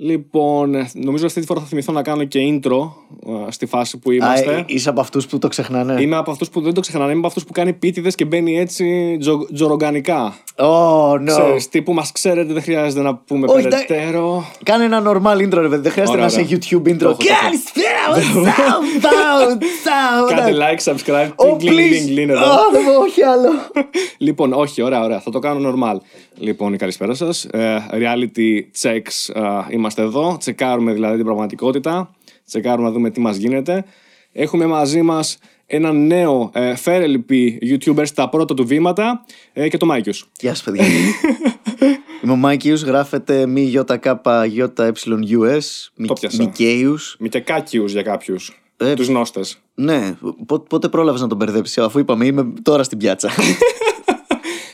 [0.00, 2.90] Λοιπόν, ε, νομίζω αυτή τη φορά θα θυμηθώ να κάνω και intro
[3.26, 4.50] ε, στη φάση που είμαστε.
[4.50, 7.10] Α, ε, είσαι από αυτούς που το ξεχνάνε; Είμαι από αυτούς που δεν το ξεχνάνε.
[7.10, 10.36] Είμαι από αυτούς που κάνει πίτιδες και μπαίνει έτσι τζο, τζορογκανικά.
[10.56, 11.24] Oh, no.
[11.26, 14.44] Ξέρεις, τύπου μας ξέρετε, δεν χρειάζεται να πούμε Όχι, περαιτέρω.
[14.62, 15.82] Κάνε ένα normal intro, ρε παιδί.
[15.82, 16.58] Δεν χρειάζεται Ωραία, να είσαι ωραία.
[16.58, 16.98] YouTube intro.
[16.98, 17.40] Το έχω, το έχω.
[17.42, 22.30] Καλησπέρα, what's up, what's up, Κάντε what's up; like, subscribe, Oh, κλιν, κλιν, κλιν please.
[22.30, 22.44] εδώ.
[22.44, 23.48] Α, δεν μπορώ, όχι άλλο.
[24.28, 25.20] Λοιπόν, όχι, ωραία, ωραία.
[25.20, 25.96] Θα το κάνω normal.
[26.38, 27.44] Λοιπόν, καλησπέρα σας.
[27.44, 29.40] Ε, reality checks ε,
[29.88, 30.36] είμαστε εδώ.
[30.38, 32.10] Τσεκάρουμε δηλαδή την πραγματικότητα.
[32.46, 33.84] Τσεκάρουμε να δούμε τι μας γίνεται.
[34.32, 39.86] Έχουμε μαζί μας ένα νέο ε, φέρελπι YouTuber στα πρώτα του βήματα ε, και το
[39.86, 40.28] Μάικιους.
[40.40, 40.84] Γεια σας, παιδιά.
[42.24, 45.58] Είμαι ο Μάικιους, γράφεται μι γιώτα κάπα γιώτα έψιλον US,
[46.06, 46.42] Το πιάσα.
[46.42, 47.16] Μικαίους.
[47.18, 48.60] Μικεκάκιους για κάποιους.
[48.76, 49.58] Ε, Τους γνώστες.
[49.74, 50.16] Ναι,
[50.46, 53.30] πο- πότε πρόλαβες να τον μπερδέψεις, αφού είπαμε είμαι τώρα στην πιάτσα.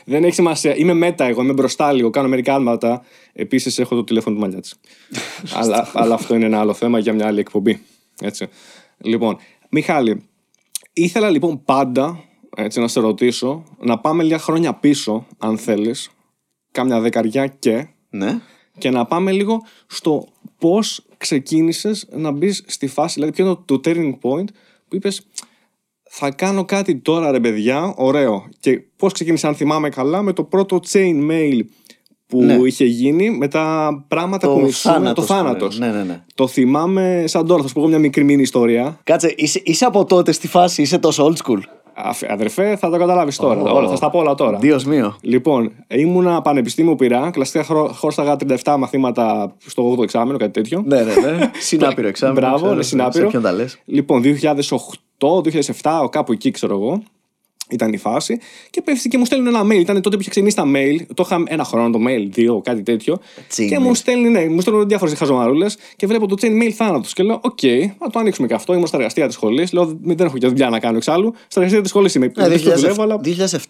[0.05, 0.75] Δεν έχει σημασία.
[0.75, 3.03] Είμαι μέτα εγώ, είμαι μπροστά λίγο, κάνω μερικά άλματα.
[3.33, 4.75] Επίσης έχω το τηλέφωνο του Μαλιάτση.
[5.59, 7.81] αλλά, αλλά αυτό είναι ένα άλλο θέμα για μια άλλη εκπομπή.
[8.21, 8.47] Έτσι.
[8.97, 9.37] Λοιπόν,
[9.69, 10.27] Μιχάλη,
[10.93, 12.23] ήθελα λοιπόν πάντα
[12.55, 16.09] έτσι, να σε ρωτήσω να πάμε λίγα χρόνια πίσω, αν θέλεις,
[16.71, 18.41] κάμια δεκαριά και, ναι.
[18.77, 20.27] και να πάμε λίγο στο
[20.57, 24.47] πώς ξεκίνησες να μπεις στη φάση, δηλαδή ποιο είναι το, το turning point
[24.87, 25.27] που είπες.
[26.17, 28.49] Θα κάνω κάτι τώρα ρε παιδιά, ωραίο.
[28.59, 31.59] Και πώς ξεκίνησε, αν θυμάμαι καλά, με το πρώτο chain mail
[32.27, 32.53] που Ναι.
[32.53, 35.25] είχε γίνει με τα πράγματα που Το μισούμε, θάνατος.
[35.27, 35.79] το θάνατος.
[35.79, 36.23] Ναι, ναι, ναι.
[36.35, 38.99] Το θυμάμαι σαν τώρα, θα σου πω εγώ μια μικρή μήνυ ιστορία.
[39.03, 41.59] Κάτσε, είσαι, είσαι από τότε στη φάση, είσαι τόσο old school.
[41.97, 43.61] Αφ- Αδερφέ, θα το καταλάβεις τώρα.
[43.61, 43.75] Ω.
[43.75, 44.57] Όλα, θα στα πω όλα τώρα.
[44.57, 45.15] Δύο μείο.
[45.21, 50.83] Λοιπόν, ήμουνα πανεπιστήμιο πειρά, κλασικά χρω- χώσταγα 37 μαθήματα στο 8ο εξάμενο, κάτι τέτοιο.
[50.85, 51.51] Ναι, ναι, ναι.
[51.59, 52.39] Συνάπηρο εξάμεινο.
[52.39, 53.23] Μπράβο, ξέρω, είναι συνάπειρο.
[53.23, 53.77] Σε ποιον τα λες.
[53.85, 54.21] Λοιπόν,
[55.21, 57.03] 2008-2007, κάπου εκεί ξέρω εγώ.
[57.69, 58.37] Ήταν η φάση.
[58.69, 59.79] Και πέφτει και μου στέλνουν ένα mail.
[59.79, 61.05] Ήταν τότε που είχε ξεκινήσει τα mail.
[61.13, 63.19] Το είχα ένα χρόνο το mail, δύο, κάτι τέτοιο.
[63.55, 63.81] Chain και mail.
[63.81, 65.65] μου στέλνουν, ναι, μου στέλνουν διάφορες χαζομαρούλες.
[65.95, 67.13] Και βλέπω το chain mail θάνατος.
[67.13, 67.59] Και λέω, Οκ,
[67.99, 68.73] να το ανοίξουμε και αυτό.
[68.73, 69.71] Ήμουν στα εργαστήρια της σχολής.
[69.73, 71.33] Λέω, «Μη- δεν έχω και δουλειά να κάνω εξάλλου.
[71.35, 72.31] Στα εργαστήρια της σχολής είμαι.
[72.37, 73.19] Ναι, Δεν το δουλεύω, 2007 αλλά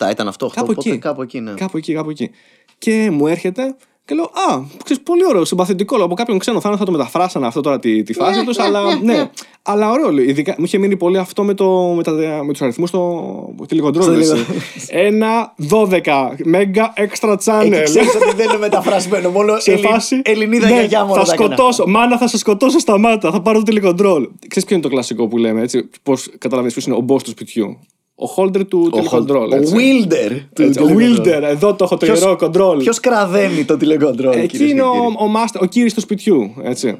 [0.08, 0.48] 2007 ήταν αυτό.
[0.48, 0.98] Κάπου οπότε εκεί.
[0.98, 1.52] Κάπου εκεί, ναι.
[1.54, 2.30] Κάπου εκεί, κάπου εκεί.
[2.78, 5.96] Και μου έρχεται και λέω, Α, ξέρεις, πολύ ωραίο, συμπαθητικό.
[5.96, 8.96] Λέω, από κάποιον ξένο θα, θα το μεταφράσανε αυτό τώρα τη, τη φάση τους, αλλά
[8.96, 9.30] ναι.
[9.62, 10.24] Αλλά ωραίο, λέω.
[10.24, 12.12] Ειδικά, μου είχε μείνει πολύ αυτό με, το, με, τα,
[12.46, 14.04] με τους αριθμούς στο τηλεκοντρόλ.
[14.04, 14.46] Στο έτσι.
[14.88, 15.06] τηλεκοντρόλ.
[15.06, 17.72] Ένα 12 μέγα extra channel.
[17.72, 20.22] Εκεί ξέρεις ότι δεν είναι μεταφρασμένο, μόνο Σε Ελλη- φάση.
[20.24, 21.88] Ελληνίδα ναι, γιαγιά μόνο Θα τα έκανε σκοτώσω.
[21.88, 23.32] Μάνα, θα σε σκοτώσω στα μάτα.
[23.32, 24.28] Θα πάρω το τηλεκοντρόλ.
[24.48, 25.90] Ξέρεις ποιο είναι το κλασικό που λέμε, έτσι.
[26.04, 27.80] Πώς καταλαβαίνεις ποιος είναι ο boss του σπιτιού.
[28.16, 29.52] Ο holder του Ο τηλεκοντρόλ.
[29.52, 29.74] Ο έτσι.
[29.78, 30.40] Wilder.
[30.54, 31.22] του Έτσι, Ο τηλεκοντρόλ.
[31.22, 32.78] Wilder, εδώ το έχω το Ποιος- ιερό κοντρόλ.
[32.78, 36.00] Ποιος κραδένει το τηλεκοντρόλ, Εκεί κυρίες είναι και ο, κύριοι; ο, master, ο κύριος του
[36.00, 36.54] σπιτιού.
[36.62, 36.96] Έτσι.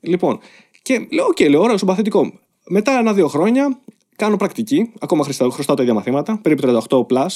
[0.00, 0.38] Λοιπόν,
[0.82, 2.32] και λέω, οκ, λέω, ωραίο, συμπαθητικό.
[2.68, 3.80] Μετά ένα-δύο χρόνια
[4.16, 4.92] κάνω πρακτική.
[5.00, 7.26] Ακόμα χρωστάω, χρωστάω τα ίδια μαθήματα, περίπου 38 plus.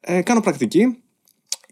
[0.00, 0.96] Ε, κάνω πρακτική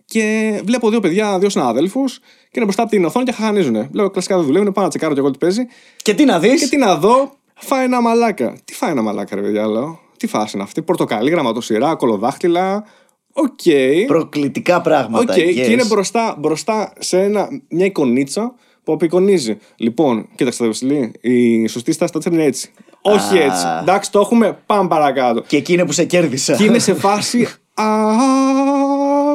[0.04, 2.24] και βλέπω δύο παιδιά, δύο συναδέλφους και
[2.54, 3.88] είναι μπροστά από την οθόνη και χαχανίζουν.
[3.92, 5.62] Λέω, κλασικά δεν δουλεύουν, πάω να τσεκάρω και εγώ τι παίζει.
[6.02, 8.56] Και τι να δεις; Και τι να δω, Φάε ένα μαλάκα.
[8.64, 9.98] Τι Φάε ένα μαλάκα, ρε παιδιά, λέω.
[10.24, 12.84] Τι φάση είναι αυτή, πορτοκαλί, γραμματοσειρά, κωλοδάχτυλα.
[13.32, 13.60] Οκ.
[14.06, 15.34] Προκλητικά πράγματα.
[15.34, 15.52] OK, yes.
[15.54, 19.56] και είναι μπροστά, μπροστά σε ένα, μια εικονίτσα που απεικονίζει.
[19.76, 22.70] Λοιπόν, κοίταξε το Βασιλή, η σωστή στάση θα είναι έτσι.
[23.02, 23.42] Όχι Α.
[23.42, 23.64] έτσι.
[23.80, 25.40] Εντάξει, το έχουμε, πάμε παρακάτω.
[25.46, 26.54] Και εκεί είναι που σε κέρδισα.
[26.56, 27.46] και είμαι σε φάση.
[27.74, 27.84] Α,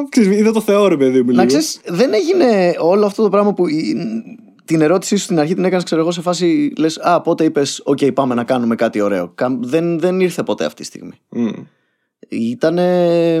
[0.08, 1.32] ξέρεις, είδα το Θεό, ρε παιδί μου.
[1.32, 1.46] Να λίγο.
[1.46, 3.96] ξέρεις, δεν έγινε όλο αυτό το πράγμα που η-
[4.70, 7.82] την ερώτησή σου στην αρχή την έκανες ξέρω εγώ σε φάση λες α πότε είπες
[7.84, 11.48] οκ πάμε να κάνουμε κάτι ωραίο Κα- δεν, δεν ήρθε ποτέ αυτή τη στιγμή Μμ.
[12.28, 13.36] Ήτανε...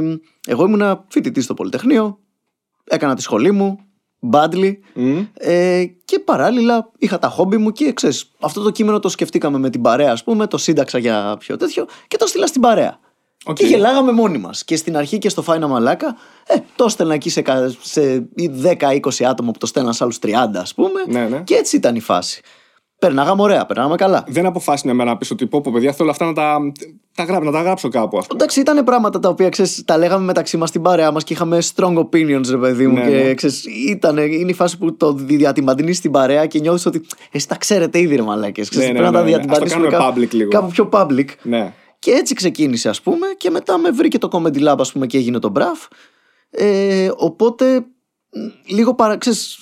[0.46, 2.18] εγώ ήμουνα φοιτητής στο Πολυτεχνείο
[2.84, 3.78] έκανα τη σχολή μου
[4.32, 5.18] badly Μμ.
[5.34, 9.70] ε, και παράλληλα είχα τα χόμπι μου και ξέρεις, αυτό το κείμενο το σκεφτήκαμε με
[9.70, 12.98] την παρέα ας πούμε το σύνταξα για πιο τέτοιο και το στείλα στην παρέα
[13.44, 13.56] Οκ.
[13.56, 14.64] και γελάγαμε μόνοι μας.
[14.64, 18.28] Και στην αρχή και στο Φάε ένα Μαλάκα, ε, το έστελνα εκεί σε, κα- σε
[18.62, 20.28] 10-20 άτομα που το στέλναν σε άλλους 30,
[20.60, 21.00] ας πούμε.
[21.08, 21.40] Ναι, ναι.
[21.44, 22.40] Και έτσι ήταν η φάση.
[22.98, 24.24] Περνάγαμε ωραία, περνάγαμε καλά.
[24.28, 26.56] Δεν αποφάσισε μια μέρα να πει ότι πω, πω, παιδιά, θέλω αυτά να τα,
[27.14, 28.38] τα, γράψω, να τα γράψω κάπου, ας πούμε.
[28.40, 31.58] Εντάξει, ήταν πράγματα τα οποία ξέρεις, τα λέγαμε μεταξύ μας στην παρέα μας και είχαμε
[31.74, 32.94] strong opinions, ρε παιδί μου.
[32.98, 33.34] Ναι, και ναι.
[33.34, 37.56] ξέρεις, ήταν, είναι η φάση που το διατυμπαντινείς στην παρέα και νιώθεις ότι εσύ τα
[37.56, 38.70] ξέρετε ήδη, ρε Μαλάκες.
[38.72, 39.28] Ναι, ναι, πρέπει να ναι, τα ναι.
[39.28, 40.50] διατυμπαντήσουμε Ας το κάνουμε κάπου, public λίγο.
[40.50, 41.26] κάπου πιο public.
[41.42, 41.72] Ναι.
[42.00, 45.16] Και έτσι ξεκίνησε, ας πούμε, και μετά με βρήκε το Comedy Lab, ας πούμε, και
[45.18, 45.86] έγινε το Μπραφ.
[46.50, 49.16] Ε, οπότε, μ, λίγο παρα...
[49.18, 49.58] Ξέρεις,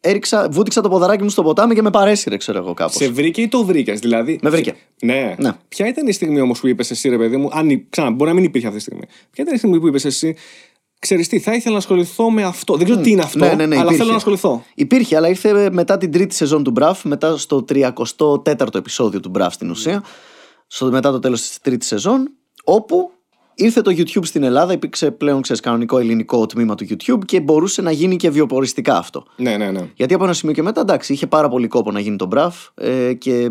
[0.00, 2.94] έριξα, βούτυξα το ποδαράκι μου στο ποτάμι και με παρέσυρε, ξέρω εγώ κάπως.
[2.94, 4.74] Σε βρήκε ή το βρήκες, δηλαδή; Με βρήκε.
[5.02, 5.34] Ναι.
[5.38, 5.50] Ναι.
[5.68, 8.30] Ποια ήταν η στιγμή όμως που είπες εσύ, ρε παιδί μου, αν υ- ξανά, μπορεί
[8.30, 9.04] να μην υπήρχε αυτή τη στιγμή.
[9.30, 10.36] Ποια ήταν η στιγμή που είπες εσύ,
[10.98, 12.76] ξέρεις τι, θα ήθελα να ασχοληθώ με αυτό.
[12.76, 13.96] Δεν ξέρω τι είναι αυτό, Ναι, ναι, ναι, αλλά υπήρχε.
[13.96, 14.64] θέλω να ασχοληθώ.
[14.74, 19.54] Υπήρχε, αλλά ήρθε μετά την τρίτη σεζόν του Μπραφ, μετά στο 34ο επεισόδιο του Μπραφ
[19.54, 20.02] στην ουσία,
[20.66, 22.30] στο, μετά το τέλος της τρίτης σεζόν,
[22.64, 23.14] όπου
[23.54, 27.82] Ήρθε το YouTube στην Ελλάδα, υπήρξε πλέον ξέρεις, κανονικό ελληνικό τμήμα του YouTube και μπορούσε
[27.82, 29.24] να γίνει και βιοποριστικά αυτό.
[29.36, 29.90] Ναι, ναι, ναι.
[29.94, 32.68] Γιατί από ένα σημείο και μετά, εντάξει, είχε πάρα πολύ κόπο να γίνει το μπραφ
[32.74, 33.50] ε, και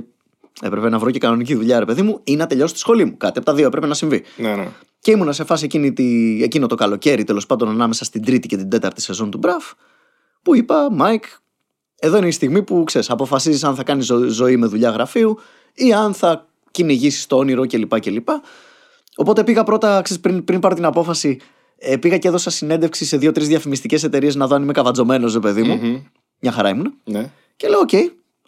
[0.61, 3.17] έπρεπε να βρω και κανονική δουλειά, ρε παιδί μου, ή να τελειώσω τη σχολή μου.
[3.17, 4.23] Κάτι από τα δύο έπρεπε να συμβεί.
[4.37, 4.67] ναι, ναι.
[4.99, 8.57] Και ήμουνα σε φάση εκείνη τη, εκείνο το καλοκαίρι, τέλος πάντων, ανάμεσα στην τρίτη και
[8.57, 9.71] την τέταρτη σεζόν του μπραφ,
[10.41, 11.23] που είπα, Μάικ,
[11.99, 15.39] εδώ είναι η στιγμή που ξέρεις, αποφασίζεις αν θα κάνεις ζωή με δουλειά γραφείου
[15.73, 17.99] ή αν θα κυνηγήσεις το όνειρο κλπ.
[17.99, 18.27] κλπ.
[19.15, 21.39] Οπότε πήγα πρώτα, ξέρεις, πριν, πριν πάρω την απόφαση,
[21.77, 25.39] ε, πήγα και έδωσα συνέντευξη σε δύο-τρεις διαφημιστικές εταιρείες να δω αν είμαι καβατζωμένος, ρε
[25.39, 25.75] παιδί μου.
[25.75, 25.97] Μμμ.
[26.39, 26.93] Μια χαρά ήμουν.
[27.03, 27.29] ναι.
[27.55, 27.89] Και λέω, οκ,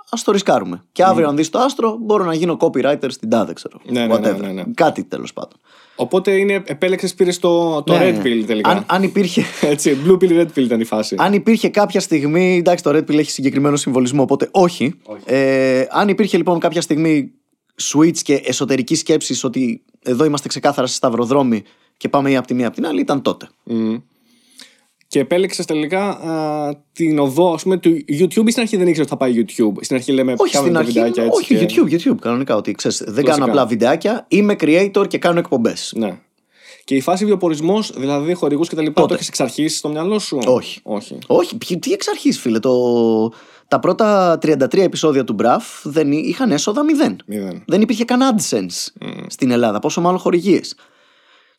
[0.10, 0.82] ας το ρισκάρουμε.
[0.92, 3.80] Και αύριο, αν δεις το άστρο, μπορώ να γίνω copywriter στην τάδε, ξέρω.
[3.86, 4.40] Ναι, ναι, ναι, Whatever.
[4.40, 4.64] ναι, ναι.
[4.74, 5.60] Κάτι τέλος πάντων.
[5.96, 8.22] Οπότε είναι, επέλεξες, πήρες το, το Ναι, Red ναι.
[8.24, 8.70] Pill τελικά.
[8.70, 9.44] Αν, αν υπήρχε.
[9.62, 11.16] Έτσι, Blue Pill, Red Pill ήταν η φάση.
[11.20, 12.58] Αν υπήρχε κάποια στιγμή.
[12.58, 14.94] Εντάξει, το Red Pill έχει συγκεκριμένο συμβολισμό, οπότε όχι.
[15.04, 15.22] Όχι.
[15.26, 17.32] Ε, αν υπήρχε λοιπόν κάποια στιγμή
[17.82, 21.64] switch και εσωτερική σκέψη ότι εδώ είμαστε ξεκάθαρα σε σταυροδρόμι
[21.98, 23.50] και πάμε ή από τη μία από την άλλη, ήταν τότε.
[23.64, 23.98] Μμμ.
[25.08, 29.00] Και επέλεξες τελικά α, την οδό ας πούμε, του YouTube ή στην αρχή δεν ήξερες
[29.00, 30.92] ότι θα πάει YouTube; Στην αρχή λέμε όχι κάνουμε στην τα αρχή.
[30.92, 31.38] βιντεάκια έτσι.
[31.54, 32.20] όχι, και- YouTube, YouTube.
[32.22, 33.32] Κανονικά ότι ξέρεις, δεν Κλασικά.
[33.32, 34.26] κάνω απλά βιντεάκια.
[34.28, 35.94] Είμαι creator και κάνω εκπομπές.
[35.96, 36.20] Ναι.
[36.84, 39.90] Και η φάση βιοπορισμός, δηλαδή χορηγούς και τα λοιπά, Πότε; το έχεις εξ αρχής στο
[39.90, 40.80] μυαλό σου; Όχι.
[40.84, 41.18] Όχι.
[41.28, 42.60] Όχι, ποιοι- τι εξ αρχής, φίλε.
[42.60, 42.72] Το...
[43.68, 47.18] Τα πρώτα 33 επεισόδια του Μπραφ δεν εί- είχαν έσοδα μηδέν.
[47.26, 47.64] Μηδέν.
[47.68, 48.88] Δεν υπήρχε καν AdSense
[49.28, 50.76] στην Ελλάδα, πόσο μάλλον χορηγίες.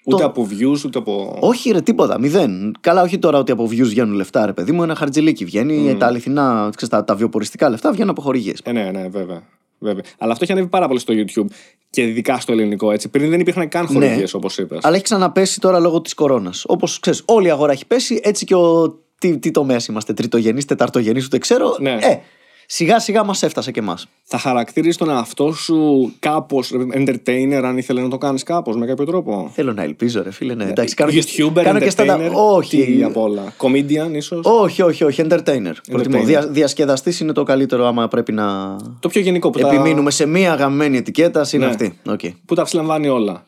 [0.05, 1.37] Ούτε Το- από views, ούτε από.
[1.41, 2.75] Όχι, ρε, τίποτα, μηδέν.
[2.81, 4.83] Καλά, όχι τώρα ότι από views βγαίνουν λεφτά, ρε παιδί μου.
[4.83, 5.97] Ένα χαρτζηλίκι βγαίνει.
[5.99, 8.61] Τα αληθινά, ξέρεις, τα, τα βιοποριστικά λεφτά βγαίνουν από χορηγίες.
[8.65, 9.43] Ε, ναι, ναι, βέβαια.
[9.79, 10.03] βέβαια.
[10.19, 11.47] Αλλά αυτό έχει ανέβει πάρα πολύ στο YouTube
[11.91, 13.09] και ειδικά στο ελληνικό έτσι.
[13.09, 14.39] Πριν δεν υπήρχαν καν χορηγίες Ναι.
[14.39, 14.79] όπως είπες.
[14.85, 16.65] Αλλά έχει ξαναπέσει τώρα λόγω της κορώνας.
[16.67, 18.99] Όπως ξέρεις, όλη η αγορά έχει πέσει, έτσι και ο.
[19.19, 21.77] Τι, τι τομέας είμαστε, τριτογενή, τεταρτογενή, ούτε ξέρω.
[21.81, 21.93] Ναι.
[22.01, 22.19] Ε,
[22.67, 24.07] σιγά σιγά μας έφτασε και εμάς.
[24.25, 29.05] Θα χαρακτηρίζει τον εαυτό σου κάπως entertainer, αν ήθελε να το κάνεις κάπως με κάποιο
[29.05, 30.55] τρόπο; Θέλω να ελπίζω, ρε φίλε.
[30.55, 32.33] Ναι, εντάξει, κάνω και, YouTuber, κάνω και entertainer, stand-up.
[32.33, 32.85] Όχι.
[32.85, 33.53] τι απ' όλα.
[33.59, 35.23] Comedian ίσως; Όχι, όχι, όχι.
[35.29, 35.73] Entertainer.
[35.91, 36.23] Προτιμώ.
[36.23, 40.27] Δια, Διασκεδαστής είναι το καλύτερο άμα πρέπει να Το πιο γενικό που τα, επιμείνουμε σε
[40.27, 41.47] μία γαμημένη ετικέτα.
[41.53, 41.71] Είναι Ναι.
[41.71, 41.99] αυτή.
[42.09, 42.21] Οκ.
[42.47, 43.45] που τα συλλαμβάνει όλα.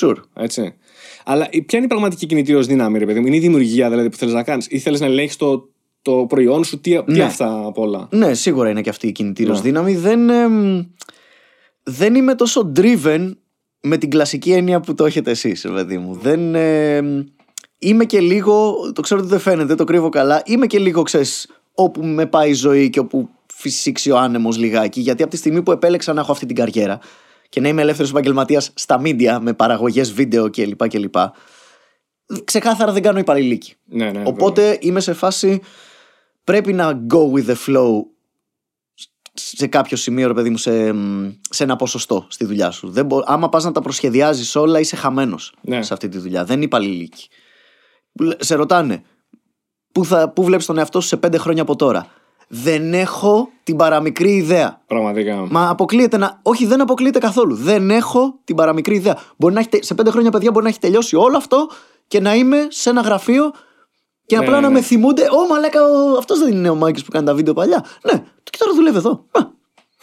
[0.00, 0.16] Sure.
[0.34, 0.74] Έτσι.
[1.30, 4.08] Αλλά η- ποια είναι η πραγματική κινητήριο δύναμη, ρε παιδί μου, είναι η δημιουργία δηλαδή
[4.08, 5.68] που θέλεις να κάνεις, ή θέλεις να ελέγχεις το,
[6.02, 7.22] το προϊόν σου, τι, τι Ναι.
[7.22, 9.60] αυτά απ' όλα; Ναι, σίγουρα είναι και αυτή η κινητήριο Ναι.
[9.60, 9.94] δύναμη.
[9.94, 10.82] Δεν, εμ,
[11.82, 13.30] δεν είμαι τόσο driven
[13.80, 16.14] με την κλασική έννοια που το έχετε εσείς, παιδί μου.
[16.22, 16.54] Δεν.
[16.54, 17.24] εμ,
[17.78, 18.74] είμαι και λίγο.
[18.94, 20.42] Το ξέρω ότι δεν φαίνεται, το κρύβω καλά.
[20.46, 25.00] Είμαι και λίγο, ξέρεις, όπου με πάει η ζωή και όπου φυσήξει ο άνεμος λιγάκι.
[25.00, 26.98] Γιατί από τη στιγμή που επέλεξα να έχω αυτή την καριέρα
[27.48, 30.88] και να είμαι ελεύθερος επαγγελματίας στα media με παραγωγές βίντεο κλπ.
[30.88, 31.14] κλπ
[32.44, 33.74] ξεκάθαρα δεν κάνω υπαλληλίκη.
[33.84, 35.60] Ναι, ναι, Οπότε είμαι σε φάση
[36.44, 38.02] πρέπει να go with the flow
[39.34, 42.90] σε κάποιο σημείο, ρε παιδί μου, σε, μ, σε ένα ποσοστό στη δουλειά σου.
[42.90, 43.22] Δεν μπο...
[43.24, 45.82] Άμα πας να τα προσχεδιάζεις όλα, είσαι χαμένος Ναι.
[45.82, 46.44] σε αυτή τη δουλειά.
[46.44, 47.28] Δεν είναι υπαλληλίκη.
[48.38, 49.02] Σε ρωτάνε,
[49.92, 52.06] πού, θα, πού βλέπεις τον εαυτό σου σε πέντε χρόνια από τώρα;
[52.48, 54.80] Δεν έχω την παραμικρή ιδέα.
[54.86, 55.46] Πραγματικά.
[55.50, 56.38] Μα αποκλείεται να.
[56.42, 57.54] Όχι, δεν αποκλείεται καθόλου.
[57.54, 59.16] Δεν έχω την παραμικρή ιδέα.
[59.36, 61.68] Μπορεί να έχει, τε- σε πέντε χρόνια, παιδιά, μπορεί να έχει τελειώσει όλο αυτό
[62.06, 63.50] και να είμαι σε ένα γραφείο
[64.26, 64.74] και Ναι, απλά ναι, να ναι.
[64.74, 65.22] με θυμούνται.
[65.22, 65.80] Ω, μαλάκα,
[66.18, 67.84] αυτός δεν είναι ο Μάκη που κάνει τα βίντεο παλιά.
[68.12, 69.10] Ναι, και τώρα δουλεύει εδώ.
[69.30, 69.40] Α,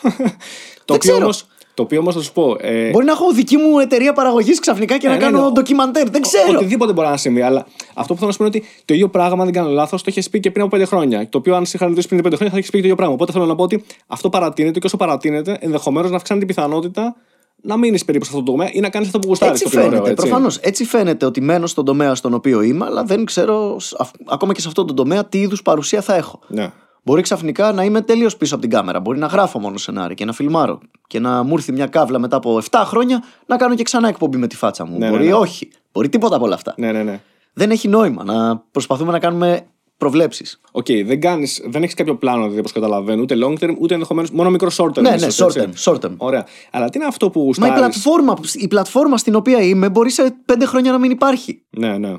[0.85, 1.29] Το οποίο ξέρω.
[1.75, 2.55] Όμως, το οποίο όμως θα σου πω.
[2.59, 5.51] Ε, Μπορεί να έχω δική μου εταιρεία παραγωγής ξαφνικά και Ναι, να ναι, κάνω ναι.
[5.51, 6.09] ντοκιμαντέρ.
[6.09, 6.51] Δεν ξέρω.
[6.55, 7.41] Οτιδήποτε μπορεί να συμβεί.
[7.41, 9.69] Αλλά αυτό που θέλω να σου πω είναι ότι το ίδιο πράγμα, αν δεν κάνω
[9.69, 11.29] λάθος, το έχει πει και πριν από 5 χρόνια.
[11.29, 13.13] Το οποίο, αν σε είχαν ρωτήσει πριν 5 χρόνια, θα έχει πει το ίδιο πράγμα.
[13.13, 17.15] Οπότε θέλω να πω ότι αυτό παρατείνεται και όσο παρατείνεται, ενδεχομένως να αυξάνει την πιθανότητα
[17.61, 19.61] να μείνεις περίπου σε αυτό το τομέα ή να κάνεις αυτό που γουστάρεις.
[19.61, 20.11] Έτσι το πιο ωραίο, φαίνεται.
[20.11, 20.27] έτσι.
[20.27, 20.57] Προφανώς.
[20.57, 24.53] Έτσι φαίνεται ότι μένω στον τομέα στον οποίο είμαι, αλλά δεν ξέρω σ- αυ- ακόμα
[24.53, 26.39] και σε αυτό το τομέα τι είδους παρουσία θα έχω.
[26.47, 26.71] Ναι.
[27.05, 28.99] Μπορεί ξαφνικά να είμαι τελείω πίσω από την κάμερα.
[28.99, 30.79] Μπορεί να γράφω μόνο σενάρι και να φιλμάρω.
[31.07, 34.37] Και να μου έρθει μια κάβλα μετά από 7 χρόνια να κάνω και ξανά εκπομπή
[34.37, 34.97] με τη φάτσα μου.
[34.97, 35.35] Ναι, μπορεί ναι, ναι.
[35.35, 35.69] όχι.
[35.91, 36.73] Μπορεί τίποτα από όλα αυτά.
[36.77, 37.21] Ναι, ναι, ναι.
[37.53, 39.65] Δεν έχει νόημα να προσπαθούμε να κάνουμε
[39.97, 40.61] προβλέψεις.
[40.71, 44.31] Οκ, δεν, κάνεις, δεν έχεις κάποιο πλάνο, δηλαδή, όπως καταλαβαίνω, ούτε long term, ούτε ενδεχομένως
[44.31, 45.01] μόνο μικρό short term.
[45.01, 45.83] Ναι, ναι, ίσως, short έτσι.
[45.85, 46.13] term, short term.
[46.17, 46.45] Ωραία.
[46.71, 47.79] Αλλά τι είναι αυτό που Μα η γουστάρεις.
[47.79, 51.65] πλατφόρμα, η πλατφόρμα στην οποία είμαι μπορεί σε 5 χρόνια να μην υπάρχει.
[51.69, 52.13] Ναι, ναι.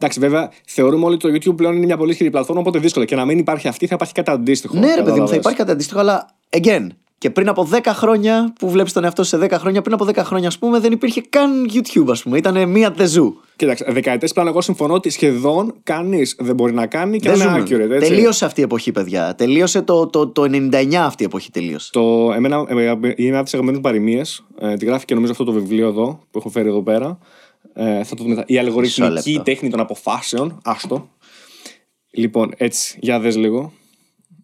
[0.00, 3.04] Εντάξει, βέβαια, θεωρούμε όλοι ότι το YouTube πλέον είναι μια πολύ ισχυρή πλατφόρμα, οπότε δύσκολο.
[3.04, 4.78] Και να μην υπάρχει αυτή, θα υπάρχει κάτι αντίστοιχο.
[4.78, 5.36] Ναι, ρε παιδί μου, θα κατάλαβες.
[5.36, 6.86] υπάρχει κάτι αντίστοιχο, αλλά again.
[7.18, 10.04] Και πριν από 10 χρόνια που βλέπεις τον εαυτό σου σε 10 χρόνια, πριν από
[10.04, 12.38] 10 χρόνια, ας πούμε, δεν υπήρχε καν YouTube, ας πούμε.
[12.38, 13.36] Ήταν μία τεζού.
[13.56, 17.44] Κοίταξε, δεκαετές πλέον εγώ συμφωνώ ότι σχεδόν κανείς δεν μπορεί να κάνει και Δεν να
[17.44, 17.56] ζούμε.
[17.58, 17.90] είναι accurate.
[17.90, 18.08] Έτσι.
[18.08, 19.34] Τελείωσε αυτή η εποχή, παιδιά.
[19.34, 21.50] Τελείωσε το, το, το 99 αυτή η εποχή.
[21.50, 21.90] Τελείωσε.
[21.92, 24.44] Το, εμένα, ε, είναι ένα από τις αγαπημένες μου παροιμίες.
[24.60, 27.18] Ε, τη γράφει και νομίζω αυτό το βιβλίο εδώ που έχω φέρει εδώ πέρα.
[27.80, 28.34] Ε, θα το δούμε.
[28.34, 28.44] μετά.
[28.46, 29.42] Η Μισό αλγοριθμική λεπτό.
[29.42, 30.60] τέχνη των αποφάσεων.
[30.64, 31.08] Άστο.
[32.10, 33.72] Λοιπόν, έτσι, για δες λίγο.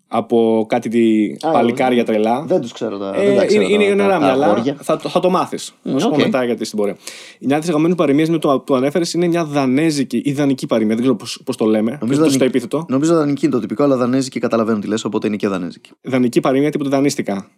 [0.09, 2.43] από κάτι τη Α, παλικάρια τρελά.
[2.43, 3.12] Δεν τους ξέρω τα.
[3.17, 4.47] Ε, δεν τα ξέρω είναι είναι τα- νερά τα- τα μυαλά.
[4.47, 4.76] αγόρια.
[4.83, 5.75] Θα, το- θα το μάθεις.
[5.83, 6.21] Θα σου πω οκ.
[6.23, 6.97] μετά γιατί στην πορεία.
[7.41, 10.95] Μια τη αγαπημένη παροιμία με το που ανέφερες είναι μια δανέζικη ή δανική παροιμία.
[10.97, 11.91] Δεν ξέρω πώ το λέμε.
[11.91, 12.85] Νομίζω το δανει- στο επίθετο.
[12.88, 15.91] Νομίζω δανική είναι το τυπικό, αλλά δανέζικη καταλαβαίνω τι λες, οπότε είναι και δανέζικη.
[16.03, 17.49] Δανική παροιμία τύπου δανείστηκα.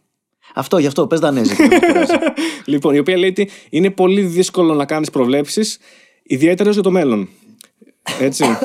[0.58, 1.68] Αυτό, γι' αυτό, πες δανέζικη.
[1.68, 2.12] δεν με πειράζει.
[2.64, 5.78] Λοιπόν, η οποία λέει ότι είναι πολύ δύσκολο να κάνεις προβλέψεις,
[6.22, 7.28] ιδιαίτερα για το μέλλον.
[8.20, 8.44] Έτσι.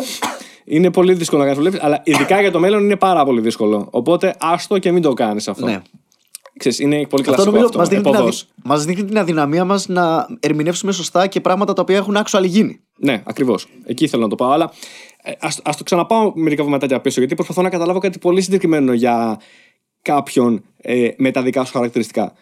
[0.65, 3.88] είναι πολύ δύσκολο να κάνεις προβλέψεις, αλλά ειδικά για το μέλλον είναι πάρα πολύ δύσκολο.
[3.91, 5.65] Οπότε άστο και μην το κάνεις αυτό.
[5.65, 5.81] ναι.
[6.57, 7.77] Ξέρεις, είναι πολύ Αυτό κλασικό νομίζω αυτό.
[7.77, 8.19] μας δείχνει, την αδυ...
[8.19, 8.48] Εποδός.
[8.63, 12.79] μας δείχνει την αδυναμία μας να ερμηνεύσουμε σωστά και πράγματα τα οποία έχουν actual γίνει.
[12.98, 13.67] Ναι, ακριβώς.
[13.86, 14.51] Εκεί θέλω να το πάω.
[14.51, 14.71] Αλλά
[15.24, 18.93] ε, ας, ας το ξαναπάω μερικά βηματάκια πίσω, γιατί προσπαθώ να καταλάβω κάτι πολύ συγκεκριμένο
[18.93, 19.39] για
[20.01, 22.34] κάποιον ε, με τα δικά σου χαρακτηριστικά.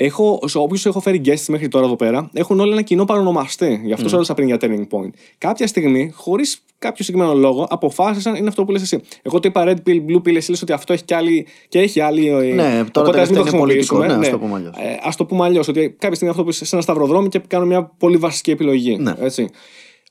[0.00, 3.80] Έχω, σε όποιους έχω φέρει guests μέχρι τώρα εδώ πέρα, έχουν όλοι ένα κοινό παρονομαστή.
[3.84, 4.08] Γι' αυτό mm.
[4.08, 5.10] σου έδωσα πριν για turning point.
[5.38, 9.00] Κάποια στιγμή, χωρίς κάποιο συγκεκριμένο λόγο, αποφάσισαν είναι αυτό που λες εσύ.
[9.22, 11.78] Εγώ το είπα red pill, blue pill, εσύ λες ότι αυτό έχει και, άλλη, και
[11.78, 12.28] έχει άλλη.
[12.28, 13.96] ε, Ναι, τώρα οπότε ας μην το τελευταία είναι πολιτικό.
[13.96, 14.06] χρησιμοποιήσουμε.
[14.06, 14.74] Ναι, ας το πούμε αλλιώς.
[14.78, 15.68] Ε, ας το πούμε αλλιώς.
[15.68, 18.96] Ότι κάποια στιγμή αυτό που είσαι σε ένα σταυροδρόμι και κάνω μια πολύ βασική επιλογή.
[18.96, 19.12] Ναι.
[19.20, 19.48] Έτσι.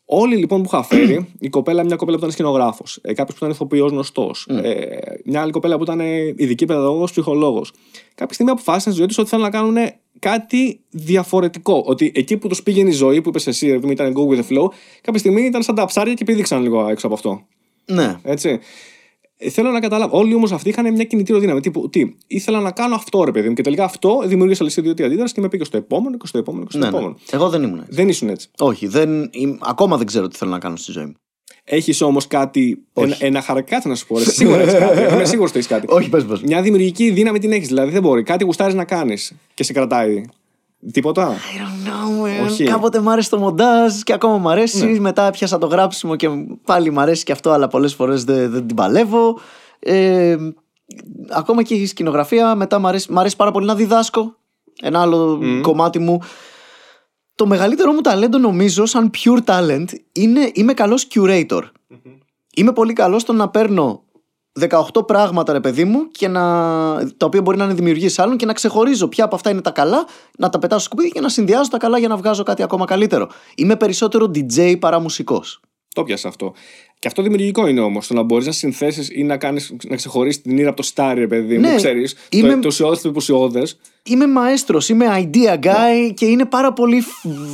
[0.09, 3.45] Όλοι λοιπόν που είχα φέρει, η κοπέλα, μια κοπέλα που ήταν σκηνογράφος, ε, κάποιος που
[3.45, 4.85] ήταν ηθοποιός γνωστός, ε,
[5.25, 7.73] μια άλλη κοπέλα που ήταν ε, ειδική παιδαγωγός, ψυχολόγος.
[8.15, 9.75] Κάποια στιγμή αποφάσισαν στη ζωή τους ότι θέλουν να κάνουν
[10.19, 11.83] κάτι διαφορετικό.
[11.85, 14.57] Ότι εκεί που τους πήγαινε η ζωή, που είπες εσύ, επειδή ήταν go with the
[14.57, 14.67] flow,
[15.01, 17.41] κάποια στιγμή ήταν σαν τα ψάρια και πήδηξαν λίγο έξω από αυτό.
[17.85, 18.15] Ναι.
[18.23, 18.59] Έτσι.
[19.37, 20.17] Ε, θέλω να καταλάβω.
[20.17, 21.59] Όλοι όμως αυτοί είχαν μια κινητήριο δύναμη.
[21.59, 23.53] Τύπου, τι, ήθελα να κάνω αυτό, ρε παιδί μου.
[23.53, 26.71] Και τελικά αυτό δημιούργησε αλυσίδιο αντίδραση και με πήγε στο επόμενο και στο επόμενο και
[26.71, 26.97] στο ναι, ναι.
[26.97, 27.17] επόμενο.
[27.31, 27.91] Εγώ δεν ήμουν έτσι.
[27.91, 28.49] Δεν ήσουν έτσι.
[28.57, 31.13] Όχι, δεν, είμαι- ακόμα δεν ξέρω τι θέλω να κάνω στη ζωή μου.
[31.63, 32.83] Έχεις όμως κάτι.
[32.93, 33.07] Όχι.
[33.07, 34.17] Ένα, ένα χαρακτήρα να σου πω.
[34.17, 34.23] Ρε.
[34.23, 35.13] Σίγουρα έχεις κάτι.
[35.13, 35.85] Είμαι σίγουρος ότι έχεις κάτι.
[35.97, 36.41] Όχι, πες, πες.
[36.41, 37.67] Μια δημιουργική δύναμη την έχεις.
[37.67, 38.23] Δηλαδή δεν μπορεί.
[38.23, 40.23] Κάτι γουστάρεις να κάνεις και σε κρατάει.
[40.91, 42.45] Τίποτα; I don't know, man.
[42.45, 42.63] Όχι.
[42.63, 44.85] Κάποτε μ' άρεσε το μοντάζ και ακόμα μ' αρέσει.
[44.99, 46.29] Μετά πιάσα το γράψιμο και
[46.63, 49.39] πάλι μ' αρέσει και αυτό, αλλά πολλές φορές δεν, δεν την παλεύω.
[49.79, 50.37] Ε,
[51.29, 52.55] ακόμα και η σκηνογραφία.
[52.55, 54.35] Μετά μ' αρέσει, μ' αρέσει πάρα πολύ να διδάσκω.
[54.81, 56.21] Ένα άλλο κομμάτι μου.
[57.35, 61.61] Το μεγαλύτερο μου ταλέντο νομίζω, σαν pure talent, είναι είμαι καλός curator.
[62.55, 64.03] Είμαι πολύ καλός στο να παίρνω
[64.59, 66.41] 18 πράγματα, ρε παιδί μου, και να,
[67.17, 69.71] τα οποία μπορεί να είναι δημιουργήσει άλλων και να ξεχωρίζω ποια από αυτά είναι τα
[69.71, 70.05] καλά,
[70.37, 72.85] να τα πετάω στο σκουπίδι και να συνδυάζω τα καλά για να βγάζω κάτι ακόμα
[72.85, 73.27] καλύτερο.
[73.55, 75.59] Είμαι περισσότερο DJ παρά μουσικός.
[75.95, 76.53] Το πιάσα αυτό.
[76.99, 78.07] Και αυτό δημιουργικό είναι όμως.
[78.07, 81.19] Το να μπορείς να συνθέσεις ή να, κάνεις, να ξεχωρίσει την ήρα από το στάρι,
[81.19, 81.59] ρε παιδί μου.
[81.61, 82.15] Ναι, Ξέρεις.
[82.29, 83.63] είμαι- Το, το ουσιώδε το υποσιώδε.
[84.03, 87.03] Είμαι μαέστρος, είμαι idea guy και είναι πάρα πολύ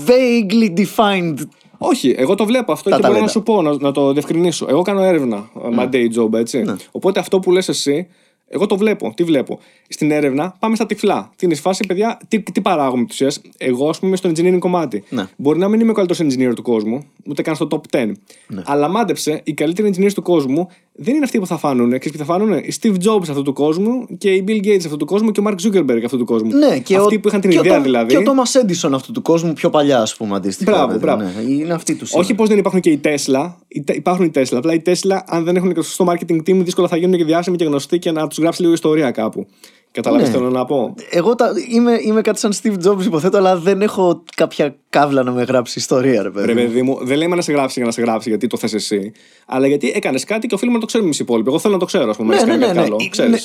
[0.05, 1.35] vaguely defined.
[1.85, 3.25] Όχι, εγώ το βλέπω αυτό Τα και μπορώ ταλέντα.
[3.25, 4.65] να σου πω, να, να το διευκρινίσω.
[4.69, 6.61] Εγώ κάνω έρευνα, my day job, έτσι.
[6.61, 6.75] Ναι.
[6.91, 8.07] Οπότε αυτό που λες εσύ,
[8.47, 9.13] εγώ το βλέπω.
[9.15, 11.31] Τι βλέπω; Στην έρευνα πάμε στα τυφλά.
[11.35, 13.41] Τι είναι η φάση, παιδιά, τι, τι παράγουμε του ουσίας.
[13.57, 15.03] Εγώ, ας πούμε, είμαι στο engineering κομμάτι.
[15.09, 15.27] Ναι.
[15.37, 18.11] Μπορεί να μην είμαι ο καλύτερος engineer του κόσμου, ούτε καν στο top 10.
[18.47, 18.61] Ναι.
[18.65, 21.97] Αλλά μάντεψε, οι καλύτεροι engineers του κόσμου δεν είναι αυτοί που θα φάνουνε.
[21.97, 24.97] Ξέρεις ποιοι θα φάνουνε; Οι Steve Jobs αυτού του κόσμου και οι Bill Gates αυτού
[24.97, 26.49] του κόσμου και ο Mark Zuckerberg αυτού του κόσμου.
[26.57, 28.07] Ναι, και αυτοί ο, που είχαν την και ιδέα ο, Tom- δηλαδή.
[28.15, 30.71] Και ο Thomas Edison αυτού του κόσμου πιο παλιά, ας πούμε, αντίστοιχα.
[30.71, 31.39] Μπράβο, δηλαδή, μπράβο.
[31.47, 31.53] Ναι.
[31.53, 32.13] Είναι αυτοί τους.
[32.13, 33.51] Όχι πως δεν υπάρχουν και οι Tesla.
[33.67, 34.53] Οι τε- Υπάρχουν οι Tesla.
[34.55, 37.23] Απλά οι Tesla, αν δεν έχουν και το σωστό marketing team, δύσκολα θα γίνουν και
[37.25, 39.47] διάσημοι και γνωστοί και να τους γράψει λίγο ιστορία κάπου.
[39.93, 40.33] Καταλάβεις Ναι.
[40.33, 43.81] τι θέλω να πω; Εγώ τα, είμαι, είμαι κάτι σαν Steve Jobs, υποθέτω, αλλά δεν
[43.81, 46.45] έχω κάποια κάβλα να με γράψει ιστορία, ρε παιδί.
[46.45, 48.73] Ρε παιδί μου, δεν λέμε να σε γράψει για να σε γράψει γιατί το θες
[48.73, 49.11] εσύ,
[49.45, 51.49] αλλά γιατί έκανες κάτι και οφείλουμε να το ξέρουμε εμείς οι υπόλοιποι.
[51.49, 52.27] Εγώ θέλω να το ξέρω, ας πούμε.
[52.29, 52.85] Ναι, έχεις ναι, κάνει ναι, κάτι ναι.
[52.95, 53.31] άλλο, Ε, ξέρεις.
[53.31, 53.37] ναι.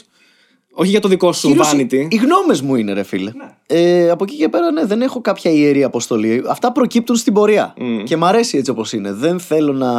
[0.73, 1.93] Όχι για το δικό σου Κυρίως vanity.
[1.93, 3.33] Οι, οι γνώμες μου είναι, ρε φίλε.
[3.67, 6.43] Ε, από εκεί και πέρα, ναι, δεν έχω κάποια ιερή αποστολή.
[6.49, 7.75] Αυτά προκύπτουν στην πορεία.
[8.05, 9.13] Και μ' αρέσει έτσι όπως είναι.
[9.13, 9.91] Δεν θέλω να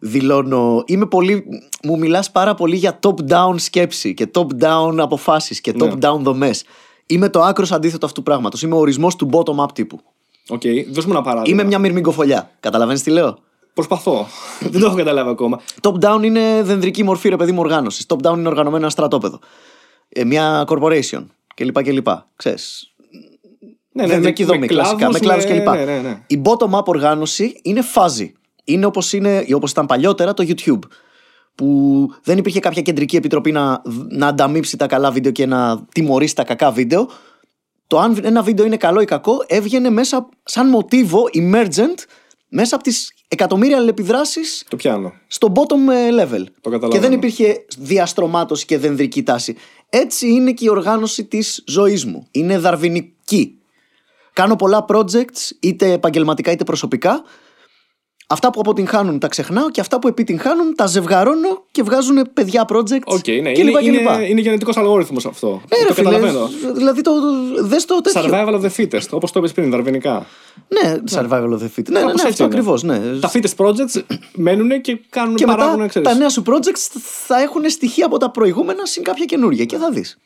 [0.00, 0.82] δηλώνω.
[0.86, 1.44] Είμαι πολύ.
[1.82, 5.88] Μου μιλάς πάρα πολύ για top-down σκέψη και top-down αποφάσεις και Ναι.
[5.92, 6.64] top-down δομές.
[7.06, 8.62] Είμαι το άκρως αντίθετο αυτού του πράγματος.
[8.62, 10.00] Είμαι ο ορισμός του bottom-up τύπου.
[10.48, 11.60] Οκ, δώσ' μου ένα παράδειγμα.
[11.60, 12.50] Είμαι μια μυρμηγκοφωλιά.
[12.60, 13.38] Καταλαβαίνεις τι λέω;
[13.74, 14.26] Προσπαθώ.
[14.70, 15.60] δεν το έχω καταλάβει ακόμα.
[15.82, 18.06] Top-down είναι δενδρική μορφή, ρε παιδί μου, οργάνωσης.
[18.08, 19.38] Top-down είναι οργανωμένο ένα στρατόπεδο.
[20.08, 21.24] Ε, μια corporation
[21.54, 21.82] κλπ.
[21.82, 22.06] κλπ.
[22.36, 22.92] Ξέρεις,
[23.92, 25.68] Ναι, ναι, Δενδρική με- δομή, με κλασικά, κλάδους, με κλάδους με- κλπ.
[25.68, 26.22] ναι, ναι, ναι.
[26.26, 28.32] Η bottom-up οργάνωση είναι φάζη.
[28.68, 30.78] Είναι όπως, είναι, ή όπως ήταν παλιότερα το YouTube.
[31.54, 36.34] Που δεν υπήρχε κάποια κεντρική επιτροπή να, να ανταμείψει τα καλά βίντεο και να τιμωρήσει
[36.34, 37.08] τα κακά βίντεο.
[37.86, 42.04] Το αν ένα βίντεο είναι καλό ή κακό έβγαινε μέσα σαν μοτίβο emergent
[42.48, 45.12] μέσα από τις εκατομμύρια αλληλεπιδράσεις Το πιάνω.
[45.26, 46.44] στο bottom ε, level.
[46.62, 46.88] καταλαβαίνω.
[46.88, 49.56] Και δεν υπήρχε διαστρωμάτωση και δενδρική τάση.
[49.88, 52.26] Έτσι είναι και η οργάνωση της ζωής μου.
[52.30, 53.58] Είναι δαρβινική.
[54.32, 57.22] Κάνω πολλά projects, είτε επαγγελματικά είτε προσωπικά,
[58.30, 63.00] Αυτά που αποτυγχάνουν τα ξεχνάω και αυτά που επιτυγχάνουν τα ζευγαρώνω και βγάζουν παιδιά projects.
[63.04, 63.52] OK, ναι.
[63.52, 64.14] και λοιπά είναι, και λοιπά.
[64.14, 65.48] είναι, είναι γενετικός αλγόριθμος αυτό.
[65.48, 66.50] Ναι, το ρε φίλε, καταλαβαίνω.
[66.74, 68.22] δηλαδή το, το, δες το τέτοιο.
[68.24, 70.26] Survival of the fittest, όπως το είπες πριν, δαρβινικά.
[70.68, 71.88] Ναι, survival of the fit.
[71.90, 72.54] Ναι, ναι, Κάπως ναι, έτσι αυτό είναι.
[72.54, 72.82] ακριβώς.
[72.82, 73.00] Ναι.
[73.20, 74.02] Τα fittest projects
[74.34, 76.08] μένουν και κάνουν Και παράγουν, μετά ξέρεις.
[76.08, 79.90] τα νέα σου projects θα έχουν στοιχεία από τα προηγούμενα συν κάποια καινούργια και θα
[79.90, 80.18] δεις.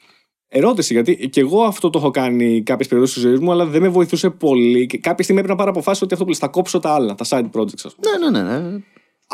[0.54, 3.82] Ερώτηση, γιατί και εγώ αυτό το έχω κάνει κάποιες περιόδου τη ζωή μου, αλλά δεν
[3.82, 4.87] με βοηθούσε πολύ.
[4.87, 7.14] Και κάποια στιγμή έπρεπε να πάρω αποφάσεις ότι αυτό που λες, θα κόψω τα άλλα,
[7.14, 8.28] τα side projects, ας πούμε.
[8.30, 8.59] Ναι, ναι, ναι.
[8.59, 8.78] ναι.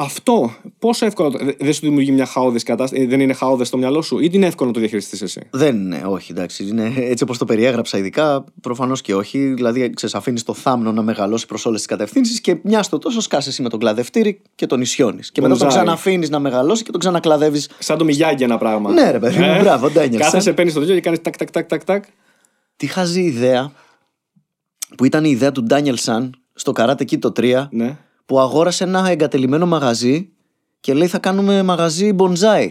[0.00, 1.30] Αυτό πόσο εύκολο.
[1.30, 4.46] το- Δεν σου δημιουργεί μια χαόδης κατάσταση, δεν είναι χαόδες στο μυαλό σου, ή είναι
[4.46, 6.66] εύκολο να το διαχειριστείς εσύ; Δεν είναι, όχι, εντάξει.
[6.66, 9.38] Είναι έτσι όπως το περιέγραψα, ειδικά προφανώς και όχι.
[9.38, 13.20] Δηλαδή, ξέρεις, αφήνεις το θάμνο να μεγαλώσει προς όλες τις κατευθύνσεις και μιας στο τόσο
[13.20, 15.32] σκάσει εσύ με τον κλαδευτήρι και τον ισιώνεις.
[15.32, 15.82] Και μετά τον Μπονζάι.
[15.82, 17.70] ξαναφήνεις να μεγαλώσει και τον ξανακλαδεύεις.
[17.78, 18.92] Σαν το μιγιάγκι ένα πράγμα.
[18.92, 20.24] Ναι, ρε παιδί μου, μπράβο, το ένιωσα.
[20.24, 22.04] Κάθεσαι, παίρνεις το τέτοιο και κάνεις τάκ, τάκ, τάκ, τάκ, τάκ.
[22.76, 23.72] Τι χαζή ιδέα
[24.96, 27.96] που ήταν η ιδέα του Ντάνιελ Σαν στο Karate Kid το 3 Ναι.
[28.28, 30.28] Που αγόρασε ένα εγκατελειμμένο μαγαζί
[30.80, 32.68] και λέει θα κάνουμε μαγαζί bonsai.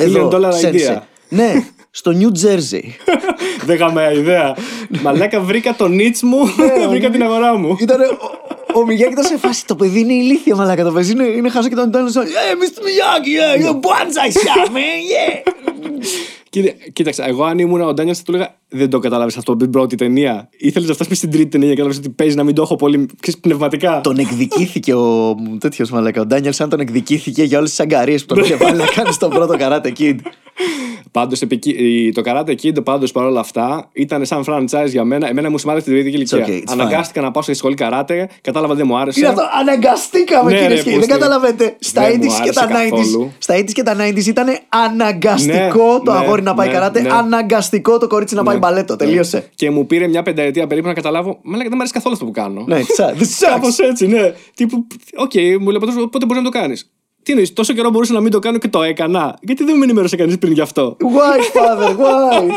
[0.00, 0.72] Million dollar Sensei.
[0.72, 0.98] idea.
[1.28, 1.52] ναι,
[1.90, 2.82] στο New Jersey.
[3.66, 4.56] Δεν είχαμε ιδέα.
[5.02, 6.38] Μαλάκα, βρήκα τον νίτ μου,
[6.78, 7.76] Ναι, βρήκα την αγορά μου.
[7.80, 9.66] Ήταν ο, ο Μιγιάκη ήταν σε φάση.
[9.66, 10.84] Το παιδί είναι ηλίθεια, μαλάκα.
[10.84, 12.22] Το παιδί είναι, είναι χάζο και τον Ντάνιελ Σαν.
[12.26, 12.78] Ε, Mr.
[12.80, 14.72] Miyagi, yeah, you're bonsai shop, man,
[15.12, 15.52] yeah.
[16.50, 19.70] Κοίτα- Κοίταξε, εγώ αν ήμουν ο Ντάνιελς θα του έλεγα Δεν το κατάλαβε αυτό την
[19.70, 20.48] πρώτη ταινία.
[20.58, 23.06] Ήθελες να φτάσεις στην τρίτη ταινία και κατάλαβε ότι παίζει να μην το έχω πολύ
[23.20, 24.00] ξέρεις, πνευματικά.
[24.02, 26.20] τον εκδικήθηκε ο τέτοιος μαλάκα.
[26.20, 29.12] Ο Ντάνιελ Σαν τον εκδικήθηκε για όλες τις αγκαρίες που τον είχε βάλει να κάνει
[29.12, 30.16] στον πρώτο Karate Kid.
[31.10, 31.38] Πάντως
[32.14, 35.28] το Karate Kid πάντως παρόλα αυτά ήταν σαν franchise για μένα.
[35.28, 36.46] Εμένα μου σημάδευε την παιδική ηλικία.
[36.46, 39.18] okay, it's Αναγκάστηκα να πάω στη σχολή καράτε, κατάλαβα ότι δεν μου άρεσε.
[39.20, 40.96] Είναι αυτό, αναγκαστήκαμε Ναι, κυρίε ρε, και κύριοι.
[40.98, 41.12] Δεν πούστη.
[41.20, 41.76] καταλαβαίνετε.
[41.78, 42.90] Στα Δεν 80s μου και τα άρεσε 90s.
[42.90, 43.32] καθόλου.
[43.38, 47.00] Στα 80s και τα 90s ήταν αναγκαστικό Ναι, το ναι, αγόρι να πάει ναι, καράτε,
[47.00, 47.08] ναι.
[47.12, 48.60] αναγκαστικό το κορίτσι να πάει Ναι.
[48.66, 48.96] Μπαλέτο.
[48.96, 49.48] Τελείωσε.
[49.54, 51.38] Και μου πήρε μια πενταετία περίπου να καταλάβω.
[51.42, 52.64] Μαλάκα δεν μου αρέσει καθόλου αυτό που κάνω.
[52.66, 53.84] Ναι, τσα- this Κάπως sucks.
[53.88, 54.32] έτσι, ναι.
[54.54, 56.92] Τύπου, οκ, μου λέει «Πατρός, πότε μπορεί να το κάνεις;
[57.22, 59.84] Τι εννοείς, τόσο καιρό μπορούσα να μην το κάνω και το έκανα; Γιατί δεν με
[59.84, 62.48] ενημέρωσε κανείς πριν γι' αυτό; Why, father, why?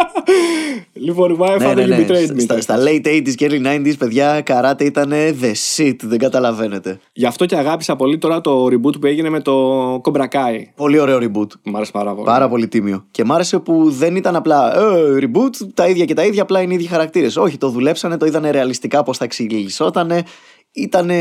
[1.06, 2.06] λοιπόν, why ναι, father ναι, you ναι.
[2.08, 5.96] betrayed me; Στα, στα late 80s και early 90s, παιδιά, καράτε ήταν the shit.
[6.02, 7.00] Δεν καταλαβαίνετε.
[7.14, 10.62] Γι' αυτό και αγάπησα πολύ τώρα το reboot που έγινε με το Cobra Kai.
[10.76, 11.48] Πολύ ωραίο reboot.
[11.64, 12.26] Μ' άρεσε πάρα πολύ.
[12.26, 13.06] Πάρα πολύ τίμιο.
[13.12, 16.62] Και μ' άρεσε που δεν ήταν απλά ε, reboot, τα ίδια και τα ίδια, απλά
[16.62, 17.38] είναι οι ίδιοι χαρακτήρες.
[17.38, 20.24] Όχι, το δουλέψανε, το είδανε ρεαλιστικά πώς θα εξηγησότανε.
[20.72, 21.18] Ήτανε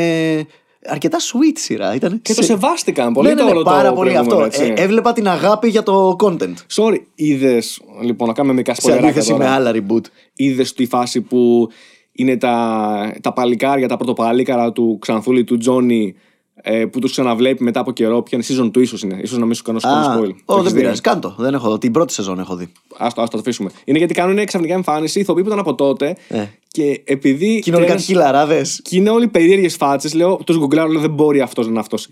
[0.87, 1.95] αρκετά sweet σειρά.
[1.95, 4.23] Ήτανε Και το σε- σεβάστηκαν πολύ ναι, ναι, το ναι, όλο το πάρα πολύ αυτό.
[4.37, 4.75] προηγούμενο, έτσι.
[4.77, 6.55] Ε, έβλεπα την αγάπη για το content.
[6.75, 7.81] Sorry, είδες.
[8.03, 9.51] Λοιπόν, να κάνουμε μερικά Σε σπορεράκια αντίθεση με τώρα.
[9.55, 10.05] άλλα reboot.
[10.35, 11.69] Είδες τη φάση που
[12.13, 16.15] είναι τα, τα παλικάρια, τα πρωτοπαλίκαρα του Ξανθούλη, του Τζόνι,
[16.55, 18.23] ε, που τους ξαναβλέπει μετά από καιρό.
[18.23, 19.27] Ποια είναι season του, ίσως είναι.
[19.27, 20.31] σω να μην σου κάνω Α, spoil.
[20.45, 21.01] Το ω, έχεις δεν δει; πειράζει.
[21.01, 21.35] Κάντο.
[21.39, 21.79] Δεν έχω δει.
[21.79, 22.73] Την πρώτη σεζόν έχω δει.
[22.99, 23.71] Άστο, άστο, το αφήσουμε.
[23.85, 26.17] Είναι γιατί κάνουν ξαφνικά εμφάνιση ηθοποιοί που ήταν από τότε.
[26.29, 26.45] Ε.
[26.77, 27.59] Και επειδή.
[27.61, 28.63] Κοινωνικά τρένες- χιλαράδε.
[28.83, 30.15] Και είναι όλοι περίεργες φάτσες.
[30.15, 32.07] Λέω, του γκουγκλάρω, λέω δεν μπορεί αυτός να είναι αυτός.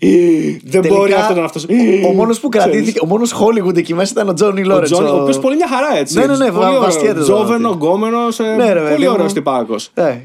[0.63, 1.63] Δεν μπορεί αυτός να είναι αυτός.
[1.63, 4.85] Ο, ο μόνος που κρατήθηκε, ο μόνος Hollywood εκεί μέσα ήταν ο Τζόνι Ο Λόρετ.
[4.91, 6.17] Τζόνι, ο οποίος πολύ μια χαρά έτσι.
[6.19, 7.87] Ναι, ναι, ναι, πολύ βα- βαστιέται το Τζόβενο, δωμάτιο.
[7.87, 8.39] γκόμενος.
[8.39, 9.33] Ναι, ρε, πολύ παιδί ωραίος μου.
[9.33, 9.89] τυπάκος.
[9.93, 10.15] Ε,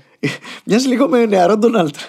[0.65, 1.95] μοιάζει λίγο με νεαρό Ντόναλτ.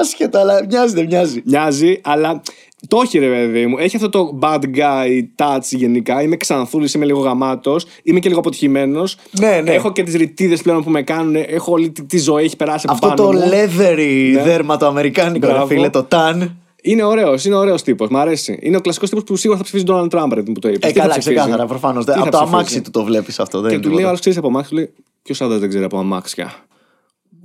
[0.00, 1.42] Άσχετα, αλλά μοιάζει, δεν μοιάζει.
[1.44, 2.42] Μοιάζει, αλλά
[2.88, 3.76] το έχει ρε παιδί μου.
[3.78, 6.22] Έχει αυτό το bad guy touch γενικά.
[6.22, 7.86] Είμαι ξανθούλης, είμαι λίγο γαμάτος.
[8.02, 9.16] Είμαι και λίγο αποτυχημένος.
[9.40, 9.70] Ναι, ναι.
[9.70, 11.34] Έχω και τις ρητίδες πλέον που με κάνουν.
[11.36, 13.50] Έχω όλη τη, τη ζωή, έχει περάσει από Αυτό πάνω το μου.
[13.52, 14.42] leathery Ναι.
[14.42, 15.66] δέρμα το αμερικάνικο, ρε Μπράβο.
[15.66, 16.48] φίλε, το tan.
[16.82, 18.08] Είναι ωραίος, είναι ωραίος τύπος.
[18.08, 18.58] Μ' αρέσει.
[18.62, 20.90] Είναι ο κλασικός τύπος που σίγουρα θα ψηφίσει τον Donald Trump, ρε, που το είπες.
[20.90, 22.04] Ε, καλά, ξεκάθαρα, προφανώς.
[22.04, 23.60] Τι Από θα το ψηφίσει; αμάξι του το βλέπεις αυτό.
[23.60, 24.08] Δεν Και είναι του λέει ο τίποτα.
[24.08, 24.90] άλλος, ξέρεις από αμάξι, του λέει
[25.22, 26.54] Ποιος άντρα δεν ξέρει από αμάξια;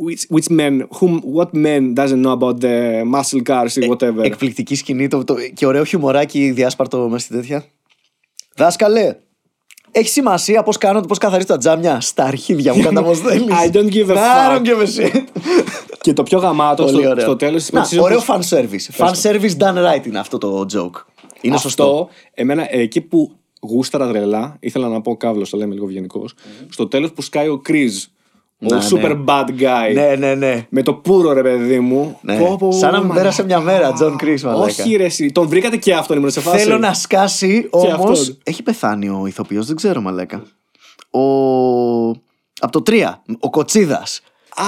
[0.06, 4.24] Which, which men, whom, what man doesn't know about the muscle cars Ε, or whatever.
[4.24, 7.66] Εκπληκτική σκηνή το, το, και ωραίο χιουμοράκι διάσπαρτο μες στη τέτοια.
[8.56, 9.16] Δάσκαλε,
[9.92, 13.48] έχει σημασία πώς κάνω, πώς καθαρίζω τα τζάμια στα αρχίδια μου κατά πώς θέλεις.
[13.66, 14.58] I don't give a I fuck.
[14.58, 15.22] don't give a shit.
[16.02, 17.24] Και το πιο γαμάτο Πολύ στο, ωραίο.
[17.24, 18.98] στο τέλος τη Να, ωραίο fan service.
[18.98, 21.04] Fan service done right είναι αυτό το joke.
[21.42, 22.10] Είναι Αυτό, σωστό.
[22.34, 26.34] εμένα εκεί που γούσταρα τρελά, ήθελα να πω κάβλο, το λέμε λίγο ευγενικώς.
[26.70, 27.90] Στο τέλος που σκάει ο Chris,
[28.62, 29.24] ο Να, super ναι.
[29.26, 29.94] bad guy.
[29.94, 30.66] Ναι, ναι, ναι.
[30.70, 32.18] Με το πούρο ρε παιδί μου.
[32.22, 32.38] Ναι.
[32.38, 33.22] Πω, πω, Σαν να μην μαλάκα.
[33.22, 34.64] πέρασε μια μέρα, John Chris, μαλάκα.
[34.64, 35.32] Όχι, ρε, εσύ.
[35.32, 36.58] Τον βρήκατε και αυτόν, ήμουν σε φάση.
[36.58, 38.20] Θέλω να σκάσει όμως.
[38.20, 38.38] αυτόν.
[38.44, 40.44] Έχει πεθάνει ο ηθοποιός, δεν ξέρω, μαλάκα.
[41.12, 41.22] Ο.
[42.64, 44.22] Από το 3, ο Κοτσίδας.
[44.56, 44.64] Α,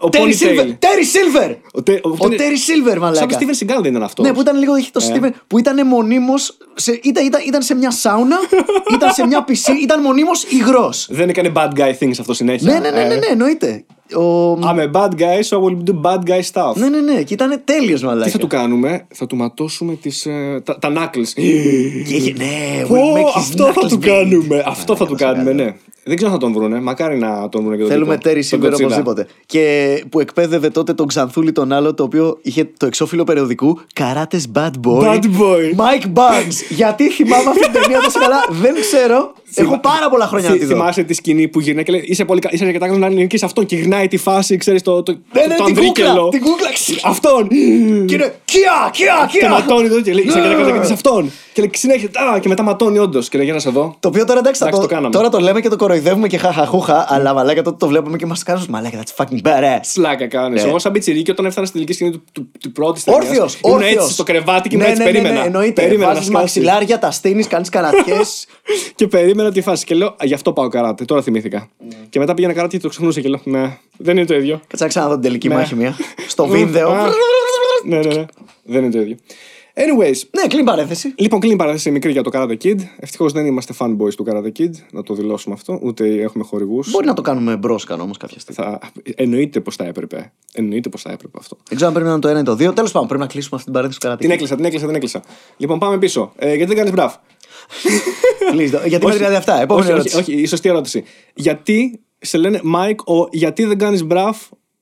[0.00, 0.64] ο Τέρι Σίλβερ!
[0.66, 0.74] Ponytail.
[0.78, 1.50] Τέρι Σίλβερ!
[1.72, 3.26] Ο Τε- ο- Ο Τέρι Σίλβερ, Σαν μαλάκα.
[3.26, 4.26] το Steven Seagal δεν ήταν αυτός.
[4.26, 5.18] Ναι, που ήταν λίγο το Ε.
[5.18, 6.56] Steven, που ήταν μονίμως.
[7.02, 8.36] Ήταν, ήταν, ήταν σε μια σάουνα,
[8.94, 11.06] ήταν σε μια πισί, ήταν μονίμως υγρός.
[11.10, 12.72] Δεν έκανε bad guy things αυτό συνέχεια.
[12.72, 13.84] Ναι, ναι, ναι, ναι, Ε, ναι, εννοείται.
[14.16, 14.52] Ο...
[14.52, 16.74] I'm a bad guy, so I will do bad guy stuff.
[16.74, 18.24] Ναι, ναι, ναι, και ήταν τέλειος μαλάκα.
[18.24, 21.28] Τι θα του κάνουμε, θα του ματώσουμε τις, ε, τα, τα knuckles.
[21.34, 21.40] Και
[22.16, 24.06] είχε- ναι, Πω, we'll make his αυτό θα knuckles του big.
[24.06, 24.62] κάνουμε.
[24.66, 25.74] Αυτό θα του Μαλάκα, κάνουμε, ναι.
[26.06, 26.80] Δεν ξέρω αν θα τον βρούνε.
[26.80, 28.30] Μακάρι να τον βρούνε και τον Θέλουμε τύπο.
[28.34, 28.80] Terry Τον Silver Godzilla.
[28.82, 29.26] οπωσδήποτε.
[29.46, 34.40] Και που εκπαίδευε τότε τον Ξανθούλη τον άλλο, το οποίο είχε το εξώφυλλο περιοδικού Καράτε
[34.54, 35.00] Bad Boy.
[35.02, 35.76] Bad boy.
[35.76, 36.54] Mike Bugs.
[36.68, 39.32] Γιατί θυμάμαι αυτή την ταινία τόσο καλά, δεν ξέρω.
[39.54, 40.78] Έχω πάρα πολλά χρόνια να Θυ- τη δω.
[40.78, 43.42] Θυμάσαι τη σκηνή που γυρνάει και λέει Είσαι, πολύ, κα- είσαι αρκετά καλό να νικήσεις
[43.46, 45.86] αυτόν και γυρνάει τη φάση, ξέρεις το, το, Ναι, ναι, το την κούκλα.
[46.08, 46.28] ανδρίκελο.
[46.28, 46.68] Την κούκλα.
[47.04, 47.48] Αυτόν!
[48.06, 48.16] Και
[48.58, 49.48] είναι Κιά, κιά, Και κιά.
[49.48, 51.30] ματώνει το και λέει Είσαι αρκετά καλό να νικήσει αυτόν.
[51.52, 53.28] Και λέει συνέχεια Α, και μετά ματώνει όντως.
[53.28, 53.96] Και λέει Για να σε δω.
[54.00, 55.14] Το οποίο τώρα εντάξει, θα Εντάξει, το, το κάναμε.
[55.14, 58.42] τώρα το λέμε και το κοροϊδεύουμε και χαχαχούχα, αλλά μαλάκα τότε το βλέπουμε και μας
[58.42, 58.98] κάνουν μαλάκα.
[59.02, 59.78] That's fucking badass.
[59.82, 60.62] Σλάκα κάνεις.
[60.62, 60.68] Ναι.
[60.68, 63.24] Εγώ σαν πιτσιρίκι όταν έφτανα στην τελική σκηνή του, του, του πρώτη ταινίας.
[63.24, 64.02] Όρθιος, Ήμουν όρθιος.
[64.02, 65.02] έτσι στο κρεβάτι και ήμουν έτσι.
[65.02, 65.40] ναι, ναι, Περίμενα.
[65.40, 65.82] Ναι, εννοείται.
[65.82, 66.40] Περίμενα να Βάζεις σκάσεις.
[66.56, 68.16] μαξιλάρια, τα στείνεις, κάνεις καρατιέ.
[68.94, 69.84] Και περίμενα τη φάση.
[69.84, 71.04] Και λέω «Α, Γι' αυτό πάω καράτε.
[71.04, 71.68] Τώρα θυμήθηκα.
[71.88, 71.96] Ναι.
[72.08, 74.60] Και μετά πήγαινα καράτε και το ξεχνούσα και λέω Ναι, δεν είναι το ίδιο.
[74.66, 75.54] Κάτσα ξανά δω την τελική Ναι.
[75.54, 75.96] μάχη μία.
[76.28, 76.88] Στο βίντεο.
[77.84, 78.24] Α, Ναι, ναι, ναι.
[78.64, 79.16] Δεν είναι το ίδιο.
[79.76, 81.14] Anyways, Ναι, κλείνει παρέθεση.
[81.16, 82.76] Λοιπόν, κλείνει παράθεση μικρή για το Karate Kid.
[82.98, 85.78] Ευτυχώς δεν είμαστε fanboys του Karate Kid, να το δηλώσουμε αυτό.
[85.82, 86.90] Ούτε έχουμε χορηγούς.
[86.90, 88.64] Μπορεί να το κάνουμε μπρόσκα όμως κάποια στιγμή.
[88.64, 88.78] Θα...
[89.14, 90.32] Εννοείται πως θα έπρεπε.
[90.52, 91.56] Εννοείται πως θα έπρεπε αυτό.
[91.68, 92.72] Δεν ξέρω αν πρέπει να είναι το ένα ή το δύο.
[92.72, 94.34] Τέλος πάντων, πρέπει να κλείσουμε αυτή την παρένθεση του Την καρατή.
[94.34, 95.22] έκλεισα, την έκλεισα, την έκλεισα.
[95.56, 96.32] Λοιπόν, πάμε πίσω.
[96.36, 97.14] Ε, γιατί δεν κάνεις μπραφ;
[98.86, 99.12] Γιατί με
[99.44, 99.60] 37.
[99.60, 100.16] Επόμενη όχι, όχι, ερώτηση.
[100.16, 101.04] όχι, η σωστή ερώτηση.
[101.34, 104.36] Γιατί σε λένε Mike, ο γιατί δεν κάνεις μπραφ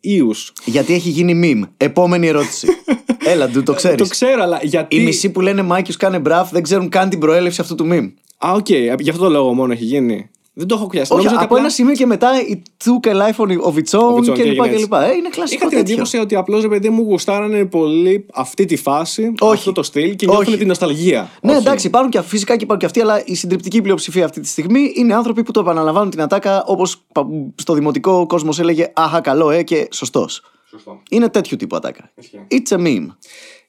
[0.04, 0.52] Ιους.
[0.64, 1.68] Γιατί έχει γίνει meme.
[1.76, 2.66] Επόμενη ερώτηση.
[3.24, 3.96] Έλα, ντου, το ξέρεις.
[3.96, 4.96] Το ξέρω, αλλά γιατί.
[4.96, 8.12] Οι μισοί που λένε Μάκιο κάνε μπραφ δεν ξέρουν καν την προέλευση αυτού του meme.
[8.46, 10.30] Α, οκ, γι' αυτό το λόγο μόνο έχει γίνει.
[10.54, 11.12] Δεν το έχω πιάσει.
[11.12, 13.98] Όχι, Νόμιζα ότι από απλά- ένα σημείο και μετά it took a life of its
[14.00, 15.04] own its own, και και λοιπά έγινε και λοιπά.
[15.04, 15.92] Ε, είναι κλασικό Είχα την τέτοιο.
[15.92, 19.52] εντύπωση ότι απλώς ρε παιδί μου γουστάρανε πολύ αυτή τη φάση, Όχι.
[19.54, 20.36] αυτό το στυλ και Όχι.
[20.36, 21.30] νιώθουν την νοσταλγία.
[21.42, 21.60] Ναι, Όχι.
[21.60, 24.92] εντάξει, υπάρχουν και φυσικά και υπάρχουν και αυτοί, αλλά η συντριπτική πλειοψηφία αυτή τη στιγμή
[24.96, 27.06] είναι άνθρωποι που το επαναλαμβάνουν την ατάκα όπως
[27.54, 30.42] στο δημοτικό κόσμος έλεγε Αχα, καλό, ε, και σωστός.
[30.70, 31.02] Σωστό.
[31.10, 32.10] Είναι τέτοιου τύπου ατάκα.
[32.14, 32.46] Ισχύει.
[32.50, 33.06] It's a meme.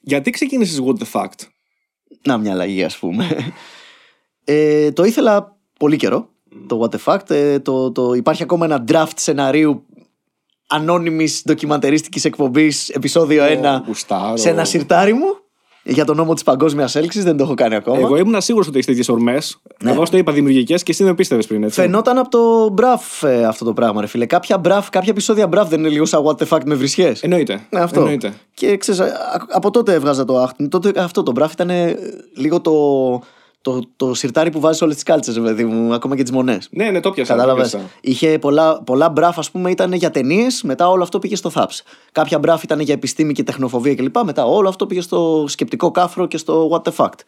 [0.01, 1.47] Γιατί ξεκίνησες What the Fact.
[2.27, 3.53] Να μια αλλαγή, ας πούμε.
[4.43, 6.29] Ε, το ήθελα πολύ καιρό.
[6.67, 7.29] Το What the Fact.
[7.29, 9.83] Ε, το, το, υπάρχει ακόμα ένα draft σεναρίου
[10.67, 14.37] ανώνυμης ντοκιμαντερίστικης εκπομπής επεισόδιο 1 γουστάρω.
[14.37, 15.37] σε ένα σιρτάρι μου
[15.85, 18.75] για τον νόμο της παγκόσμιας έλξης δεν το έχω κάνει ακόμα Εγώ ήμουν σίγουρος ότι
[18.75, 19.61] έχεις τέτοιες ορμές.
[19.85, 21.63] Εγώ στο είπα δημιουργικές και εσύ με πίστευες πριν.
[21.63, 21.79] Έτσι.
[21.79, 21.85] Ναι.
[21.85, 24.25] Φαινόταν από το μπραφ ε, αυτό το πράγμα, ρε φίλε.
[24.25, 27.13] Κάποια, μπραφ, κάποια επεισόδια μπραφ δεν είναι λίγο σαν what the fuck με βρισιέ.
[27.21, 27.67] Εννοείται.
[27.69, 27.99] Ναι, αυτό.
[27.99, 28.33] Εννοείται.
[28.53, 30.61] Και ξέρεις, α- α- από τότε έβγαζα το άχτ.
[30.69, 31.95] Τότε αυτό το μπραφ ήταν ε,
[32.35, 32.71] λίγο το,
[33.63, 36.67] το, το σιρτάρι που βάζει όλες τις κάλτσες, παιδί μου, ακόμα και τις μονές.
[36.71, 37.33] Ναι, ναι, το πιάσα.
[37.33, 37.89] το Κατάλαβες; πιάσα.
[38.01, 41.83] Είχε πολλά, πολλά μπραφ, ας πούμε, ήταν για ταινίες, μετά όλο αυτό πήγε στο θάψ.
[42.11, 44.15] Κάποια μπραφ ήταν για επιστήμη και τεχνοφοβία κλπ.
[44.23, 47.19] Μετά όλο αυτό πήγε στο σκεπτικό κάφρο και στο what the fact.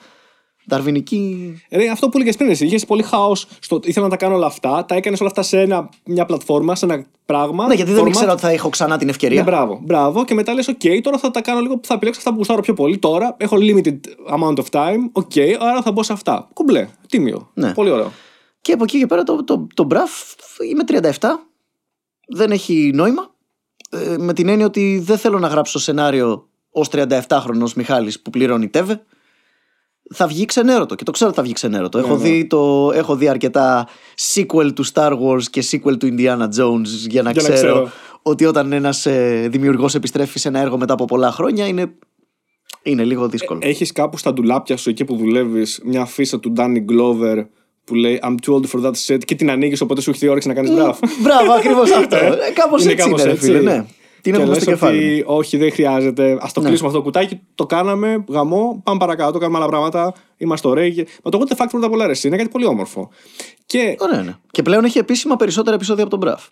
[0.68, 1.54] Δαρβινική.
[1.72, 3.48] Ρε, αυτό που έλεγες πριν, εσύ είχες πολύ χάος.
[3.60, 3.80] Στο...
[3.84, 4.86] Ήθελα να τα κάνω όλα αυτά.
[4.86, 7.68] Τα έκανες όλα αυτά σε ένα, μια πλατφόρμα, σε ένα πράγμα.
[7.68, 8.08] Ναι, γιατί δεν format.
[8.08, 9.44] ήξερα ότι θα έχω ξανά την ευκαιρία.
[9.44, 10.26] Ναι, μπράβο, μπράβο.
[10.26, 11.80] Και μετά λες: OK, τώρα θα τα κάνω λίγο.
[11.84, 12.98] Θα επιλέξω αυτά που γουστάρω πιο πολύ.
[12.98, 14.00] Τώρα έχω limited
[14.30, 15.24] amount of time.
[15.24, 16.50] OK, άρα θα μπω σε αυτά.
[16.54, 16.88] Κουμπλέ.
[17.10, 17.50] Τίμιο.
[17.54, 17.74] Ναι.
[17.74, 18.12] Πολύ ωραίο.
[18.62, 20.12] Και από εκεί και πέρα το, το, το μπραφ
[20.70, 20.84] είμαι
[21.20, 21.28] 37.
[22.28, 23.34] Δεν έχει νόημα.
[23.90, 28.70] Ε, με την έννοια ότι δεν θέλω να γράψω σενάριο ως 37χρονο Μιχάλης που πληρώνει
[28.70, 29.04] τέβε.
[30.14, 31.98] Θα βγει ξενέρωτο και το ξέρω ότι θα βγει ξενέρωτο.
[31.98, 32.24] έχω, ναι.
[32.24, 33.88] δει το, έχω δει αρκετά
[34.34, 37.92] sequel του Star Wars και sequel του Indiana Jones για να, Για να ξέρω, ξέρω.
[38.22, 41.94] ότι όταν ένας ε, δημιουργός επιστρέφει σε ένα έργο μετά από πολλά χρόνια είναι,
[42.84, 43.60] είναι λίγο δύσκολο.
[43.64, 47.46] Έχεις κάπου στα ντουλάπια σου εκεί που δουλεύεις μια φύσα του Danny Glover
[47.84, 50.48] που λέει I'm too old for that shit και την ανοίγεις οπότε σου έχει όρεξη
[50.48, 51.00] να κάνεις μπραφ.
[51.22, 52.16] Μπράβο, ακριβώς αυτό.
[52.16, 53.46] Ε, κάπως Είναι έτσι κάπως είναι, ρε έτσι.
[53.46, 53.60] φίλε.
[53.62, 53.86] Ναι.
[54.26, 55.24] Τι είναι Και που λες στο κεφάλι; μου.
[55.26, 56.32] ότι όχι, δεν χρειάζεται.
[56.32, 56.68] Α το Ναι.
[56.68, 57.40] κλείσουμε αυτό το κουτάκι.
[57.56, 60.14] Το κάναμε, γαμό, πάμε παρακάτω, κάνουμε άλλα πράγματα.
[60.38, 60.94] Είμαστε ωραίοι.
[60.94, 63.10] και- Μα το What the Fact πρώτα απ' όλα ρε, εσύ, είναι κάτι πολύ όμορφο.
[63.66, 64.36] Και Ωραία, ναι.
[64.52, 66.46] Και πλέον έχει επίσημα περισσότερα επεισόδια από τον Μπραφ.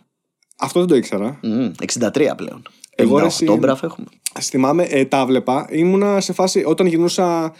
[0.59, 1.39] αυτό δεν το ήξερα.
[1.41, 2.61] Μμμ, 63 πλέον.
[2.95, 4.07] Εγώ, ρε, 58 εσύ- Μπραφ έχουμε.
[4.33, 5.67] Ας θυμάμαι, ε, τα βλέπα.
[5.69, 7.53] Ήμουνα σε φάση όταν γυρνούσα.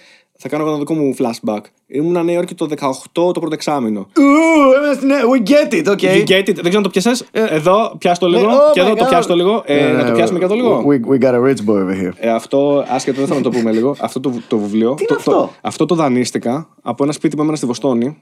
[0.46, 1.60] Θα κάνω ένα δικό μου flashback.
[1.88, 4.08] Ήμουνα Νέα Υόρκη το 18 το πρώτο εξάμεινο.
[5.06, 6.18] Ναι, we get it, okay.
[6.18, 6.54] You get it.
[6.54, 7.26] Δεν ξέρω αν το πιάσες.
[7.32, 8.48] Εδώ, πιάσ' το λίγο.
[8.48, 9.10] Ναι, oh και my εδώ το God.
[9.10, 9.64] πιάσ' το λίγο.
[9.66, 10.86] Ε, να το πιάσουμε και εδώ λίγο.
[10.88, 12.12] We, we got a rich boy over here.
[12.16, 13.96] Ε, αυτό, άσχετο, δεν θα να το πούμε λίγο.
[14.00, 14.94] Αυτό το, το βιβλίο.
[14.94, 18.18] Τι είναι το, αυτό; Το, αυτό το δανείστηκα από ένα σπίτι που έμενα στη Βοστόνη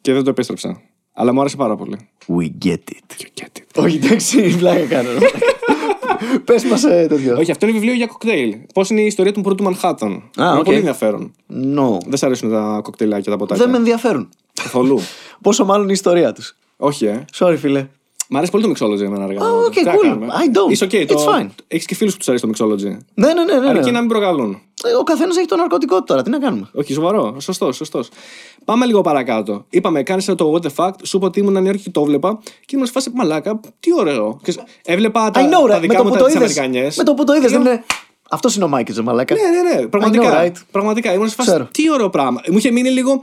[0.00, 0.80] και δεν το επέστρεψα.
[1.12, 2.08] Αλλά μου άρεσε πάρα πολύ.
[2.26, 3.22] We get it.
[3.22, 3.84] You get it.
[3.84, 5.08] Όχι, εντάξει, πλάκα κάνω.
[6.44, 7.36] Πες μας ε, τέτοιο.
[7.38, 8.56] Όχι, αυτό είναι βιβλίο για κοκτέιλ.
[8.74, 10.10] Πώς είναι η ιστορία του πρώτου Μανχάταν.
[10.38, 10.64] είναι οκ.
[10.64, 11.32] πολύ ενδιαφέρον.
[11.50, 11.98] No.
[12.06, 13.62] Δεν σ' αρέσουν τα κοκτεϊλάκια, τα ποτάκια.
[13.62, 14.28] Δεν με ενδιαφέρουν.
[14.62, 15.00] Καθόλου.
[15.42, 16.56] Πόσο μάλλον η ιστορία τους.
[16.76, 17.24] Όχι, ε.
[17.38, 17.86] Sorry, φίλε.
[18.28, 19.40] Μ' αρέσει πολύ το mixology εμένα αργά.
[19.40, 20.18] Oh, okay, cool.
[20.18, 20.70] I don't.
[20.70, 21.48] Είσαι okay, It's fine.
[21.66, 22.96] Έχεις και φίλους που τους αρέσει το mixology.
[23.14, 23.58] Ναι, ναι, ναι.
[23.58, 23.90] ναι, Αρκεί ναι.
[23.90, 24.60] να μην προκαλούν.
[24.84, 26.22] Ε, Ο καθένας έχει το ναρκωτικό του τώρα.
[26.22, 26.68] Τι να κάνουμε.
[26.74, 27.36] Όχι, σοβαρό.
[27.40, 28.08] Σωστός, σωστός.
[28.64, 29.64] Πάμε λίγο παρακάτω.
[29.68, 32.38] Είπαμε, κάνεις το What the Fact, σου είπα ότι ήμουν Νέα Υόρκη και το 'βλεπα
[32.42, 33.60] και ήμουν σε φάση μαλάκα.
[33.80, 34.40] Τι ωραίο.
[34.42, 35.72] Και έβλεπα τα, I know, τα ρε.
[35.72, 36.58] Με δικά το μου που τα το τις είδες.
[36.58, 36.96] Αμερικανιές.
[36.96, 37.84] Με το που το είδες, Και δεν είναι.
[38.30, 39.34] Αυτός είναι ο Μάικη, ρε μαλάκα.
[39.34, 39.86] Ναι, ναι, ναι.
[39.86, 40.30] Πραγματικά.
[40.30, 40.52] I know, right.
[40.70, 41.12] Πραγματικά.
[41.12, 41.48] Ήμουν σε φάση.
[41.48, 41.68] Ξέρω.
[41.72, 42.40] Τι ωραίο πράγμα.
[42.50, 43.22] Μου είχε μείνει λίγο.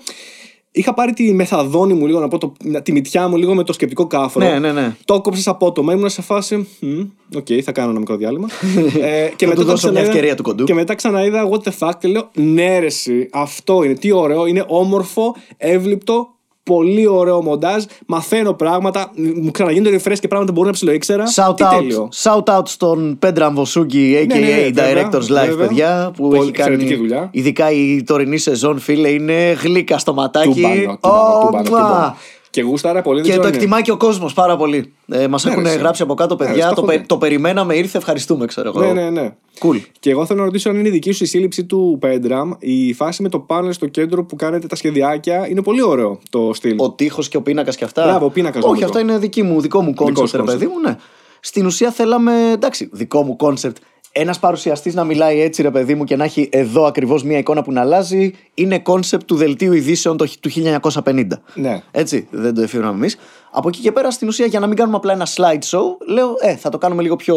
[0.76, 3.74] Είχα πάρει τη μεθαδόνη μου λίγο, να πω το, τη μυτιά μου λίγο με το
[3.74, 4.46] σκεπτικό κάφρο.
[4.46, 4.96] Ναι, ναι, ναι.
[5.06, 5.94] Το κόψες απότομα.
[5.94, 6.68] Ήμουν σε φάση.
[6.80, 7.00] «Μμ,
[7.36, 8.48] Οκ, θα κάνω ένα μικρό διάλειμμα.
[9.02, 10.64] ε, και Θα μετά του το δώσω μια ξαναείδα- ευκαιρία του κοντού.
[10.64, 13.94] Και μετά ξαναείδα What the fuck και λέω Ναι, ρε, εσύ, αυτό είναι.
[13.94, 14.46] Τι ωραίο.
[14.46, 16.28] Είναι όμορφο, εύληπτο.
[16.64, 17.84] Πολύ ωραίο μοντάζ.
[18.08, 19.12] Μαθαίνω πράγματα.
[19.42, 21.24] Μου ξαναγίνονται refresh και πράγματα που μπορεί να ψιλοήξερα.
[21.26, 22.10] Shout Τι out, τέλειο.
[22.24, 24.28] shout out στον Πέντραμ Βοσούγκη, a.k.a.
[24.28, 25.68] Ναι, ναι, ναι, βέβαια, Directors Live, βέβαια.
[25.68, 26.12] παιδιά.
[26.16, 26.74] Που Πολύ έχει κάνει.
[26.74, 27.28] εξαιρετική δουλειά.
[27.32, 30.48] Ειδικά η τωρινή σεζόν, φίλε, είναι γλύκα στο ματάκι.
[30.50, 31.78] Τούμπανο, τούμπανο, Ω, τούμπανο, μα.
[31.88, 32.16] τούμπανο.
[32.54, 33.16] Και γούσταρα πολύ.
[33.16, 33.58] δεν Και ξέρω το είναι.
[33.58, 34.94] εκτιμάει και ο κόσμος πάρα πολύ.
[35.12, 35.78] Ε, Μας Ναι, έχουν ρε, εσύ.
[35.78, 36.64] γράψει από κάτω, Ναι, παιδιά.
[36.64, 37.08] ρε, το, στο πε- έχω δει.
[37.08, 38.94] το περιμέναμε, ήρθε, ευχαριστούμε, ξέρω εγώ.
[38.94, 39.34] Ναι, ναι, ναι.
[39.60, 39.82] Cool.
[40.00, 42.52] Και εγώ θέλω να ρωτήσω αν είναι δική σου η σύλληψη του Πέντραμ.
[42.60, 46.52] Η φάση με το πάνελ στο κέντρο που κάνετε τα σχεδιάκια είναι πολύ ωραίο το
[46.54, 46.76] στυλ.
[46.80, 48.04] Ο τείχος και ο πίνακας και αυτά.
[48.04, 48.86] Μπράβο, ο πίνακας Όχι, νομίζω.
[48.86, 50.96] αυτά είναι δική μου, δικό μου Δικός concept, σου ρε παιδί μου, ναι.
[51.40, 53.78] Στην ουσία θέλαμε, εντάξει, δικό μου concept.
[54.16, 57.62] Ένας παρουσιαστής να μιλάει έτσι, ρε παιδί μου, και να έχει εδώ ακριβώς μια εικόνα
[57.64, 61.42] που να αλλάζει, είναι concept του δελτίου ειδήσεων το- του 1950.
[61.56, 61.82] Ναι.
[61.92, 63.18] Έτσι, δεν το εφηύραμε εμείς.
[63.52, 66.56] Από εκεί και πέρα, στην ουσία, για να μην κάνουμε απλά ένα slideshow, λέω, ε,
[66.56, 67.36] θα το κάνουμε λίγο πιο.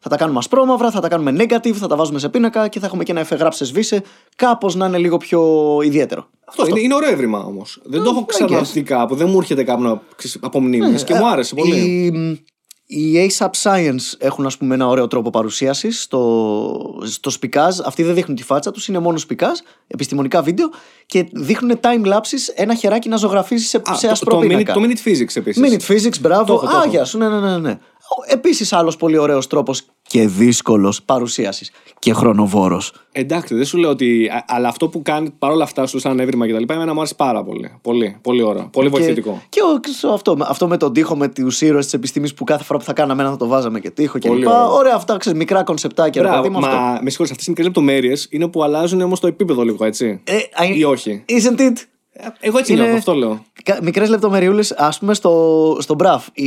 [0.00, 2.86] Θα τα κάνουμε ασπρόμαυρα, θα τα κάνουμε negative, θα τα βάζουμε σε πίνακα και θα
[2.86, 4.02] έχουμε και ένα εφέ γράψε σβήσε,
[4.36, 5.42] κάπως να είναι λίγο πιο
[5.84, 6.26] ιδιαίτερο.
[6.48, 7.80] Αυτό, Είναι, είναι ωραίο έβριμα όμως.
[7.84, 9.14] Δεν το έχω I ξαναδεί κάπου.
[9.14, 10.94] Δεν μου έρχεται κάπου να, ξέρεις, από μνήμη.
[11.02, 11.76] και μου άρεσε πολύ.
[11.76, 12.44] Οι,
[12.94, 17.78] οι ASAP Science έχουν ας πούμε ένα ωραίο τρόπο παρουσίασης στο, στο σπικάζ.
[17.84, 20.70] Αυτοί δεν δείχνουν τη φάτσα τους, είναι μόνο σπικάζ, επιστημονικά βίντεο
[21.06, 24.48] και δείχνουν time lapses ένα χεράκι να ζωγραφίζει σε, Α, σε το, ασπρό το, minute,
[24.48, 24.72] πίνακα.
[24.72, 25.62] το minute physics επίσης.
[25.62, 26.44] Minute Physics, μπράβο.
[26.44, 26.88] Το έχω, το Α, έχω.
[26.90, 27.58] γεια σου, ναι, ναι, ναι.
[27.58, 27.78] ναι.
[28.26, 32.92] Επίσης άλλος πολύ ωραίος τρόπος και δύσκολος παρουσίασης και χρονοβόρος.
[33.12, 34.28] Εντάξει, δεν σου λέω ότι.
[34.32, 36.98] α- Αλλά αυτό που κάνει παρόλα αυτά σου σαν έβριμα και τα λοιπά, εμένα μου
[36.98, 37.70] άρεσε πάρα πολύ.
[37.82, 38.68] Πολύ, πολύ ωραίο.
[38.72, 39.42] Πολύ βοηθητικό.
[39.48, 42.44] Και, και ο- στο αυτό, αυτό με τον τοίχο, με τους ήρωες της επιστήμης που
[42.44, 44.62] κάθε φορά που θα κάναμε ένα θα το βάζαμε και τοίχο και Πολύ λοιπά.
[44.64, 44.74] ωραίο.
[44.76, 46.22] Ωραία, αυτά ξέρεις, μικρά κονσεπτάκια.
[46.22, 46.76] ρε Μπράβο, παιδί μου, αυτό.
[46.78, 50.20] μα με συγχωρείτε, αυτές οι μικρές λεπτομέρειες είναι που αλλάζουν όμως το επίπεδο λίγο, έτσι.
[50.24, 51.24] Ε, α, Ή όχι.
[51.28, 51.72] Isn't it?
[52.14, 53.44] Ε, Εγώ έτσι Είναι- νιώθω, αυτό λέω.
[53.82, 56.26] Μικρές λεπτομεριούλες, ας πούμε, στο, στο μπραφ.
[56.32, 56.44] Η,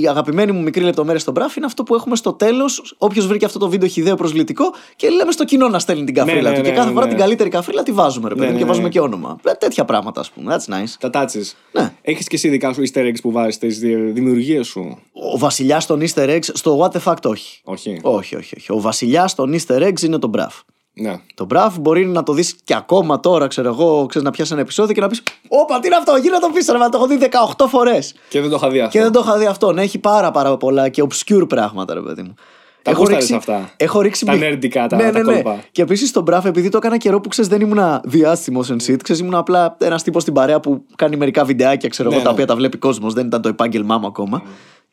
[0.00, 2.94] η αγαπημένη μου μικρή λεπτομέρεια στο μπραφ είναι αυτό που έχουμε στο τέλος.
[2.98, 6.50] Όποιος βρήκε αυτό το βίντεο χιδαίο προσβλητικό και λέμε στο κοινό να στέλνει την καφρίλα
[6.50, 6.62] ναι, του.
[6.62, 7.10] ναι, και κάθε ναι, φορά ναι.
[7.10, 8.70] την καλύτερη καφρίλα τη βάζουμε, ρε παιδί Ναι, μου, ναι, και ναι.
[8.70, 9.36] βάζουμε και όνομα.
[9.44, 10.56] Ε, Τέτοια πράγματα, ας πούμε.
[10.56, 10.92] That's nice.
[11.00, 11.50] Τα τάτσει.
[11.72, 11.92] Ναι.
[12.02, 13.78] Έχεις και εσύ δικά σου easter eggs που βάζεις στις
[14.12, 14.98] δημιουργίες σου;
[15.32, 17.60] Ο βασιλιάς των Easter eggs, στο What the Fact όχι.
[17.64, 17.98] Όχι.
[18.02, 18.72] Όχι, όχι, όχι.
[18.72, 20.54] Ο βασιλιάς των Easter eggs είναι το μπραφ.
[21.00, 21.16] Ναι.
[21.34, 24.60] Το Μπραφ μπορεί να το δεις και ακόμα τώρα, ξέρω εγώ, ξέρεις, να πιάσει ένα
[24.60, 26.96] επεισόδιο και να πεις: Όπα, τι είναι αυτό, γύρω να το πεις, ρε, μα το
[26.98, 27.18] έχω δει
[27.56, 28.14] 18 φορές.
[28.28, 28.90] Και δεν το είχα δει αυτό.
[28.98, 29.72] Και δεν το είχα δει αυτό.
[29.72, 32.34] Ναι, έχει πάρα, πάρα πολλά και obscure πράγματα, ρε παιδί μου.
[32.82, 35.32] Τα γούσταρες αυτά; Έχω ρίξει Τα μπι- νερντικά, τα- ναι, τα ναι, ναι.
[35.32, 35.64] κόλπα.
[35.72, 39.02] Και επίσης στον Μπραφ, επειδή το έκανα καιρό που ξέρεις δεν ήμουν διάστημο εν shit,
[39.02, 42.28] ξέρεις ήμουν απλά ένας τύπος στην παρέα που κάνει μερικά βιντεάκια, ξέρω Ναι, εγώ, τα
[42.30, 42.34] ναι.
[42.34, 44.42] οποία τα βλέπει κόσμος, δεν ήταν το επάγγελμά μου ακόμα.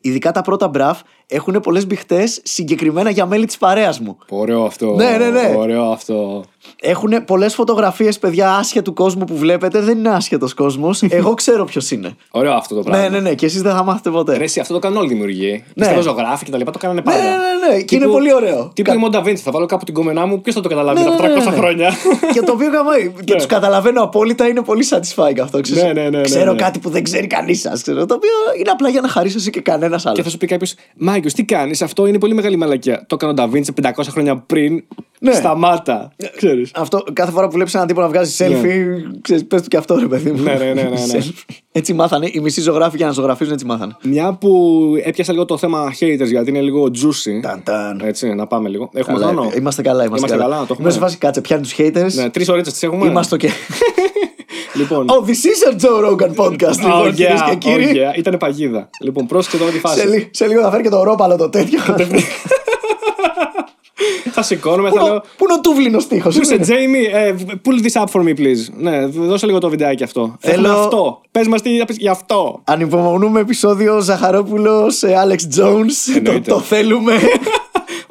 [0.05, 4.17] Ειδικά τα πρώτα Μπραφ έχουν πολλές μπιχτές συγκεκριμένα για μέλη της παρέας μου.
[4.29, 4.93] Ωραίο αυτό.
[4.95, 5.53] Ναι, ναι, ναι.
[5.57, 6.43] Ωραίο αυτό.
[6.81, 9.79] Έχουν πολλές φωτογραφίες, παιδιά, άσχετου κόσμου που βλέπετε.
[9.81, 11.01] Δεν είναι άσχετος κόσμος.
[11.09, 12.15] Εγώ ξέρω ποιος είναι.
[12.31, 13.01] Ωραίο αυτό το πράγμα.
[13.01, 13.33] ναι, ναι, ναι.
[13.33, 14.37] Και εσείς δεν θα μάθετε ποτέ.
[14.37, 15.63] Ρε, εσύ, αυτό το κάνουν όλοι οι δημιουργοί.
[15.75, 15.87] Ναι.
[15.87, 16.01] Ναι.
[16.01, 17.23] ζωγράφοι και τα λοιπά το κάνανε Ναι, πάντα.
[17.23, 17.81] ναι, ναι, ναι.
[17.81, 18.71] Και είναι Τύπου- πολύ ωραίο.
[18.75, 21.09] Τύπου η Μόντα Βίντσι, θα βάλω κάπου την κομμενά μου, ποιος θα το καταλάβει Ναι,
[21.09, 21.57] μετά ναι, από ναι, 300 ναι.
[21.57, 21.89] χρόνια;
[22.33, 23.13] και το οποίο γαμάει.
[23.23, 23.37] και Ναι.
[23.37, 25.61] τους καταλαβαίνω απόλυτα, είναι πολύ satisfying αυτό.
[25.61, 25.83] Ξέρεις.
[25.83, 26.57] Ναι, ναι, ναι, ναι, ξέρω ναι.
[26.61, 27.81] κάτι που δεν ξέρει κανείς σας.
[27.83, 30.17] Το οποίο είναι απλά για να χαρίσεις εσύ και κανένας άλλος.
[30.17, 33.05] Και θα σου πει κάποιος, Μάικο, τι κάνεις, αυτό είναι πολύ μεγάλη μαλακία.
[33.07, 34.83] Το έκανε ο Νταβίντσι 500 χρόνια πριν.
[35.19, 35.33] Ναι.
[35.33, 36.11] Σταμάτα.
[36.35, 36.71] Ξέρεις.
[36.75, 38.85] Αυτό κάθε φορά που βλέπεις έναν τύπο να βγάζει selfie,
[39.21, 40.43] ξέρεις, πες του και αυτό ρε παιδί μου.
[40.43, 40.95] Ναι, ναι, ναι, ναι, ναι.
[41.13, 41.55] Selfie.
[41.71, 42.29] έτσι μάθανε.
[42.31, 43.95] Οι μισοί ζωγράφοι για να ζωγραφίζουν έτσι μάθανε.
[44.03, 47.41] Μια που έπιασα λίγο το θέμα haters γιατί είναι λίγο juicy.
[47.41, 48.01] Ταν, ταν.
[48.03, 48.89] Έτσι, να πάμε λίγο.
[48.93, 50.81] Έχουμε Καλά, χρόνο; Είμαστε καλά, είμαστε, Είμαστε καλά, το έχουμε.
[50.81, 52.13] Είμαι σε φάση κάτσε, πιάνει τους haters.
[52.13, 53.07] Ναι, τρεις ώρες τις έχουμε.
[53.07, 53.49] Είμαστε και.
[54.75, 55.05] Λοιπόν.
[55.09, 57.91] Oh, this is a Joe Rogan podcast, Oh, λοιπόν, κυρίες yeah, και κύριοι.
[57.93, 58.17] oh, yeah.
[58.17, 58.89] Ήταν παγίδα.
[59.01, 60.07] Λοιπόν, πρόσεξε τώρα τη Σε, φάση.
[60.07, 61.79] λί- σε λίγο θα φέρει και το ρόπαλο το τέτοιο.
[64.31, 65.21] θα σηκώνομαι, Πού θα είναι ο- λέω.
[65.37, 66.29] Πού είναι ο τούβλινος τείχο.
[66.29, 67.33] Πού είσαι, Jamie, ε,
[67.65, 68.73] pull this up for me, please.
[68.77, 70.35] Ναι, δώσε λίγο το βιντεάκι αυτό.
[70.39, 71.21] Θέλω- Θέλω αυτό.
[71.31, 72.61] Πες μας τι θα πεις για αυτό.
[72.63, 75.85] Ανυπομονούμε επεισόδιο Ζαχαρόπουλος σε Alex Jones.
[76.05, 76.51] το, Εννοείται.
[76.51, 77.13] το θέλουμε.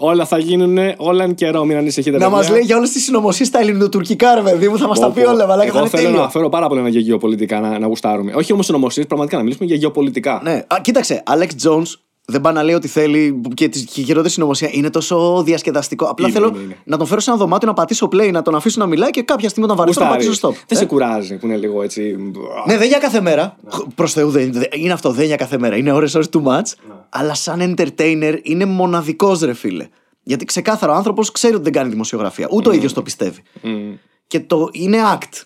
[0.05, 2.19] όλα θα γίνουν, όλα εν καιρό, μην ανησυχείτε.
[2.19, 2.55] να μας παιδιά.
[2.55, 5.23] λέει για όλες τις συνωμοσίες στα ελληνοτουρκικά, ρε παιδί μου, θα μας τα Πω, πει
[5.23, 5.31] πω.
[5.31, 5.47] όλα.
[5.47, 6.21] Μαλάκα, θα Εγώ είναι θέλω να τέλειο.
[6.23, 8.33] αναφέρω πάρα πολύ για γεωπολιτικά να, να γουστάρουμε.
[8.35, 10.41] Όχι όμως συνωμοσίες, πραγματικά να μιλήσουμε για γεωπολιτικά.
[10.45, 11.87] Ναι, Α, κοίταξε, Alex Jones
[12.27, 16.05] δεν πάει να λέει ότι θέλει και τη και η χειρότερη συνωμοσία είναι τόσο διασκεδαστικό.
[16.07, 16.77] Απλά Είναι, θέλω είναι, είναι.
[16.85, 19.23] να τον φέρω σε ένα δωμάτιο να πατήσω play, να τον αφήσω να μιλάει και
[19.23, 20.41] κάποια στιγμή όταν βαρεθώ να Γουστάρεις.
[20.41, 20.65] πατήσω stop.
[20.69, 22.17] Δεν Ε; σε κουράζει που είναι λίγο έτσι.
[22.67, 23.57] Ναι, δεν για κάθε μέρα.
[23.95, 25.77] Προς Θεού, δεν, δεν- είναι αυτό, δεν για κάθε μέρα.
[25.77, 26.45] Είναι ώρες ώρες too much.
[26.89, 26.95] Ναι.
[27.09, 29.89] Αλλά σαν entertainer είναι μοναδικός, ρε φίλε.
[30.23, 32.49] Γιατί ξεκάθαρα ο άνθρωπος ξέρει ότι δεν κάνει δημοσιογραφία.
[32.51, 33.43] Ούτε ο ίδιος το πιστεύει.
[34.27, 35.43] Και το είναι act.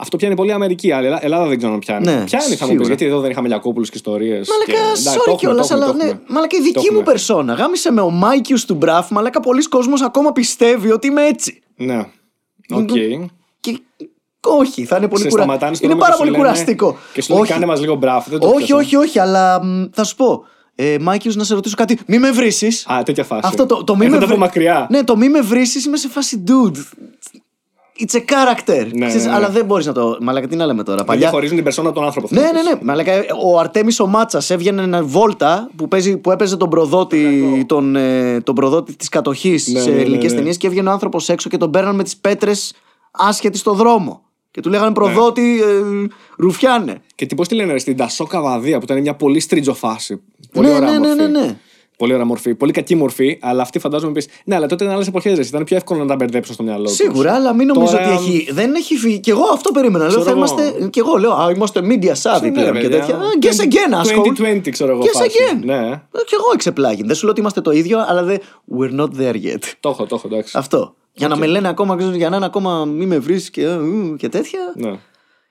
[0.00, 0.92] Αυτό πιάνει πολύ Αμερική.
[0.92, 2.04] Αλλά Ελλάδα- Ελλάδα δεν ξέρω αν πιάνει.
[2.04, 2.76] Ναι, πιάνει, θα μου σίγουρα.
[2.78, 2.84] πει.
[2.86, 4.48] Γιατί εδώ δεν είχαμε Λιακόπουλου και ιστορίες.
[4.48, 4.92] Μαλάκα,
[5.32, 6.18] sorry κιόλας, αλλά ναι.
[6.28, 7.54] Μαλάκα, η δική μου περσόνα.
[7.54, 9.10] Γάμισε με ο Μάικιους του Μπραφ.
[9.10, 11.62] Μαλάκα, πολλοί κόσμος ακόμα πιστεύει ότι είμαι έτσι.
[11.76, 11.98] Ναι.
[12.70, 12.90] Οκ.
[13.60, 13.78] Και
[14.46, 15.42] όχι, θα είναι πολύ Σε κουρα...
[15.42, 16.96] σταματάνε στο Είναι δρόμο πάρα και σου πολύ λένε- κουραστικό.
[17.12, 18.28] Και σου λέει όχι, κάνε μας λίγο μπράφ.
[18.28, 18.76] Δεν το όχι, πιάσα.
[18.76, 20.44] όχι, όχι, αλλά μ, θα σου πω.
[20.74, 21.98] Ε, Μάικιους, να σε ρωτήσω κάτι.
[22.06, 22.86] Μη με βρήσεις.
[22.92, 23.40] Α, τέτοια φάση.
[23.44, 24.86] Αυτό το, το μη με Έρχονται από βρει- μακριά.
[24.90, 26.78] Ναι, το μη με βρήσεις είμαι σε φάση dude.
[28.00, 28.86] It's a character.
[28.92, 29.36] Ναι, Ξέρεις, ναι, ναι.
[29.36, 30.18] Αλλά δεν μπορείς να το.
[30.20, 30.96] Μαλάκα, τι να λέμε τώρα.
[30.96, 31.20] Δεν Παλιά...
[31.20, 32.28] διαχωρίζουν την περσόνα από τον άνθρωπο.
[32.30, 32.78] Ναι, ναι, ναι.
[32.82, 33.12] Μαλάκα,
[33.44, 38.40] ο Αρτέμις ο Μάτσας έβγαινε ένα βόλτα που, παίζει, που έπαιζε τον προδότη, τον, ε,
[38.40, 40.38] τον προδότη της κατοχής Ναι, σε ναι, ναι, ελληνικές ναι.
[40.38, 42.72] ταινίες και έβγαινε ο άνθρωπος έξω και τον παίρναν με τις πέτρες
[43.10, 44.22] άσχετη στο δρόμο.
[44.50, 46.06] Και του λέγανε προδότη, ε,
[46.36, 47.00] ρουφιάνε.
[47.14, 50.20] Και τι πώ τη λένε, ρε, στην Τασόκα Βαδία που ήταν μια πολύ στρίτζο φάση.
[50.52, 51.22] Πολύ Ναι, ωραία ναι, ναι, μορφή.
[51.32, 51.56] ναι, ναι.
[51.98, 52.54] Πολύ ωραία μορφή.
[52.54, 54.28] Πολύ κακή μορφή, αλλά αυτή φαντάζομαι πεις.
[54.44, 55.48] Ναι, αλλά τότε ήταν άλλες εποχές.
[55.48, 56.94] Ήταν πιο εύκολο να τα μπερδέψω στο μυαλό τους.
[56.94, 58.48] Σίγουρα, αλλά μην νομίζω Τώρα- ότι έχει.
[58.52, 59.18] Δεν έχει φύγει.
[59.20, 59.98] Και εγώ αυτό περίμενα.
[59.98, 60.38] Λέω, Ξέρω θα εγώ.
[60.38, 60.88] είμαστε.
[60.88, 62.88] Και εγώ λέω, Α, είμαστε media savvy Ναι, πλέον και παιδιά.
[62.98, 63.14] τέτοια.
[63.16, 64.22] Α, Guess again, asshole.
[64.22, 65.00] 2020, ξέρω εγώ.
[65.02, 65.30] Guess φάση.
[65.30, 65.60] again.
[65.64, 67.02] Ναι, Ε, Και εγώ εξεπλάγει.
[67.02, 68.38] Δεν σου λέω ότι είμαστε το ίδιο, αλλά δεν.
[68.78, 69.62] We're not there yet.
[69.80, 70.58] το έχω, το έχω, εντάξει.
[70.58, 70.94] Αυτό.
[71.12, 73.74] Για να με λένε ακόμα, ξέρω, για να είναι ακόμα μη με βρεις και, ε,
[73.74, 74.60] ου, και τέτοια.
[74.76, 74.98] Ναι.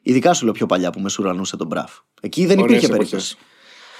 [0.02, 1.92] Ειδικά σου λέω πιο παλιά που μεσουρανούσε τον μπραφ.
[2.22, 3.10] Εκεί δεν Ωραίες υπήρχε εποχές.
[3.12, 3.38] περίπτωση.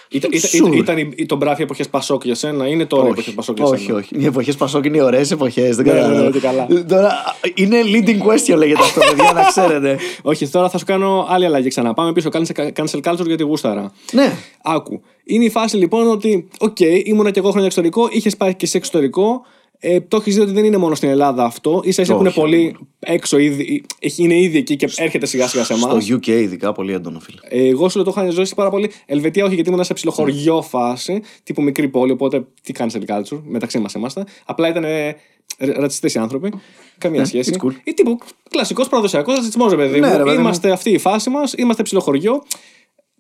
[0.10, 0.74] Ήταν, ήταν, Sure.
[0.76, 3.66] ήταν, ήταν, η- τον μπράφι εποχές Πασόκ για σένα, είναι τώρα οι εποχές Πασόκ για
[3.66, 4.16] όχι, σένα; όχι.
[4.20, 5.76] Οι εποχές Πασόκ είναι ωραίες εποχές.
[5.76, 6.24] Δεν Ναι, ναι, καταλαβαίνω.
[6.26, 6.68] ναι, και καλά.
[6.88, 7.12] Τώρα
[7.54, 9.98] είναι leading question λέγεται αυτό, παιδιά, να ξέρετε.
[10.22, 11.94] Όχι, τώρα θα σου κάνω άλλη αλλαγή ξανά.
[11.94, 12.30] Πάμε πίσω.
[12.34, 13.92] Cancel, cancel culture γιατί γούσταρα.
[14.12, 14.34] ναι.
[14.64, 15.02] Άκου.
[15.24, 18.78] Είναι η φάση λοιπόν ότι, οκ, ήμουνα και εγώ χρόνια εξωτερικό, είχες πάει και σε
[18.78, 19.42] εξωτερικό.
[19.80, 21.82] Ε, το έχεις δει ότι δεν είναι μόνο στην Ελλάδα αυτό.
[21.88, 22.40] σα ίσα που είναι Όχι.
[22.40, 26.04] πολύ έξω ήδη, έχει- είναι ήδη εκεί και έρχεται σιγά σιγά σε εμάς.
[26.04, 27.40] Στο UK ειδικά πολύ έντονο, φίλε.
[27.44, 28.92] Ε, Εγώ σου λέω το είχα ζήσει πάρα πολύ.
[29.06, 33.80] Ελβετία όχι, γιατί ήμουν σε ψιλοχωριό φάση, τύπου μικρή πόλη, οπότε τι cancel culture, μεταξύ
[33.80, 34.28] μας ήμασταν.
[34.46, 35.16] Απλά ήταν ε,
[35.58, 36.52] ρατσιστές οι άνθρωποι.
[36.98, 37.54] Καμία σχέση.
[37.58, 37.72] it's cool.
[37.84, 38.18] Ή τύπου
[38.50, 40.18] κλασικός παραδοσιακό ρατσισμός, ρε παιδί Ναι, μου.
[40.18, 40.42] ρε παιδί μου.
[40.42, 42.44] είμαστε αυτή η φάση μας, είμαστε ψιλοχωριό.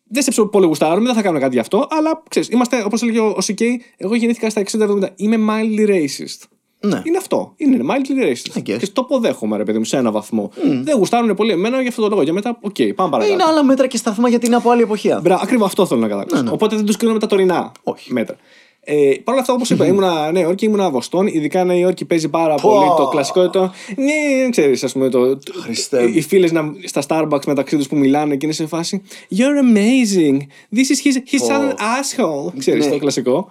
[0.10, 3.02] Δεν σε ψιλο- πολύ γουστάρουμε, δεν θα κάνουμε κάτι γι' αυτό, αλλά ξέρεις, είμαστε, όπως
[3.02, 5.08] έλεγε ο, ο C.K., εγώ γεννήθηκα στα 60-70.
[5.16, 6.42] Είμαι mildly racist.
[6.80, 7.02] Ναι.
[7.04, 7.54] Είναι αυτό.
[7.56, 8.58] Είναι mildly racist.
[8.58, 8.78] I guess.
[8.80, 10.52] Και το αποδέχομαι, ρε παιδί μου, σε ένα βαθμό.
[10.84, 12.24] Δεν γουστάρουν πολύ εμένα γι' αυτό το λόγο.
[12.24, 13.34] Και μετά, οκ, πάμε παρακάτω.
[13.34, 15.18] Είναι άλλα μέτρα και σταθμά γιατί είναι από άλλη εποχή.
[15.22, 16.54] Μπράβο, ακριβώς αυτό θέλω να καταλάβω.
[16.54, 18.14] Οπότε δεν τους κρίνω με τα τωρινά Ναι, Όχι.
[18.14, 18.36] μέτρα.
[18.90, 21.32] Ε, Παρ' όλα αυτά, όπως είπα, ήμουνα Νέα Υόρκη, ήμουνα Βοστόνη.
[21.36, 23.50] Ειδικά Νέα Υόρκη παίζει πάρα πολύ το κλασικό.
[23.50, 25.10] Το, ναι, ξέρεις, ας πούμε.
[25.10, 26.12] Το, το- Χριστέ μου.
[26.16, 26.48] οι φίλε
[26.84, 29.02] στα Starbucks μεταξύ τους που μιλάνε και είναι σε φάση.
[29.38, 30.38] You're amazing.
[30.76, 32.54] This is his, he's an asshole.
[32.58, 32.92] Ξέρεις Ναι.
[32.92, 33.50] το κλασικό.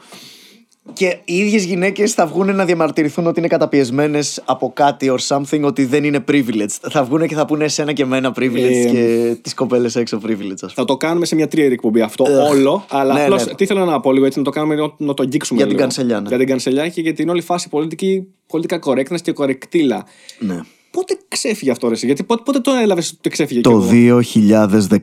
[0.92, 5.60] Και οι ίδιες γυναίκες θα βγουν να διαμαρτυρηθούν ότι είναι καταπιεσμένες από κάτι or something,
[5.62, 6.66] ότι δεν είναι privileged.
[6.90, 10.52] Θα βγουν και θα πούνε εσένα και εμένα privileged Ε, και τις κοπέλες έξω privileged,
[10.52, 10.72] ας πούμε.
[10.74, 12.84] Θα το κάνουμε σε μια τρίερη εκπομπή αυτό όλο.
[12.88, 13.54] Αλλά Ναι, απλώς, ναι.
[13.54, 15.58] τι θέλω να πω λίγο έτσι, να το κάνουμε να, να το αγγίξουμε.
[15.58, 15.88] Για την λίγο.
[15.88, 16.28] κανσελιά, ναι.
[16.28, 20.04] Για την κανσελιά και για την όλη φάση πολιτική, πολιτικά correctness και κορεκτήλα.
[20.38, 20.60] Ναι.
[20.90, 24.20] Πότε ξέφυγε αυτό, ρε, εσύ; γιατί πότε, πότε το έλαβες ότι ξέφυγε Το κι εγώ;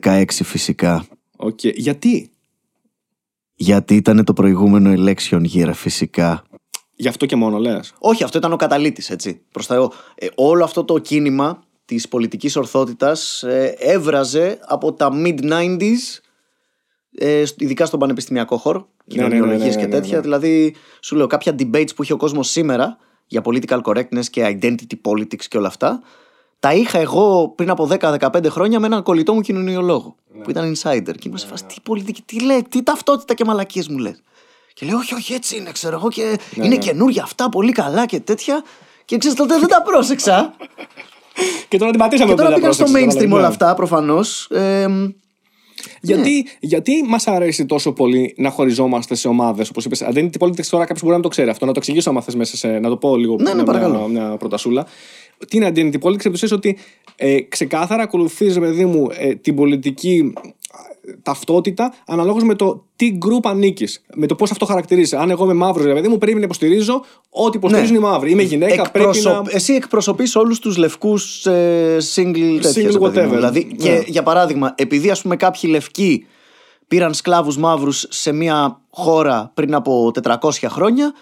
[0.00, 1.06] 2016 φυσικά.
[1.36, 1.58] Οκ.
[1.64, 2.30] Γιατί,
[3.64, 6.44] Γιατί ήταν το προηγούμενο election year φυσικά.
[6.96, 7.92] γι' αυτό και μόνο λες.
[7.98, 9.40] Όχι, αυτό ήταν ο καταλύτης, έτσι.
[9.52, 9.92] Προς τα εγώ.
[10.14, 16.20] Ε, όλο αυτό το κίνημα της πολιτικής ορθότητας ε, έβραζε από τα mid-90s
[17.18, 20.16] ε, σ- ειδικά στον πανεπιστημιακό χώρο, Ναι, ναι, ναι, κοινωνιολογίες ναι, ναι, και τέτοια.
[20.16, 20.22] ναι.
[20.22, 22.96] Δηλαδή, σου λέω, κάποια debates που είχε ο κόσμος σήμερα
[23.26, 26.02] για political correctness και identity politics και όλα αυτά,
[26.64, 30.42] τα είχα εγώ πριν από 10-15 χρόνια με έναν κολλητό μου κοινωνιολόγο, Ναι.
[30.42, 31.12] που ήταν insider.
[31.18, 34.22] Και ήμουν σε φάση, τι πολιτική, τι λέει, τι ταυτότητα και μαλακίες μου λες.
[34.74, 38.06] Και λέω, όχι, όχι, έτσι είναι, ξέρω εγώ, και Ναι, είναι καινούργια αυτά, πολύ καλά
[38.06, 38.62] και τέτοια.
[39.04, 40.54] Και ξέρεις, τότε δεν τα πρόσεξα.
[41.68, 43.42] Και τώρα την πατήσαμε και τώρα που δεν πήγαν τα στο πρόσεξες, mainstream αλλά, όλα
[43.42, 43.48] ναι.
[43.48, 44.48] αυτά, προφανώς.
[44.50, 44.86] Ε,
[46.00, 50.02] Γιατί, γιατί μας αρέσει τόσο πολύ να χωριζόμαστε σε ομάδες, όπως είπες.
[50.12, 51.66] Identity politics τώρα κάποιος μπορεί να μην το ξέρει αυτό.
[51.66, 52.68] Να το εξηγήσω άμα θες μέσα σε.
[52.68, 54.08] Να το πω λίγο Ναι, ναι, μια, παρακαλώ.
[54.08, 54.86] μια, μια πρωτασούλα.
[55.48, 56.76] Τι είναι identity politics, επί ότι
[57.16, 60.32] ε, ξεκάθαρα ακολουθείς, παιδί μου, ε, την πολιτική
[61.06, 64.02] ε, ταυτότητα αναλόγως με το τι group ανήκεις.
[64.14, 65.16] Με το πώς αυτό χαρακτηρίζει.
[65.16, 67.98] Αν εγώ είμαι μαύρος, παιδί μου, πρέπει να υποστηρίζω ό,τι υποστηρίζουν Ναι.
[68.06, 68.30] οι μαύροι.
[68.30, 69.50] Είμαι γυναίκα, πρέπει εκπροσωπ- να.
[69.52, 73.06] Εσύ εκπροσωπείς όλους τους λευκούς ε, single τέτοιες, Single ρε παιδί μου.
[73.06, 73.34] whatever.
[73.34, 73.74] Δηλαδή, Ναι.
[73.84, 76.26] και για παράδειγμα, επειδή ας πούμε κάποιοι λευκοί
[76.88, 81.14] πήραν σκλάβους μαύρους σε μια χώρα πριν από 400 χρόνια,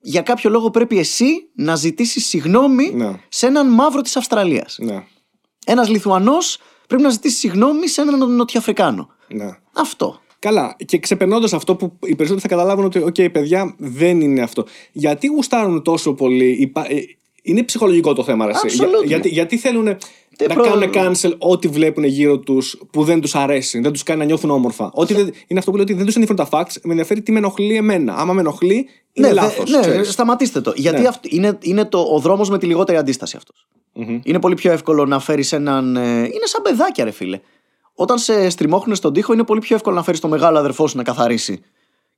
[0.00, 3.20] για κάποιο λόγο πρέπει εσύ να ζητήσεις συγγνώμη Ναι.
[3.28, 4.76] σε έναν μαύρο της Αυστραλίας.
[4.80, 5.04] Ναι,
[5.66, 9.08] Ένας Λιθουανός πρέπει να ζητήσει συγγνώμη σε έναν Νοτιοαφρικάνο.
[9.28, 9.48] ναι.
[9.72, 10.20] Αυτό.
[10.38, 10.76] Καλά.
[10.84, 14.64] Και ξεπερνώντας αυτό που οι περισσότεροι θα καταλάβουν ότι, οκ, παιδιά, δεν είναι αυτό.
[14.92, 16.50] Γιατί γουστάρουν τόσο πολύ.
[16.60, 17.02] υπα- ε,
[17.42, 18.78] Είναι ψυχολογικό το θέμα, ρε, εσύ.
[18.82, 19.06] Absolutely.
[19.06, 19.96] γιατί, γιατί θέλουν.
[20.38, 24.02] Τι να προ- κάνουν cancel ό,τι βλέπουν γύρω τους που δεν τους αρέσει, δεν τους
[24.02, 24.90] κάνει να νιώθουν όμορφα.
[24.94, 27.32] Ότι δεν, είναι αυτό που λέω ότι δεν τους ενδιαφέρουν τα facts, με ενδιαφέρει τι
[27.32, 28.14] με ενοχλεί εμένα.
[28.16, 29.70] Άμα με ενοχλεί, είναι ναι, λάθος.
[29.70, 30.72] δε- ναι, σταματήστε το.
[30.76, 31.08] Γιατί Ναι.
[31.08, 33.66] αυτ- είναι, είναι το, ο δρόμος με τη λιγότερη αντίσταση αυτός.
[34.22, 35.96] Είναι πολύ πιο εύκολο να φέρεις έναν.
[35.96, 37.40] ε, είναι σαν παιδάκια, ρε φίλε.
[37.94, 40.96] Όταν σε στριμώχνουν στον τοίχο, είναι πολύ πιο εύκολο να φέρεις το μεγάλο αδερφό σου
[40.96, 41.60] να καθαρίσει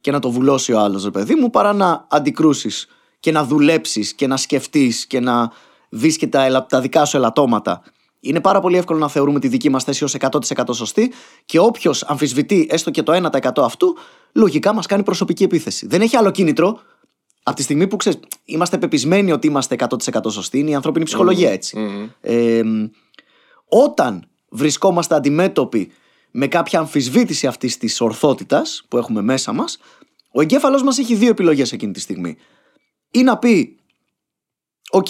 [0.00, 2.88] και να το βουλώσει ο άλλος, ρε παιδί μου, παρά να αντικρούσεις
[3.20, 5.52] και να δουλέψεις και να σκεφτείς και να
[5.88, 7.82] δεις και τα, ελα- τα δικά σου ελαττώματα.
[8.20, 11.12] Είναι πάρα πολύ εύκολο να θεωρούμε τη δική μας θέση ως 100% σωστή
[11.44, 13.96] και όποιος αμφισβητεί έστω και το 1% αυτού,
[14.32, 15.86] λογικά μας κάνει προσωπική επίθεση.
[15.86, 16.80] Δεν έχει άλλο κίνητρο.
[17.42, 21.50] Από τη στιγμή που ξέρεις, είμαστε πεπισμένοι ότι είμαστε 100% σωστοί, είναι η ανθρώπινη ψυχολογία
[21.50, 21.78] έτσι.
[22.20, 22.62] Ε,
[23.68, 25.92] όταν βρισκόμαστε αντιμέτωποι
[26.30, 29.78] με κάποια αμφισβήτηση αυτής της ορθότητας που έχουμε μέσα μας,
[30.32, 32.36] ο εγκέφαλός μας έχει δύο επιλογές εκείνη τη στιγμή.
[33.10, 33.80] Ή να πει,
[34.90, 35.08] Οκ,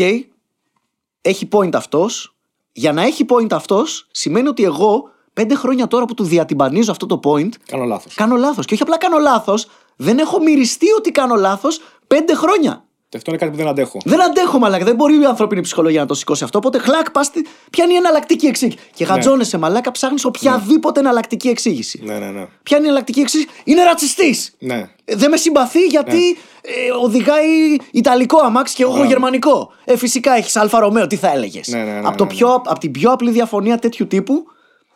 [1.20, 2.34] έχει point αυτός.
[2.72, 7.06] Για να έχει point αυτός, σημαίνει ότι εγώ πέντε χρόνια τώρα που του διατυμπανίζω αυτό
[7.06, 8.14] το point, Κάνω λάθος.
[8.14, 8.66] κάνω λάθος.
[8.66, 9.66] Και όχι απλά κάνω λάθος,
[9.96, 12.84] δεν έχω μυριστεί ότι κάνω λάθος πέντε χρόνια.
[13.10, 13.98] Και αυτό είναι κάτι που δεν αντέχω.
[14.04, 14.84] Δεν αντέχω, μαλάκα.
[14.84, 16.58] Δεν μπορεί η ανθρώπινη ψυχολογία να το σηκώσει αυτό.
[16.58, 17.26] Οπότε χλακ, πας.
[17.26, 22.00] στη- Ποια είναι η εναλλακτική εξήγηση; Και γατζώνεσαι, μαλάκα, ψάχνεις οποιαδήποτε εναλλακτική εξήγηση.
[22.04, 22.46] Ναι, ναι, ναι.
[22.62, 24.54] Ποια είναι η εναλλακτική εξήγηση; Είναι ρατσιστής.
[24.58, 24.88] ναι.
[25.04, 29.72] Δεν με συμπαθεί γιατί ε, οδηγάει Ιταλικό αμάξι και εγώ έχω Γερμανικό.
[29.84, 32.36] Ε, φυσικά έχεις Alfa Romeo, τι θα έλεγες; Ναι, ναι, ναι, από, το ναι, ναι.
[32.36, 34.44] πιο, από την πιο απλή διαφωνία τέτοιου τύπου,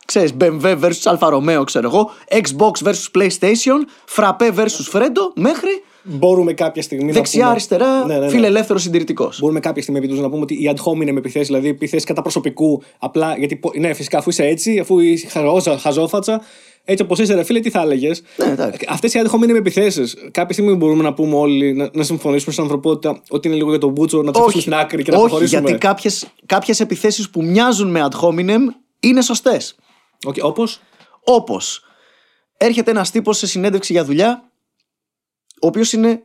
[0.07, 3.79] ξέρεις, BMW versus Alfa Romeo, ξέρω εγώ, Xbox versus PlayStation,
[4.17, 7.05] Φραπέ versus Φρέντο, μέχρι Μπορούμε κάποια στιγμή.
[7.05, 8.29] να πούμε- δεξιά-αριστερά, Ναι, ναι, ναι.
[8.29, 9.39] φιλελεύθερος συντηρητικός.
[9.41, 12.83] Μπορούμε κάποια στιγμή επιτέλους να πούμε ότι οι ad hominem επιθέσεις, δηλαδή επιθέσεις κατά προσωπικού,
[12.99, 13.57] απλά γιατί.
[13.57, 16.41] πο- Ναι, φυσικά αφού είσαι έτσι, αφού είσαι χαζό- χαζόφατσα,
[16.85, 18.87] έτσι όπως είσαι, ρε φίλε, τι θα έλεγες; Ναι, εντάξει.
[18.89, 22.65] Αυτές οι ad hominem επιθέσεις, κάποια στιγμή μπορούμε να πούμε όλοι, να, να συμφωνήσουμε στην
[22.65, 25.27] ανθρωπότητα ότι είναι λίγο για τον Μπούτσο, να του αφήσουμε στην άκρη και να όχι
[25.27, 25.61] προχωρήσουμε.
[25.69, 28.61] γιατί κάποιες, κάποιες επιθέσεις που μοιάζουν με ad hominem
[29.01, 29.75] είναι σωστές.
[30.27, 30.81] Okay, Όπως;
[31.27, 31.85] Όπως
[32.57, 34.49] έρχεται ένας τύπος σε συνέντευξη για δουλειά
[35.65, 36.25] ο οποίος είναι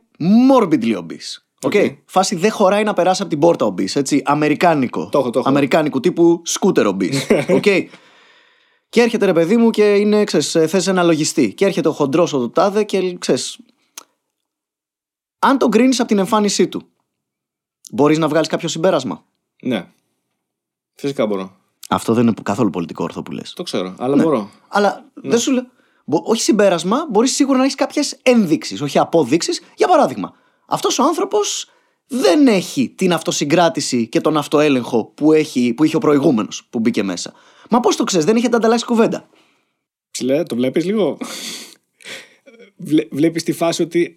[0.52, 1.36] morbidly obese.
[1.62, 1.74] Οκ.
[1.74, 1.96] Οκ.
[2.06, 4.22] Φάση δεν χωράει να περάσει από την πόρτα obese, έτσι.
[4.24, 5.08] Αμερικάνικο.
[5.08, 5.48] Το έχω, το έχω.
[5.48, 7.46] Αμερικάνικου τύπου scooter obese.
[7.56, 7.62] Οκ.
[8.88, 11.54] και έρχεται ρε παιδί μου και είναι, ξέρεις, ε, θες ένα λογιστή.
[11.54, 13.58] Και έρχεται ο χοντρός ο του τάδε και ξέρεις,
[15.38, 16.82] αν τον κρίνεις από την εμφάνισή του,
[17.92, 19.24] μπορείς να βγάλεις κάποιο συμπέρασμα;
[19.62, 19.86] Ναι.
[20.94, 21.56] Φυσικά μπορώ.
[21.88, 23.52] Αυτό δεν είναι καθόλου πολιτικό όρθο που λες.
[23.52, 24.22] Το ξέρω, αλλά Ναι.
[24.22, 24.50] μπορώ.
[24.68, 25.30] Αλλά Ναι.
[25.30, 25.66] δεν σου λέω.
[26.10, 29.60] Μπο- Όχι συμπέρασμα, μπορείς σίγουρα να έχεις κάποιες ενδείξεις, όχι απόδειξεις.
[29.76, 30.32] Για παράδειγμα,
[30.66, 31.70] αυτός ο άνθρωπος
[32.06, 37.02] δεν έχει την αυτοσυγκράτηση και τον αυτοέλεγχο που, έχει, που είχε ο προηγούμενος που μπήκε
[37.02, 37.32] μέσα.
[37.70, 39.28] Μα πώς το ξέρεις, δεν έχετε ανταλλάξεις κουβέντα.
[40.10, 41.18] Ψηλέ, το βλέπεις λίγο;
[42.76, 44.14] Βλέ, Βλέπεις τη φάση ότι.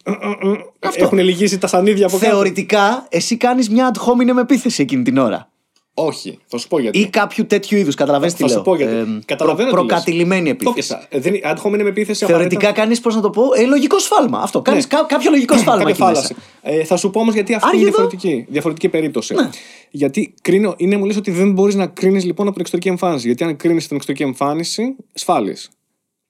[0.80, 1.04] Αυτό.
[1.04, 2.32] Έχουν λυγίσει τα σανίδια από κάτω.
[2.32, 5.52] Θεωρητικά, εσύ κάνεις μια ad hominem επίθεση εκείνη την ώρα.
[5.96, 7.00] Όχι, θα σου πω γιατί.
[7.00, 7.96] Ή κάποιου τέτοιου είδους.
[7.96, 8.58] Καταλαβαίνεις τι θα λέω.
[8.58, 8.96] σου πω γιατί.
[8.96, 9.94] Εμ, Καταλαβαίνω προ- τι λες.
[10.04, 10.88] προκατηλημένη Το επίθεση.
[10.88, 11.08] πιάσα.
[11.10, 14.39] Ε, δεν- Ad hominem επίθεση Θεωρητικά απαραίτητα- κάνεις, πώς να το πω, ε, λογικό σφάλμα.
[14.39, 14.62] Αυτό.
[14.62, 15.00] Κάνεις Ναι.
[15.08, 15.78] κάποιο λογικό σφάλμα.
[15.84, 16.36] Κάποια εκεί φάλαση.
[16.62, 16.80] μέσα.
[16.80, 17.98] Ε, θα σου πω όμως γιατί αυτή Άργη είναι εδώ.
[17.98, 19.34] διαφορετική, διαφορετική περίπτωση.
[19.34, 19.50] Ναι.
[19.89, 23.28] Γιατί κρίνω, είναι μου λες ότι δεν μπορείς να κρίνεις λοιπόν από την εξωτερική εμφάνιση.
[23.28, 25.70] Γιατί αν κρίνεις την εξωτερική εμφάνιση, σφάλεις.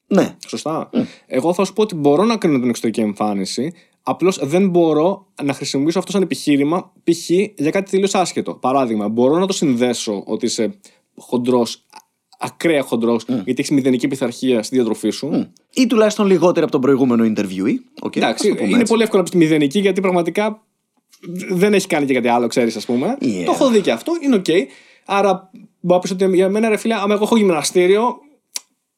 [0.07, 0.35] Ναι.
[0.47, 0.89] Σωστά.
[1.27, 3.73] Εγώ θα σου πω ότι μπορώ να κρίνω την εξωτερική εμφάνιση,
[4.03, 7.29] απλώς δεν μπορώ να χρησιμοποιήσω αυτό σαν επιχείρημα π.χ.
[7.55, 8.53] για κάτι τελείως άσχετο.
[8.53, 10.79] Παράδειγμα, μπορώ να το συνδέσω ότι είσαι
[11.15, 11.85] χοντρός,
[12.39, 15.51] ακραία χοντρός, γιατί έχεις μηδενική πειθαρχία στη διατροφή σου.
[15.73, 18.05] Ή τουλάχιστον λιγότερο από τον προηγούμενο interviewee.
[18.05, 18.91] Okay, Εντάξει, ας το πούμε είναι έτσι.
[18.91, 20.63] πολύ εύκολο να πεις τη μηδενική γιατί πραγματικά
[21.49, 23.17] δεν έχει κάνει και κάτι άλλο, ξέρεις, ας πούμε.
[23.21, 23.43] Yeah.
[23.45, 24.45] Το έχω δει και αυτό, είναι οκ.
[25.05, 25.49] Άρα
[25.79, 28.15] μπορώ να πεις ότι για μένα, ρε φίλε, άμα εγώ έχω γυμναστήριο,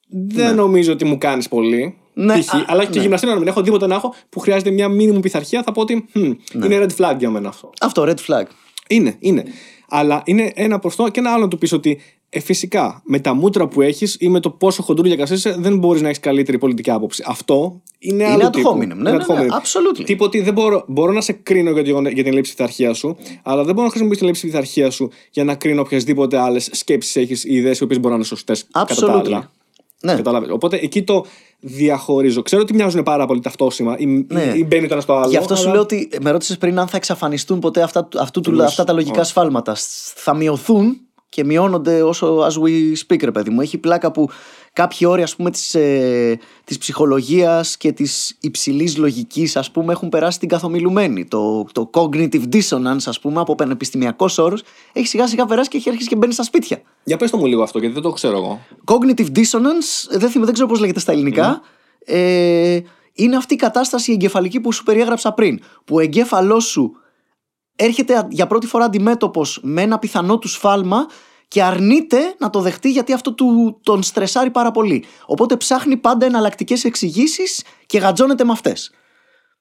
[0.08, 1.98] δεν νομίζω ότι μου κάνεις πολύ.
[2.18, 2.54] Ναι, π.χ.
[2.54, 3.02] α, αλλά και ναι.
[3.02, 6.06] γυμναστήριο να μην έχω, τίποτα να έχω που χρειάζεται μια μήνυμου πειθαρχία, θα πω ότι
[6.14, 6.22] «Μμ,
[6.54, 6.66] Ναι.
[6.66, 7.70] είναι red flag για μένα αυτό.
[7.82, 8.44] Αυτό, red flag.
[8.88, 9.44] Είναι, είναι.
[9.90, 12.00] Αλλά είναι ένα προς αυτό και ένα άλλο να του πεις ότι
[12.30, 16.02] ε, φυσικά με τα μούτρα που έχεις ή με το πόσο χοντρούρια είσαι, δεν μπορείς
[16.02, 17.24] να έχεις καλύτερη πολιτική άποψη.
[17.28, 18.34] Αυτό είναι άλλο.
[18.34, 18.70] Είναι ad τύπου.
[18.70, 18.78] hominem.
[18.78, 19.50] Ναι, Είναι ναι, ad ναι, hominem.
[19.50, 20.04] absolutely.
[20.06, 23.18] Τύπο ότι δεν μπορώ, μπορώ να σε κρίνω για, το, για την λήψη πειθαρχία σου,
[23.44, 27.16] αλλά δεν μπορώ να χρησιμοποιήσω την λήψη πειθαρχία σου για να κρίνω οποιασδήποτε άλλες σκέψεις
[27.16, 28.66] έχεις ή ιδέες οι οποίες μπορεί να είναι σωστές.
[28.72, 29.26] Κατά τα Absolutely.
[29.26, 29.52] άλλα.
[30.02, 30.16] Ναι.
[30.16, 30.50] Καταλάβες.
[30.50, 31.26] Οπότε εκεί το
[31.60, 32.42] διαχωρίζω.
[32.42, 34.54] Ξέρω ότι μοιάζουν πάρα πολύ ταυτόσημα ή, Ναι.
[34.56, 35.30] ή μπαίνει το ένα στο άλλο.
[35.30, 38.42] Γι' αυτό σου αλλά- λέω ότι με ρώτησες πριν αν θα εξαφανιστούν ποτέ αυτά, αυτού
[38.42, 38.68] του, Τελείως.
[38.70, 39.30] αυτά τα λογικά Όχι.
[39.30, 39.76] σφάλματα.
[39.76, 40.98] Σ- Θα μειωθούν
[41.30, 43.62] και μειώνονται όσο as we speak, ρε παιδί μου.
[43.62, 44.30] Έχει πλάκα που
[44.76, 50.10] κάποιοι όροι, ας πούμε, της, ε, της ψυχολογίας και της υψηλής λογικής, ας πούμε, έχουν
[50.10, 51.26] περάσει την καθομιλουμένη.
[51.26, 54.62] Το, το cognitive dissonance, ας πούμε, από πανεπιστημιακός όρους,
[54.94, 56.82] έχει σιγά σιγά περάσει και έχει αρχίσει και μπαίνει στα σπίτια.
[57.04, 58.60] Για πες το μου λίγο αυτό, γιατί δεν το ξέρω εγώ.
[58.86, 61.62] Cognitive dissonance, δεν, θυμάμαι, δεν ξέρω πώς λέγεται στα ελληνικά.
[62.06, 62.80] Ε,
[63.14, 65.60] είναι αυτή η κατάσταση εγκεφαλική που σου περιέγραψα πριν.
[65.86, 66.92] Που ο εγκέφαλός σου
[67.76, 71.06] έρχεται α- για πρώτη φορά αντιμέτωπος με ένα πιθανό του σφάλμα
[71.48, 75.04] και αρνείται να το δεχτεί γιατί αυτό του, τον στρεσάρει πάρα πολύ.
[75.26, 78.92] Οπότε ψάχνει πάντα εναλλακτικές εξηγήσεις και γατζώνεται με αυτές.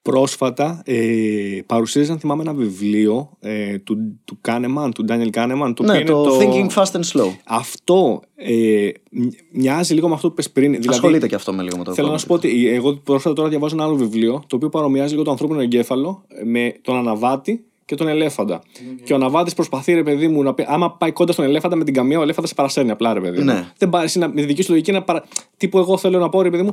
[0.03, 5.73] Πρόσφατα ε, παρουσίαζε, αν θυμάμαι, ένα βιβλίο ε, του, του Kahneman, του Daniel Kahneman.
[5.77, 7.31] Το οποίο Ναι, είναι το, Thinking Fast and Slow.
[7.45, 10.71] Αυτό ε, μ- μοιάζει λίγο με αυτό που πες πριν.
[10.71, 13.35] Δηλαδή, Ασχολείται και αυτό με λίγο με το Θέλω να σου πω ότι εγώ πρόσφατα
[13.35, 16.97] τώρα διαβάζω ένα άλλο βιβλίο το οποίο παρομοιάζει λίγο το ανθρώπινο εγκέφαλο ε, με τον
[16.97, 18.63] αναβάτη και τον ελέφαντα.
[19.05, 21.85] Και ο αναβάτη προσπαθεί, ρε παιδί μου, να πει, άμα πάει κοντά στον ελέφαντα με
[21.85, 23.45] την καμία, ο ελέφαντας σε παρασέρνει απλά, ρε παιδί μου.
[23.45, 23.67] Ναι.
[23.79, 25.25] Δεν πάει, εσύ να- με τη δική σου λογική να παρα...
[25.57, 26.73] Τύπου, εγώ θέλω να πω, ρε παιδί μου,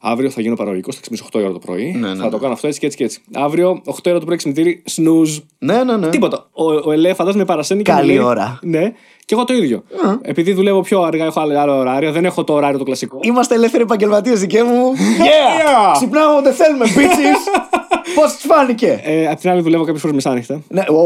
[0.00, 1.92] αύριο θα γίνω παραγωγικός, θα ξυπνήσω 8 ώρα το πρωί.
[1.92, 2.42] Ναι, ναι, θα το ναι.
[2.42, 3.20] κάνω αυτό έτσι και έτσι και έτσι.
[3.34, 5.42] Αύριο 8 ώρα το πρωί ξυπνητήρι, snooze.
[5.58, 6.08] Ναι, ναι, ναι.
[6.08, 6.46] Τίποτα.
[6.52, 8.58] Ο, ο ελέφαντας με παρασένει και Καλή μου λέει, ώρα.
[8.62, 8.92] Ναι,
[9.24, 9.82] και εγώ το ίδιο.
[10.22, 13.18] Επειδή δουλεύω πιο αργά, έχω άλλο, άλλο ωράριο, δεν έχω το ωράριο το κλασικό.
[13.22, 14.92] Είμαστε ελεύθεροι επαγγελματίες δικέ μου.
[15.28, 15.92] Yeah!
[15.92, 17.60] Ξυπνάμε όποτε θέλουμε, bitches!
[18.14, 20.62] Πώς τη φάνηκε; Ε, απ' την άλλη δουλεύω κάποιες φορές μεσάνυχτα.
[20.68, 21.04] Ναι, ο,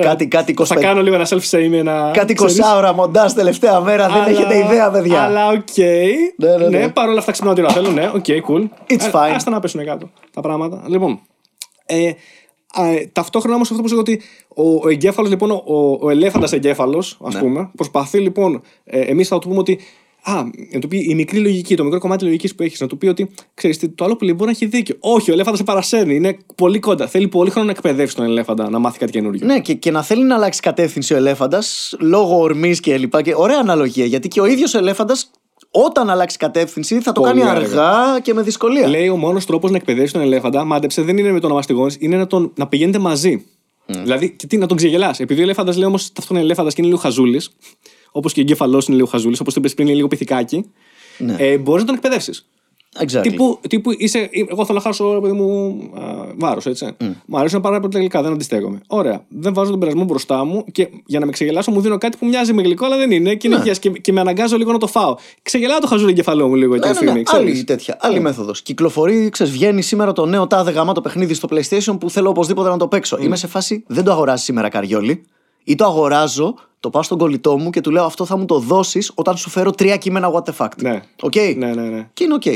[0.00, 2.10] κάτι, κάτι 25 Θα κάνω λίγο ένα self-shame, ένα.
[2.14, 2.72] Κάτι 20 ξέρεις.
[2.76, 5.22] ώρα μοντάζ τελευταία μέρα, δεν Αλλά- έχετε ιδέα, παιδιά.
[5.22, 5.76] Αλλά οκ.
[6.36, 6.88] Ναι, ναι, ναι.
[6.88, 7.90] παρόλα αυτά ξυπνάω ό,τι ώρα θέλω.
[7.90, 8.64] Ναι, οκ, cool.
[8.96, 9.32] It's fine.
[9.34, 10.82] Άστα να πέσουν κάτω τα πράγματα.
[10.86, 11.20] Λοιπόν.
[11.86, 12.10] Ε,
[12.74, 16.52] α, ε, ταυτόχρονα όμως αυτό που σου ότι ο, ο εγκέφαλος, λοιπόν, ο, ο ελέφαντας
[16.52, 17.40] εγκέφαλος, ας Ναι.
[17.40, 19.78] πούμε, προσπαθεί λοιπόν, ε, εμείς θα του πούμε ότι.
[20.28, 22.98] Α, να του πει η μικρή λογική, το μικρό κομμάτι λογικής που έχεις, να του
[22.98, 24.96] πει ότι ξέρεις, το άλλο που λέει μπορεί να έχει δίκιο.
[25.00, 27.06] Όχι, ο ελέφαντας σε παρασέρνει, είναι πολύ κοντά.
[27.06, 29.46] Θέλει πολύ χρόνο να εκπαιδεύσει τον ελέφαντα να μάθει κάτι καινούριο.
[29.46, 33.22] Ναι, και, και να θέλει να αλλάξει κατεύθυνση ο ελέφαντας λόγω ορμής και λοιπά.
[33.22, 35.30] Και ωραία αναλογία, γιατί και ο ίδιος ο ελέφαντας
[35.70, 37.90] όταν αλλάξει κατεύθυνση θα το Πολύ κάνει αργά.
[37.90, 38.88] αργά και με δυσκολία.
[38.88, 41.96] Λέει ο μόνος τρόπος να εκπαιδεύσει τον ελέφαντα, μάντεψε, δεν είναι με το να μαστιγώνεις,
[42.00, 43.44] είναι να, τον, να πηγαίνετε μαζί.
[43.86, 45.20] Δηλαδή, και τι, να τον ξεγελάς.
[45.20, 47.50] Επειδή ο ελέφαντας λέει όμως ταυτόχρονα ελέφαντας και είναι λίγο χαζούλης,
[48.16, 50.70] όπως και ο εγκέφαλός είναι λίγο χαζούλης, όπως το είπες πριν, είναι λίγο πυθικάκι,
[51.18, 51.36] Ναι.
[51.38, 52.46] ε, μπορείς να τον εκπαιδεύσεις.
[52.98, 53.20] Exactly.
[53.22, 55.76] Τύπου, τύπου είσαι, εγώ θέλω να χάσω ρε παιδί μου
[56.38, 56.96] βάρος, έτσι.
[57.26, 58.80] Μου αρέσουν πάρα πολύ τα γλυκά, δεν αντιστέκομαι.
[58.86, 59.24] Ωραία.
[59.28, 62.26] Δεν βάζω τον περασμό μπροστά μου και για να με ξεγελάσω μου δίνω κάτι που
[62.26, 63.34] μοιάζει με γλυκό, αλλά δεν είναι.
[63.34, 65.14] Και, είναι υγιές και, και με αναγκάζω λίγο να το φάω.
[65.42, 67.40] Ξεγελάω το χαζούλι εγκεφαλό μου λίγο Ναι, εκείνη τη ναι, ναι, στιγμή.
[67.40, 67.64] άλλη ξέρεις.
[67.64, 67.96] τέτοια.
[68.00, 68.62] Άλλη μέθοδος.
[68.62, 72.76] Κυκλοφορεί, ξέρεις, βγαίνει σήμερα το νέο τάδε γαμάτο παιχνίδι στο PlayStation που θέλω οπωσδήποτε να
[72.76, 73.18] το παίξω.
[73.20, 75.22] Είμαι σε φάση, δεν το αγοράζεις σήμερα καριόλη.
[75.68, 78.58] Ή το αγοράζω, το πάω στον κολλητό μου και του λέω αυτό θα μου το
[78.58, 80.68] δώσεις όταν σου φέρω τρία κείμενα what the fuck.
[80.82, 81.02] Ναι.
[81.22, 82.08] Οκ; Ναι, ναι, ναι.
[82.14, 82.46] Και είναι οκ.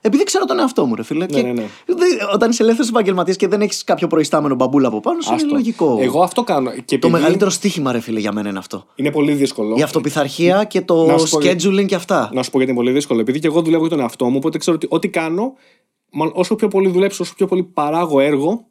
[0.00, 1.26] Επειδή ξέρω τον εαυτό μου, ρε φίλε.
[1.26, 1.66] και ναι, ναι.
[1.86, 5.42] δεν- όταν είσαι ελεύθερος επαγγελματίας και δεν έχεις κάποιο προϊστάμενο μπαμπούλα από πάνω, σου είναι
[5.42, 5.54] Άστο.
[5.54, 5.98] λογικό.
[6.00, 6.70] Εγώ αυτό κάνω.
[6.70, 8.84] Και Το επειδή μεγαλύτερο στοίχημα, ρε φίλε, για μένα είναι αυτό.
[8.94, 9.76] Είναι πολύ δύσκολο.
[9.78, 12.30] Η αυτοπιθαρχία και το Να σου πω- scheduling και αυτά.
[12.32, 13.20] Να σου πω γιατί είναι πολύ δύσκολο.
[13.20, 15.52] Επειδή και εγώ δουλεύω για τον εαυτό μου, οπότε ξέρω ότι ό,τι κάνω, μάλλον
[16.32, 18.64] όσο πιο πολύ δουλέψω, όσο πιο πολύ παράγω έργο,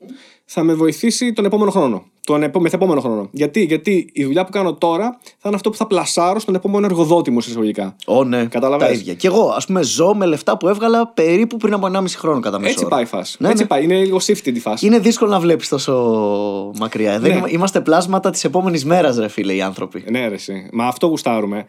[0.46, 2.04] θα με βοηθήσει τον επόμενο χρόνο.
[2.26, 3.30] Τον επό- μεθεπόμενο χρόνο.
[3.32, 6.86] Γιατί; Γιατί η δουλειά που κάνω τώρα θα είναι αυτό που θα πλασάρω στον επόμενο
[6.86, 7.96] εργοδότη μου, σε εισαγωγικά.
[8.06, 8.46] Ω, ναι.
[8.46, 8.88] Καταλαβες.
[8.88, 9.14] Τα ίδια.
[9.14, 12.58] Και εγώ, ας πούμε, ζω με λεφτά που έβγαλα περίπου πριν από 1,5 χρόνο κατά
[12.60, 12.72] μέσο.
[12.72, 12.94] Έτσι όρο.
[12.96, 13.38] πάει η φάση.
[13.40, 13.68] Ναι, Έτσι ναι.
[13.68, 13.84] πάει.
[13.84, 14.86] Είναι λίγο shifted η φάση.
[14.86, 15.94] Είναι δύσκολο να βλέπεις τόσο
[16.80, 17.20] μακριά.
[17.20, 17.38] Δεν Ναι.
[17.38, 20.04] είμα- Είμαστε πλάσματα της επόμενης μέρας, ρε φίλε, οι άνθρωποι.
[20.10, 20.70] Ναι, ρε, εσύ.
[20.74, 21.66] Μα αυτό γουστάρουμε.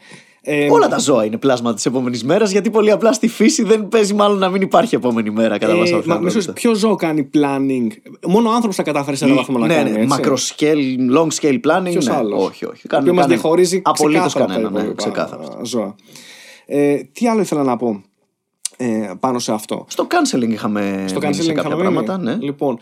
[0.49, 3.89] Ε, Όλα τα ζώα είναι πλάσματα της επόμενης μέρας, γιατί πολύ απλά στη φύση δεν
[3.89, 6.37] παίζει μάλλον να μην υπάρχει επόμενη μέρα κατά ε, πάσα μα, πιθανότητα.
[6.39, 7.87] μισός, ποιο ζώο κάνει planning;
[8.27, 9.91] Μόνο ο άνθρωπος θα κατάφερε σε ένα βαθμό να ναι, κάνει.
[9.91, 10.21] ναι, έτσι.
[10.21, 11.91] macro-scale, long scale planning.
[11.91, 12.15] Ποιος ναι.
[12.15, 12.89] άλλος; Όχι, όχι.
[12.89, 14.71] Το οποίος μα διαχωρίζει Απολύτως ξεκάθαρα από τα κανένα.
[14.71, 15.65] Ναι, υπόλοιπα ξεκάθαρα.
[15.65, 15.95] ζώα.
[16.67, 18.03] Ε, τι άλλο ήθελα να πω
[18.77, 22.19] ε, πάνω σε αυτό; Στο canceling είχαμε Στο μείνει σε canceling κάποια είχαμε πράγματα.
[22.19, 22.31] μείνει.
[22.37, 22.45] Ναι.
[22.45, 22.79] Λοιπόν,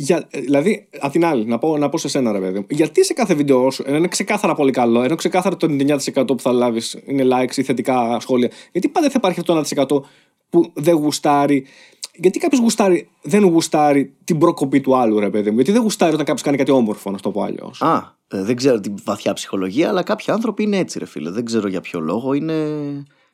[0.00, 2.66] για, ε, δηλαδή, απ' την άλλη, να πω, να πω σε σένα, ρε παιδί μου,
[2.68, 6.40] γιατί σε κάθε βίντεο σου, ενώ είναι ξεκάθαρα πολύ καλό, ενώ ξεκάθαρα το 99% που
[6.40, 10.02] θα λάβεις είναι likes ή θετικά σχόλια, γιατί πάντα θα υπάρχει αυτό το 1%
[10.48, 11.66] που δεν γουστάρει.
[12.14, 15.56] Γιατί κάποιος γουστάρει, δεν γουστάρει την προκοπή του άλλου, ρε παιδί μου.
[15.56, 17.82] Γιατί δεν γουστάρει όταν κάποιος κάνει κάτι όμορφο, να το πω αλλιώς.
[17.82, 21.30] Α, ε, δεν ξέρω την βαθιά ψυχολογία, αλλά κάποιοι άνθρωποι είναι έτσι, ρε φίλε.
[21.30, 22.32] Δεν ξέρω για ποιο λόγο.
[22.32, 22.54] Είναι.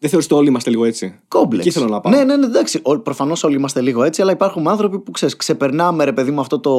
[0.04, 1.66] Δεν θεωρείς ότι όλοι είμαστε λίγο έτσι; Κόμπλεξ.
[1.66, 2.12] Εκεί θέλω να πάω.
[2.12, 2.82] Ναι, ναι, ναι, εντάξει.
[3.02, 6.60] Προφανώς όλοι είμαστε λίγο έτσι, αλλά υπάρχουν άνθρωποι που ξέρεις, ξεπερνάμε, ρε παιδί μου, αυτό
[6.60, 6.72] το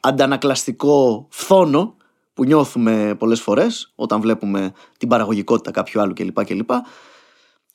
[0.00, 1.94] αντανακλαστικό φθόνο
[2.34, 6.44] που νιώθουμε πολλές φορές όταν βλέπουμε την παραγωγικότητα κάποιου άλλου κλπ.
[6.44, 6.70] κλπ.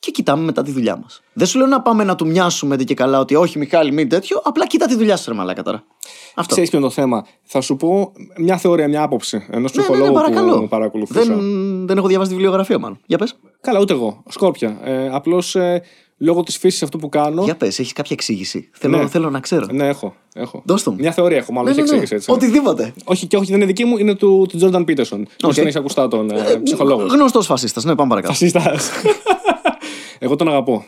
[0.06, 1.22] Και κοιτάμε μετά τη δουλειά μας.
[1.32, 4.40] Δεν σου λέω να πάμε να του μοιάσουμε και καλά ότι όχι, Μιχάλη, μην τέτοιο.
[4.44, 5.84] Απλά κοίτα τη δουλειά σου, ρε Μαλάκα τώρα.
[6.34, 6.52] Αυτό.
[6.52, 7.26] Ξέρεις ποιο είναι το θέμα.
[7.42, 10.60] Θα σου πω μια θεωρία, μια άποψη ενός Ναι, ναι, ναι, ψυχολόγου παρακαλώ.
[10.60, 11.20] που παρακολουθούσα.
[11.24, 12.98] δεν, δεν έχω διαβάσει τη βιβλιογραφία, μάλλον.
[13.06, 13.36] Για πες.
[13.60, 14.22] Καλά, ούτε εγώ.
[14.28, 14.78] Σκόρπια.
[14.84, 15.82] Ε, Απλώς ε,
[16.18, 17.42] λόγω της φύσης αυτού που κάνω.
[17.44, 19.06] Για πες, έχεις κάποια εξήγηση; Θέλω, Ναι.
[19.08, 19.66] θέλω να ξέρω.
[19.70, 20.14] Ναι, έχω.
[20.34, 20.62] έχω.
[20.66, 20.96] Δώσ' το μου.
[21.00, 22.02] Μια θεωρία έχω, μάλλον Ναι, έχει ναι, ναι.
[22.02, 22.44] εξήγηση έτσι.
[22.44, 22.92] Οτιδήποτε.
[23.04, 25.18] Όχι, και όχι, δεν είναι δική μου, είναι του, του Jordan Peterson.
[25.20, 25.24] Okay.
[25.36, 27.12] τον έχεις ακουστά τον ε, ψυχολόγος.
[27.12, 27.84] Γνωστός φασίστας.
[27.84, 28.32] Ναι, πάμε παρακάτω.
[28.32, 28.90] Φασίστας.
[30.18, 30.84] Εγώ τον αγαπώ.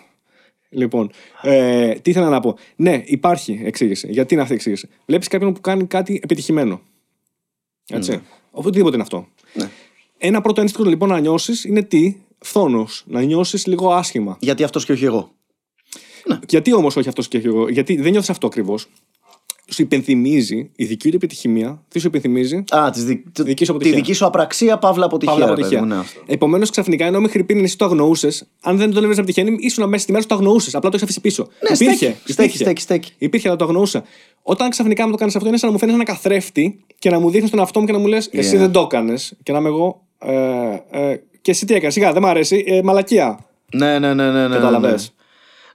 [0.70, 1.10] Λοιπόν,
[1.42, 2.58] ε, τι ήθελα να πω.
[2.76, 4.06] Ναι, υπάρχει εξήγηση.
[4.10, 4.88] Γιατί είναι αυτή η εξήγηση.
[5.06, 6.80] Βλέπεις κάποιον που κάνει κάτι επιτυχημένο.
[7.88, 8.22] Έτσι.
[8.50, 9.28] Οτιδήποτε είναι αυτό.
[9.54, 9.70] Ναι.
[10.18, 13.04] Ένα πρώτο ένστικτο λοιπόν να νιώσεις είναι τι, φθόνος.
[13.06, 14.36] Να νιώσεις λίγο άσχημα.
[14.40, 15.32] Γιατί αυτός και όχι εγώ.
[16.48, 18.88] Γιατί όμως όχι αυτός και εγώ, Γιατί δεν νιώθεις αυτό ακριβώς;
[19.70, 23.24] Σου υπενθυμίζει, η δική του επιτυχία, τι σου υπενθυμίζει; Α, της δι...
[23.38, 23.96] Δική σου τη αποτυχία.
[23.96, 25.34] δική σου απραξία, παύλα αποτυχία.
[25.34, 25.78] Παύλα ρε αποτυχία.
[25.78, 26.20] παιδί μου, ναι, αυτό.
[26.26, 29.88] Επομένως, ξαφνικά ενώ μέχρι πριν εσύ το αγνοούσες, αν δεν το έλεγε να τυχαίνει, ήσουν
[29.88, 30.74] μέσα στη μέρα σου το αγνοούσες.
[30.74, 31.46] Απλά το έχεις αφήσει πίσω.
[31.68, 32.32] Ναι, υπήρχε, στέκει, υπήρχε.
[32.32, 33.12] στέκει, στέκει, στέκει.
[33.18, 34.02] Υπήρχε, αλλά το αγνοούσα.
[34.42, 37.18] Όταν ξαφνικά μου το κάνεις αυτό, είναι σαν να μου φαίνει ένα καθρέφτη και να
[37.18, 38.58] μου δείχνεις τον εαυτό μου και να μου λες: Εσύ Yeah.
[38.58, 39.34] δεν το έκανες.
[39.42, 40.02] Και να είμαι εγώ.
[40.18, 40.30] Ε,
[41.10, 42.64] ε, και εσύ τι έκανες, σιγά, δεν μ' αρέσει.
[42.66, 43.38] Ε, μαλακία.
[43.72, 44.32] Ναι, ναι, ναι, ναι.
[44.32, 45.12] ναι, ναι, Κατάλαβες.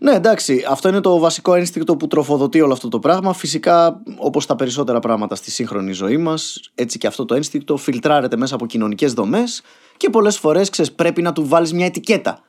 [0.04, 3.34] Ναι, εντάξει, αυτό είναι το βασικό ένστικτο που τροφοδοτεί όλο αυτό το πράγμα.
[3.34, 8.38] Φυσικά, όπως τα περισσότερα πράγματα στη σύγχρονη ζωή μας, έτσι και αυτό το ένστικτο φιλτράρεται
[8.38, 9.62] μέσα από κοινωνικές δομές
[9.97, 12.39] και πολλές φορές πρέπει να του βάλεις μια ετικέτα.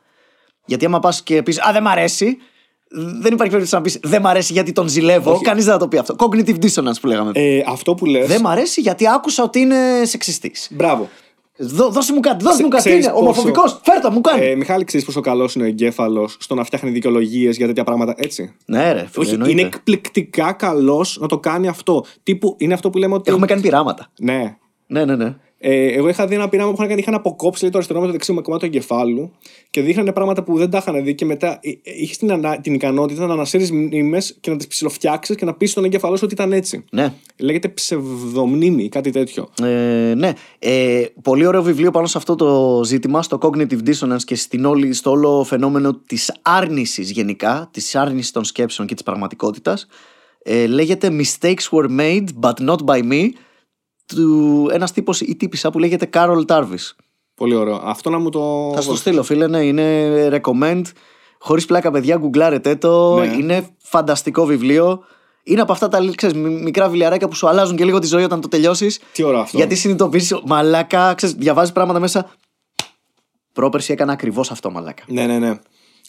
[0.65, 2.37] Γιατί άμα πας και πεις Α, δεν μ' αρέσει,
[3.21, 5.41] δεν υπάρχει περίπτωση να πεις Δεν μ' αρέσει γιατί τον ζηλεύω.
[5.41, 6.15] Κανείς δεν θα το πει αυτό.
[6.19, 7.31] Cognitive dissonance που λέγαμε.
[7.35, 8.25] Ε, αυτό που λε.
[8.25, 10.69] Δεν μ' αρέσει γιατί άκουσα ότι είναι σεξιστής.
[10.71, 11.09] Μπράβο.
[11.59, 12.83] Δώσε μου κάτι, δώσε μου κάτι.
[12.83, 13.81] ξέρεις Είναι πόσο- ομοφοβικός.
[13.83, 14.45] Φέρτα μου κάνει.
[14.47, 18.15] Ε, Μιχάλη, ξέρεις πόσο καλός είναι ο εγκέφαλος στο να φτιάχνει δικαιολογίες για τέτοια πράγματα
[18.17, 19.53] έτσι; ναι, ρε, φίλε, Όχι, εννοείται.
[19.53, 22.05] είναι εκπληκτικά καλός να το κάνει αυτό.
[22.23, 23.31] Τύπου είναι αυτό που λέμε ότι.
[23.31, 24.07] Έχουμε κάνει πειράματα.
[24.19, 24.57] Ναι.
[24.87, 25.35] Ναι, ναι, ναι.
[25.67, 28.07] Ε, εγώ είχα δει ένα πείραμα που είχαν κάνει, είχαν αποκόψει λέει, το αριστερό με
[28.07, 29.33] το δεξί μου κομμάτι του εγκεφάλου
[29.71, 33.27] και δείχνανε πράγματα που δεν τα είχαν δει και μετά είχες την, ανα- την ικανότητα
[33.27, 36.53] να ανασύρεις μνήμες και να τις ψηλοφτιάξεις και να πεις στον εγκεφαλός σου ότι ήταν
[36.53, 36.85] έτσι.
[36.91, 37.13] Ναι.
[37.37, 39.49] Λέγεται ψευδομνήμη ή κάτι τέτοιο.
[39.63, 40.33] Ε, ναι.
[40.59, 44.93] Ε, πολύ ωραίο βιβλίο πάνω σε αυτό το ζήτημα, στο cognitive dissonance και στην όλη,
[44.93, 49.87] στο όλο φαινόμενο της άρνησης γενικά, της άρνησης των σκέψεων και της πραγματικότητας.
[50.43, 53.29] Ε, λέγεται Mistakes were made but not by me
[54.07, 56.93] του ένας τύπος ή τύπησα που λέγεται Carol Tarvis.
[57.35, 57.81] Πολύ ωραίο.
[57.85, 58.73] Αυτό να μου το.
[58.75, 60.83] Θα στο στείλω φίλε, ναι, είναι recommend.
[61.39, 63.19] Χωρίς πλάκα παιδιά, γκουγκλάρετε το.
[63.19, 63.27] Ναι.
[63.27, 65.03] Είναι φανταστικό βιβλίο.
[65.43, 68.25] Είναι από αυτά τα ξέρεις, μι- μικρά βιβλιαράκια που σου αλλάζουν και λίγο τη ζωή
[68.25, 69.01] όταν το τελειώσεις.
[69.13, 69.57] Τι ωραίο αυτό.
[69.57, 72.31] Γιατί συνειδητοποιήσει, μαλάκα, ξέρεις, διαβάζεις πράγματα μέσα.
[73.53, 75.03] Πρόπερση έκανα ακριβώς αυτό, μαλάκα.
[75.07, 75.59] Ναι, ναι, ναι.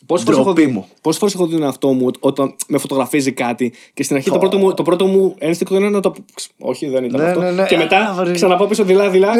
[0.05, 0.87] Πόσες φορές έχω, Ντροπή δει- μου.
[1.01, 4.37] πόσες φορές έχω δει τον εαυτό μου όταν με φωτογραφίζει κάτι και στην αρχή το,
[4.37, 6.13] πρώτο μου, το πρώτο μου ένστικτο είναι να το.
[6.59, 7.39] Όχι, δεν ήταν Ναι, αυτό.
[7.41, 7.65] ναι, ναι.
[7.65, 8.31] Και μετά Α, βαρύ.
[8.31, 9.33] ξαναπάω πίσω δειλά-δειλά.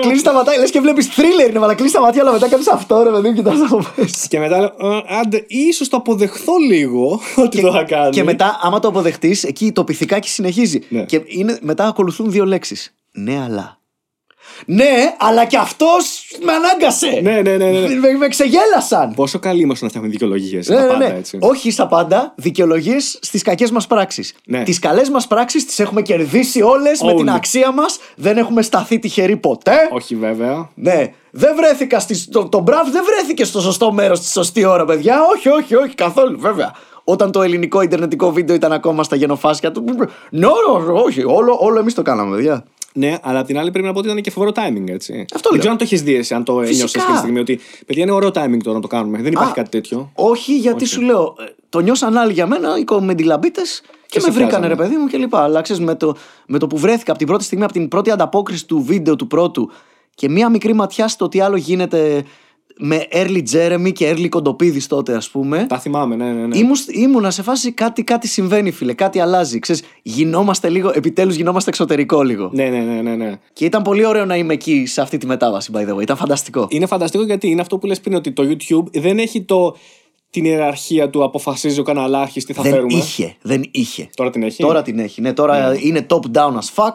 [0.00, 2.68] Κλείνεις τα ματάκια, λες και βλέπεις thriller είναι, αλλά κλείνεις τα ματιά, αλλά μετά κάνεις
[2.68, 4.26] αυτό, ρε παιδί μου, κοιτάς από μέσα.
[4.28, 8.10] Και μετά λέω, «Ε, άντε, ίσως το αποδεχθώ λίγο ότι το θα κάνει.
[8.10, 10.80] Και μετά, άμα το αποδεχτείς, εκεί το πυθικάκι συνεχίζει.
[10.88, 11.04] Ναι.
[11.04, 12.94] Και είναι, μετά ακολουθούν δύο λέξεις.
[13.12, 13.80] Ναι, αλλά.
[14.66, 17.20] Ναι, αλλά και αυτός με ανάγκασε.
[17.22, 17.94] Ναι, ναι, ναι, ναι, ναι.
[17.94, 19.14] Με, με ξεγέλασαν.
[19.14, 20.68] Πόσο καλοί είμαστε να φτιάχνουμε δικαιολογίες.
[20.68, 21.14] Ναι, ναι, ναι.
[21.18, 21.38] έτσι.
[21.40, 24.34] Όχι στα πάντα, δικαιολογίες στις κακές μας πράξεις.
[24.46, 24.62] Ναι.
[24.62, 27.36] Τις καλές μας πράξεις τις έχουμε κερδίσει όλες με την Όλοι.
[27.36, 27.98] αξία μας.
[28.16, 29.76] Δεν έχουμε σταθεί τυχεροί ποτέ.
[29.90, 30.70] Όχι, βέβαια.
[30.74, 34.84] Ναι, δεν βρέθηκα στη, το, το μπραφ δεν βρέθηκε στο σωστό μέρος στη σωστή ώρα,
[34.84, 35.18] παιδιά.
[35.34, 36.74] Όχι, όχι, όχι, καθόλου, βέβαια.
[37.04, 39.84] Όταν το ελληνικό ιντερνετικό βίντεο ήταν ακόμα στα γενοφάσκια του.
[40.30, 40.46] Ναι,
[41.04, 42.64] όχι, όλο, όλο εμείς το κάναμε, παιδιά.
[42.98, 45.24] Ναι, αλλά απ' την άλλη πρέπει να πω ότι ήταν και φοβερό timing, έτσι.
[45.34, 45.58] Αυτό δεν λέω.
[45.58, 47.00] ξέρω αν το έχεις δει εσύ, αν το ένιωσε Φυσικά.
[47.00, 47.38] αυτή τη στιγμή.
[47.38, 49.22] Ότι παιδιά είναι ωραίο timing τώρα να το κάνουμε.
[49.22, 50.10] Δεν υπάρχει Α, κάτι τέτοιο.
[50.14, 54.32] Όχι, γιατί σου λέω, ε, το νιώσαν άλλοι για μένα, οι κομμεντιλαμπίτες και, σε με
[54.32, 54.68] βρήκανε, πιάζανε.
[54.68, 55.36] ρε παιδί μου κλπ.
[55.36, 56.16] Αλλά ξέρεις, με το,
[56.46, 59.26] με το που βρέθηκα από την πρώτη στιγμή, από την πρώτη ανταπόκριση του βίντεο του
[59.26, 59.70] πρώτου
[60.14, 62.24] και μία μικρή ματιά στο τι άλλο γίνεται
[62.78, 65.66] με early Jeremy και early Κοντοπίδης τότε, ας πούμε.
[65.68, 66.46] Τα θυμάμαι, ναι, ναι.
[66.46, 66.58] ναι.
[66.58, 68.92] Ήμουν, ήμουνα σε φάση κάτι, κάτι συμβαίνει, φίλε.
[68.92, 69.58] Κάτι αλλάζει.
[69.58, 72.50] Ξέρεις, γινόμαστε λίγο, επιτέλους γινόμαστε εξωτερικό λίγο.
[72.52, 73.38] Ναι, ναι, ναι, ναι, ναι.
[73.52, 76.02] Και ήταν πολύ ωραίο να είμαι εκεί σε αυτή τη μετάβαση, by the way.
[76.02, 76.66] Ήταν φανταστικό.
[76.70, 79.76] Είναι φανταστικό γιατί είναι αυτό που λες πριν ότι το YouTube δεν έχει το,
[80.30, 82.94] την ιεραρχία του αποφασίζει ο καναλάρχης τι θα δεν φέρουμε.
[82.94, 84.08] είχε, δεν είχε.
[84.14, 85.20] Τώρα την έχει; Τώρα την έχει.
[85.20, 86.94] Ναι, τώρα είναι top down as fuck.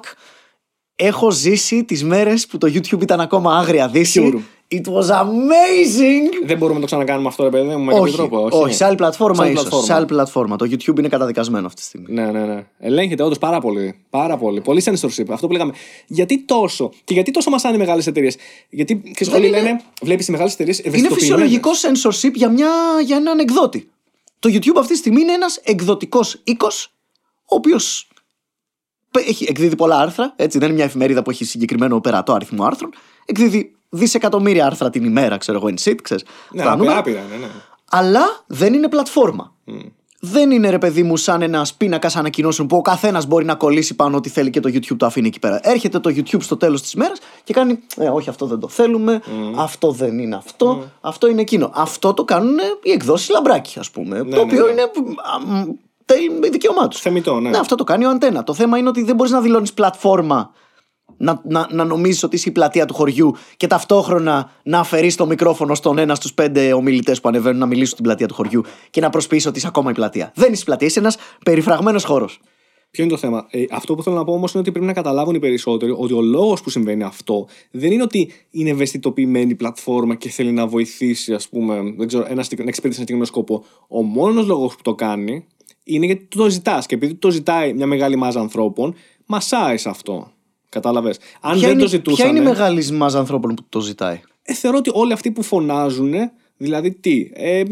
[0.96, 4.44] Έχω ζήσει τις μέρες που το YouTube ήταν ακόμα άγρια δύση.
[4.72, 4.80] Sure.
[4.80, 6.46] It was amazing.
[6.46, 8.48] Δεν μπορούμε να το ξανακάνουμε αυτό, ρε παιδί μου, με κάποιο Όχι, τρόπο.
[8.52, 9.62] όχι, σε άλλη πλατφόρμα Σε άλλη ίσως.
[9.64, 9.86] πλατφόρμα.
[9.86, 10.56] Σε άλλη πλατφόρμα.
[10.56, 12.06] Το YouTube είναι καταδικασμένο αυτή τη στιγμή.
[12.10, 12.66] Ναι, ναι, ναι.
[12.80, 13.96] Ελέγχεται όντως πάρα πολύ.
[14.10, 14.62] Πάρα πολύ.
[14.62, 15.26] Πολύ censorship.
[15.30, 15.74] Αυτό που λέγαμε.
[16.08, 16.92] Γιατί τόσο.
[17.04, 18.36] Και γιατί τόσο μασάνε οι μεγάλες εταιρείες.
[18.70, 22.70] Γιατί ξέρεις, όλοι είναι- λένε, βλέπεις οι μεγάλες εταιρείες Είναι φυσιολογικό censorship για, μια,
[23.06, 23.90] για έναν εκδότη.
[24.40, 26.92] Το YouTube αυτή τη στιγμή είναι ένας εκδοτικός οίκος,
[27.42, 28.08] ο οποίος
[29.28, 32.94] έχει, εκδίδει πολλά άρθρα, έτσι, δεν είναι μια εφημερίδα που έχει συγκεκριμένο περατό αριθμό άρθρων,
[33.26, 36.98] εκδίδει δισεκατομμύρια άρθρα την ημέρα, ξέρω εγώ, in shit, ξέρεις, Ναι, αυτά τα νούμερα.
[36.98, 37.48] άπειρα, ναι, ναι.
[37.90, 39.54] αλλά δεν είναι πλατφόρμα.
[40.24, 43.96] Δεν είναι ρε παιδί μου σαν ένας πίνακας ανακοινώσεων που ο καθένας μπορεί να κολλήσει
[43.96, 45.60] πάνω ό,τι θέλει και το YouTube το αφήνει εκεί πέρα.
[45.64, 49.22] Έρχεται το YouTube στο τέλος της μέρας και κάνει ε, Όχι, αυτό δεν το θέλουμε.
[49.58, 50.84] Αυτό δεν είναι αυτό.
[51.02, 51.72] Αυτό είναι εκείνο.
[51.74, 54.18] Αυτό το κάνουν οι εκδόσεις λαμπράκι, ας πούμε.
[54.18, 54.72] το ναι, οποίο ναι.
[54.72, 55.64] είναι α, μ,
[56.06, 57.00] τέλει- δικαίωμά τους.
[57.00, 57.50] Θεμητό, ναι.
[57.50, 58.44] Ναι, αυτό το κάνει ο Αντένα.
[58.44, 60.52] Το θέμα είναι ότι δεν μπορείς να δηλώνεις πλατφόρμα
[61.18, 65.26] να, να, να νομίζεις ότι είσαι η πλατεία του χωριού και ταυτόχρονα να αφαιρείς το
[65.26, 69.02] μικρόφωνο στον ένα στους πέντε ομιλητές που ανεβαίνουν να μιλήσουν στην πλατεία του χωριού και
[69.02, 70.32] να προσποιήσει ότι είσαι ακόμα η πλατεία.
[70.36, 72.40] Δεν είσαι η πλατεία, είσαι ένας περιφραγμένος χώρος.
[72.92, 74.94] Ποιο είναι το θέμα; Ε, αυτό που θέλω να πω όμως είναι ότι πρέπει να
[74.94, 79.56] καταλάβουν οι περισσότεροι ότι ο λόγος που συμβαίνει αυτό δεν είναι ότι είναι ευαισθητοποιημένη η
[79.56, 83.26] πλατφόρμα και θέλει να βοηθήσει, ας πούμε, δεν ξέρω, ένα, συγκεκ- να εξυπηρετήσει ένα συγκεκριμένο
[83.26, 83.64] σκοπό.
[83.88, 85.46] Ο μόνος λόγος που το κάνει
[85.84, 86.86] είναι γιατί το ζητάς.
[86.86, 88.96] Και επειδή το ζητάει μια μεγάλη μάζα ανθρώπων,
[89.26, 90.32] μασάει σε αυτό.
[90.72, 91.20] Κατάλαβες.
[91.42, 92.16] Αν Ποια δεν είναι, το ζητούσαν.
[92.20, 95.44] ποια είναι η μεγάλη μάζα ανθρώπων που το ζητάει; Ε, θεωρώ ότι όλοι αυτοί που
[95.44, 96.14] φωνάζουν,
[96.58, 97.64] δηλαδή τι, ε,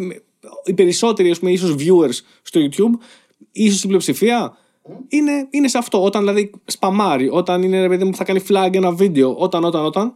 [0.66, 3.04] οι περισσότεροι ας πούμε, ίσως viewers στο YouTube,
[3.52, 4.58] ίσως η πλειοψηφία,
[5.08, 6.04] είναι, είναι σε αυτό.
[6.04, 9.86] Όταν δηλαδή σπαμάρει, όταν είναι ρε παιδί μου θα κάνει flag ένα βίντεο, όταν, όταν,
[9.86, 10.14] όταν.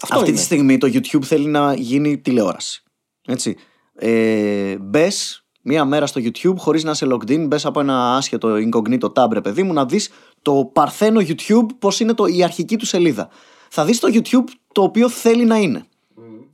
[0.00, 0.38] Αυτό Αυτή είναι.
[0.38, 2.82] τη στιγμή το YouTube θέλει να γίνει τηλεόραση.
[3.26, 3.56] Έτσι.
[3.94, 8.54] Ε, Μπες μία μέρα στο YouTube χωρίς να είσαι logged in, μπες από ένα άσχετο
[8.54, 10.10] incognito tab, ρε παιδί μου, να δεις
[10.44, 13.28] το παρθένο YouTube πώς είναι το, η αρχική του σελίδα.
[13.68, 15.86] Θα δεις το YouTube το οποίο θέλει να είναι.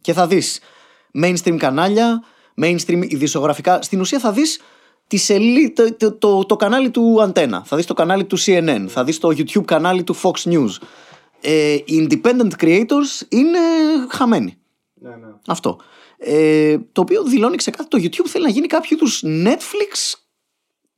[0.01, 0.61] Και θα δεις
[1.22, 2.22] mainstream κανάλια,
[2.62, 3.82] mainstream ειδησιογραφικά.
[3.82, 4.61] Στην ουσία θα δεις
[5.07, 8.84] τη σελί- το, το, το, το κανάλι του Antenna, θα δεις το κανάλι του CNN,
[8.88, 10.70] θα δεις το YouTube κανάλι του Fox News.
[11.41, 13.59] Ε, οι independent creators είναι
[14.09, 14.59] χαμένοι.
[14.95, 15.34] Ναι, ναι.
[15.47, 15.78] Αυτό.
[16.18, 20.18] Ε, το οποίο δηλώνει ξεκάθαρα το YouTube θέλει να γίνει κάποιο είδους Netflix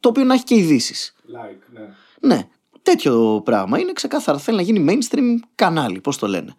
[0.00, 1.14] το οποίο να έχει και ειδήσεις.
[1.26, 1.88] Like, ναι.
[2.34, 2.48] Ναι,
[2.82, 4.38] τέτοιο πράγμα είναι ξεκάθαρα.
[4.38, 6.54] Θέλει να γίνει mainstream κανάλι, πώς το λένε.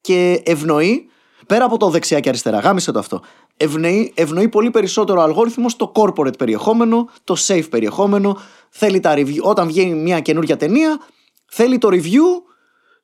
[0.00, 1.08] Και ευνοεί,
[1.46, 3.22] πέρα από το δεξιά και αριστερά, γάμισε το αυτό.
[3.56, 8.38] Ευνοεί, ευνοεί πολύ περισσότερο ο αλγόριθμο το corporate περιεχόμενο, το safe περιεχόμενο.
[8.70, 9.40] Θέλει τα review.
[9.40, 11.00] Όταν βγαίνει μια καινούργια ταινία,
[11.46, 12.52] θέλει το review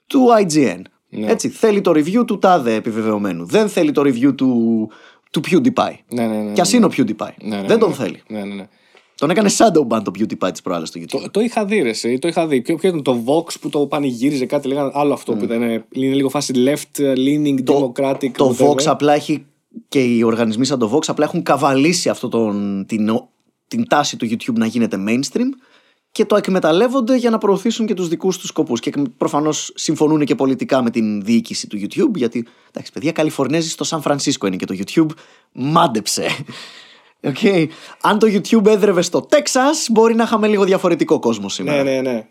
[0.07, 0.81] του IGN.
[1.09, 1.31] Ναι.
[1.31, 3.47] Έτσι, θέλει το review του τάδε επιβεβαιωμένου.
[3.47, 4.91] Δεν θέλει το review του,
[5.31, 5.95] του PewDiePie.
[6.09, 6.77] Ναι, ναι, ναι, Κι ας ναι.
[6.77, 7.35] είναι ο PewDiePie.
[7.43, 7.77] Ναι, ναι, Δεν ναι.
[7.77, 8.23] τον θέλει.
[8.29, 8.69] Ναι, ναι, ναι.
[9.19, 11.21] Τον έκανε shadow ban το PewDiePie της προάλλη στο YouTube.
[11.23, 12.61] Το, το είχα δει, ρε, εσύ, το είχα δει.
[12.61, 15.63] Ποιο, ποιο ήταν το Vox που το πανηγύριζε κάτι, λέγανε άλλο αυτό που ήταν.
[15.63, 18.31] Είναι λίγο φάση left leaning, democratic.
[18.37, 18.71] Το whatever.
[18.71, 19.47] Vox απλά έχει
[19.89, 23.29] και οι οργανισμοί σαν το Vox απλά έχουν καβαλήσει αυτό τον, την, ο-
[23.69, 25.49] την τάση του YouTube να γίνεται mainstream
[26.13, 30.35] και το εκμεταλλεύονται για να προωθήσουν και τους δικούς τους σκοπούς και προφανώς συμφωνούν και
[30.35, 34.67] πολιτικά με την διοίκηση του YouTube γιατί εντάξει παιδιά Καλιφορνέζοι στο Σαν Φρανσίσκο είναι και
[34.67, 35.07] το YouTube
[35.53, 36.27] μάντεψε
[37.23, 37.67] Okay.
[38.01, 41.83] Αν το YouTube έδρευε στο Τέξας μπορεί να είχαμε λίγο διαφορετικό κόσμο σήμερα.
[41.83, 42.27] Ναι, ναι, ναι.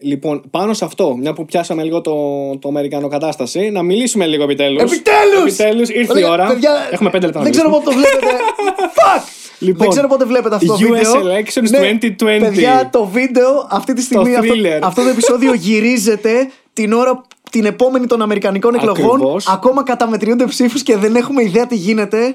[0.00, 2.12] Λοιπόν, πάνω σε αυτό, μια που πιάσαμε λίγο το,
[2.58, 4.82] το Αμερικανό κατάσταση, να μιλήσουμε λίγο επιτέλους.
[4.82, 5.52] Επιτέλους!
[5.58, 6.46] Επιτέλους, ήρθε η Παιδιά, ώρα.
[6.46, 7.94] παιδιά, Έχουμε πέντε λεπτά να Δεν ξέρω μιλήσουμε.
[7.94, 8.42] πότε το βλέπετε.
[8.98, 9.22] Fuck!
[9.58, 11.12] Λοιπόν, δεν ξέρω πότε βλέπετε αυτό το US βίντεο.
[11.22, 11.98] Elections Ναι,
[12.38, 12.40] 2020.
[12.40, 14.34] Παιδιά, το βίντεο αυτή τη στιγμή.
[14.36, 14.78] αυτό, thriller.
[14.82, 19.14] αυτό το επεισόδιο γυρίζεται την ώρα την επόμενη των Αμερικανικών εκλογών.
[19.14, 19.46] Ακριβώς.
[19.48, 22.34] Ακόμα καταμετριούνται ψήφους και δεν έχουμε ιδέα τι γίνεται.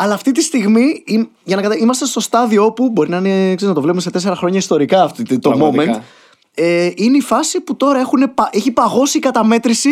[0.00, 1.76] Αλλά αυτή τη στιγμή ειμ- για να κατα...
[1.76, 5.02] είμαστε στο στάδιο όπου μπορεί να είναι, ξέρεις, να το βλέπουμε σε τέσσερα χρόνια ιστορικά
[5.02, 5.98] αυτό το Πραγματικά.
[5.98, 6.02] moment.
[6.54, 9.90] Ε, είναι η φάση που τώρα έχουν, πα- έχει παγώσει η καταμέτρηση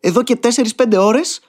[0.00, 1.40] εδώ και 4-5 ώρες.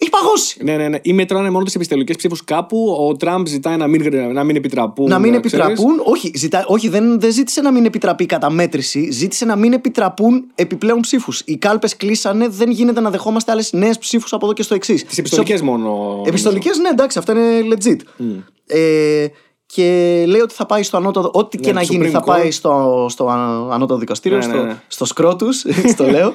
[0.00, 0.64] Έχει παγώσει.
[0.64, 0.98] Ναι, ναι, ναι.
[1.02, 2.96] Ή μετράνε μόνο τις επιστελικέ ψήφους κάπου.
[3.08, 5.08] Ο Τραμπ ζητάει να μην, να μην επιτραπούν.
[5.08, 5.52] Να μην ξέρεις.
[5.52, 6.00] επιτραπούν.
[6.04, 9.10] Όχι, ζητά, όχι δεν, δεν ζήτησε να μην επιτραπεί η καταμέτρηση.
[9.10, 11.42] Ζήτησε να μην επιτραπούν επιπλέον ψήφους.
[11.44, 15.04] Οι κάλπες κλείσανε, δεν γίνεται να δεχόμαστε άλλες νέες ψήφους από εδώ και στο εξής.
[15.04, 16.22] Τις επιστολικές μόνο.
[16.26, 18.24] Επιστολικές, ναι, εντάξει, αυτά είναι legit.
[18.66, 19.26] Ε,
[19.66, 21.30] και λέει ότι θα πάει στο ανώτατο.
[21.34, 22.52] Ό,τι Ναι, και να το γίνει Supreme θα πάει Court.
[22.52, 24.76] στο, στο α- ανώτατο δικαστήριο, Ναι, ναι, στο, ναι.
[24.88, 25.64] στο σκρότους.
[25.92, 26.34] στο λέω.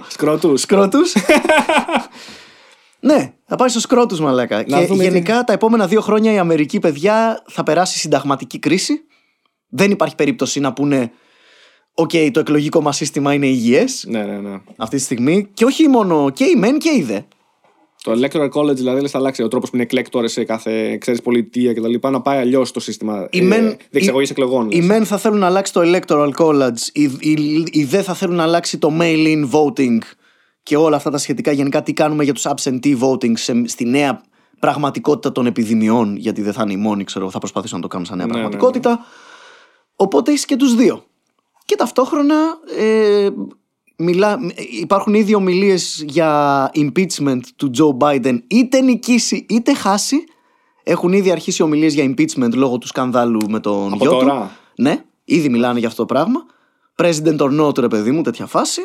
[0.55, 1.13] Σκρότους.
[3.03, 3.19] Σκρότου.
[3.21, 4.63] ναι, θα πάει στο σκρότου, μαλάκα.
[4.67, 8.93] Να και δούμε γενικά τα επόμενα δύο χρόνια η Αμερική, παιδιά, θα περάσει συνταγματική κρίση.
[9.69, 11.11] Δεν υπάρχει περίπτωση να πούνε
[11.95, 14.57] Οκ, το εκλογικό μας σύστημα είναι υγιές Ναι, ναι, ναι.
[14.77, 15.49] αυτή τη στιγμή.
[15.53, 17.19] Και όχι μόνο και η μεν και η δε.
[18.03, 21.21] Το electoral college δηλαδή λες, θα αλλάξει ο τρόπος που είναι εκλέκτορες σε κάθε ξέρεις,
[21.21, 22.07] πολιτεία κτλ.
[22.09, 24.67] Να πάει αλλιώς το σύστημα Οι ε, μεν- διεξαγωγής οι- εκλογών.
[24.71, 24.85] Οι λες.
[24.85, 28.43] μεν θα θέλουν να αλλάξει το electoral college, οι, οι, οι δε θα θέλουν να
[28.43, 29.97] αλλάξει το mail-in voting
[30.63, 31.51] και όλα αυτά τα σχετικά.
[31.51, 34.21] Γενικά, τι κάνουμε για τους absentee voting σε, στη νέα
[34.59, 38.05] πραγματικότητα των επιδημιών, γιατί δεν θα είναι οι μόνοι, ξέρω, θα προσπαθήσουν να το κάνουν
[38.05, 38.45] σαν νέα Ναι, ναι, ναι.
[38.49, 39.05] πραγματικότητα.
[39.95, 41.03] Οπότε έχει και τους δύο.
[41.65, 42.35] Και ταυτόχρονα
[42.77, 43.29] ε,
[43.97, 44.39] μιλά,
[44.81, 50.23] υπάρχουν ήδη ομιλίες για impeachment του Joe Biden, είτε νικήσει είτε χάσει.
[50.83, 54.17] Έχουν ήδη αρχίσει ομιλίες για impeachment λόγω του σκανδάλου με τον Από γιο του.
[54.19, 56.45] τώρα; Ναι, ήδη μιλάνε για αυτό το πράγμα.
[56.95, 58.81] President or not, ρε παιδί μου, τέτοια φάση.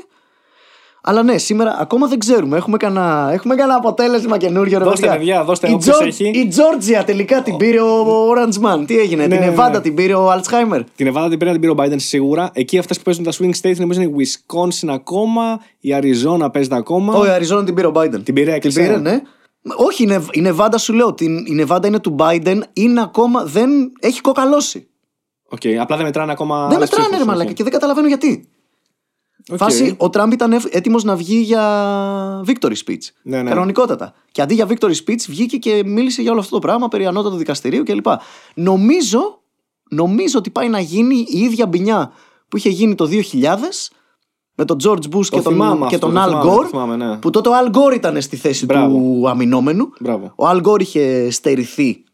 [1.09, 2.57] Αλλά ναι, σήμερα ακόμα δεν ξέρουμε.
[2.57, 4.79] Έχουμε κανένα, έχουμε κανένα αποτέλεσμα καινούριο.
[4.79, 6.29] Ρε Δώστε, παιδιά, δώστε η, όποιος Τζορ- έχει.
[6.29, 8.85] η Τζόρτζια τελικά την πήρε ο Orange Man.
[8.87, 9.81] Τι έγινε, Ναι, την ναι, Εβάντα ναι.
[9.81, 12.51] την πήρε ο Alzheimer; Την Εβάδα την πήρε την πήρε ο Biden σίγουρα.
[12.53, 14.15] Εκεί αυτές που παίζουν τα swing states νομίζω είναι η
[14.47, 17.15] Wisconsin ακόμα, η Arizona παίζεται ακόμα.
[17.15, 18.21] Όχι, η Αριζόνα την πήρε ο Biden.
[18.25, 18.81] Την πήρε, έκλεισε.
[18.81, 19.21] πήρε, ναι.
[19.77, 21.15] Όχι, η Νευ- η Νεβάντα σου λέω.
[21.15, 23.45] την- Η Νεβάντα είναι του Biden, είναι ακόμα.
[23.45, 24.89] Δεν έχει κοκαλώσει.
[25.49, 26.57] Οκ, απλά δεν μετράνε ακόμα.
[26.57, 27.55] δεν άλλες μετράνε, ψήφους, ρε μαλάκα, οκ.
[27.57, 28.49] και δεν καταλαβαίνω γιατί.
[29.51, 29.57] Οκ.
[29.57, 32.99] Φάση, ο Τραμπ ήταν έτοιμος να βγει για victory speech.
[33.23, 33.51] Ναι, ναι.
[33.51, 34.15] Κανονικότατα.
[34.33, 37.37] Και αντί για victory speech βγήκε και μίλησε για όλο αυτό το πράγμα περί ανώτατου
[37.37, 38.07] δικαστηρίου κλπ.
[38.55, 39.41] Νομίζω,
[39.91, 42.13] νομίζω ότι πάει να γίνει η ίδια μπινιά
[42.49, 43.15] που είχε γίνει το 2000
[44.55, 46.63] με τον George Bush και τον, θυμάμαι και αυτό, τον το Al θυμάμαι, Gore.
[46.63, 47.17] το θυμάμαι, ναι.
[47.17, 48.95] Που τότε ο Al Gore ήταν στη θέση Μπράβο.
[48.97, 49.93] του αμυνόμενου.
[50.01, 50.33] Μπράβο.
[50.37, 52.05] Ο Al Gore είχε στερηθεί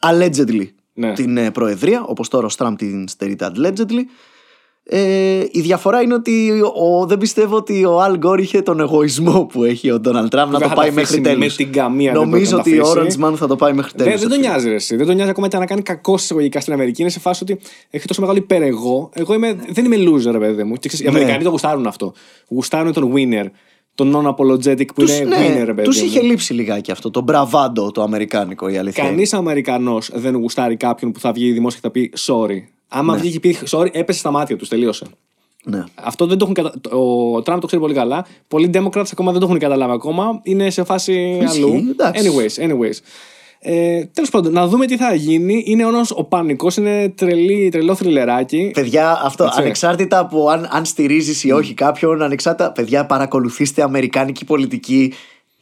[0.00, 1.12] allegedly Ναι.
[1.12, 4.00] την ε, Προεδρία, όπως τώρα ο Στραμπ την στερείται allegedly.
[4.86, 9.44] Ε, η διαφορά είναι ότι ο, δεν πιστεύω ότι ο Αλ Γκόρ είχε τον εγωισμό
[9.46, 11.56] που έχει ο Ντόναλτ Τραμπ να Δεν το θα πάει τα μέχρι αφήσει τέλους.
[11.56, 13.18] με την καμία, δεν Νομίζω ότι μπορεί να ο τα αφήσει.
[13.20, 14.12] Orange Man θα το πάει μέχρι τέλους.
[14.12, 14.96] Δεν, δεν τον νοιάζει ρε, εσύ.
[14.96, 17.00] Δεν τον νοιάζει ακόμα και να κάνει κακό εισαγωγικά στην Αμερική.
[17.02, 17.58] Είναι σε φάση ότι
[17.90, 19.10] έχει τόσο μεγάλο υπερεγώ.
[19.12, 20.74] Εγώ είμαι, δεν είμαι loser, ρε παιδί μου.
[20.74, 21.16] Και ξέρεις, οι Ναι.
[21.16, 22.12] Αμερικανοί το γουστάρουν αυτό.
[22.48, 23.46] Γουστάρουν τον winner.
[23.94, 25.82] Τον non-apologetic που Τους, είναι ναι, winner, ρε παιδί.
[25.88, 26.06] τους μου.
[26.06, 29.04] είχε λείψει λιγάκι αυτό, το μπραβάντο το αμερικάνικο η αλήθεια.
[29.04, 32.73] Κανείς Αμερικανός δεν γουστάρει κάποιον που θα βγει δημόσια και θα πει sorry.
[32.88, 35.06] Άμα βγει και πει sorry, έπεσε στα μάτια τους, τελείωσε.
[35.64, 35.84] Ναι.
[35.94, 36.96] Αυτό δεν το έχουν κατα...
[36.96, 38.26] Ο Τραμπ το ξέρει πολύ καλά.
[38.48, 40.40] Πολλοί Democrats ακόμα δεν το έχουν καταλάβει ακόμα.
[40.42, 41.74] Είναι σε φάση αλλού.
[41.90, 42.24] εντάξει.
[42.24, 42.98] Anyways, anyways.
[43.66, 45.62] Ε, Τέλος πάντων, να δούμε τι θα γίνει.
[45.66, 48.70] Είναι όλος ο πανικός, είναι τρελή, τρελό θρυλεράκι.
[48.74, 49.60] Παιδιά, αυτό Έτσι.
[49.60, 52.72] ανεξάρτητα από αν, αν στηρίζεις ή όχι κάποιον, ανεξάρτητα.
[52.72, 55.12] Παιδιά, παρακολουθήστε αμερικάνικη πολιτική.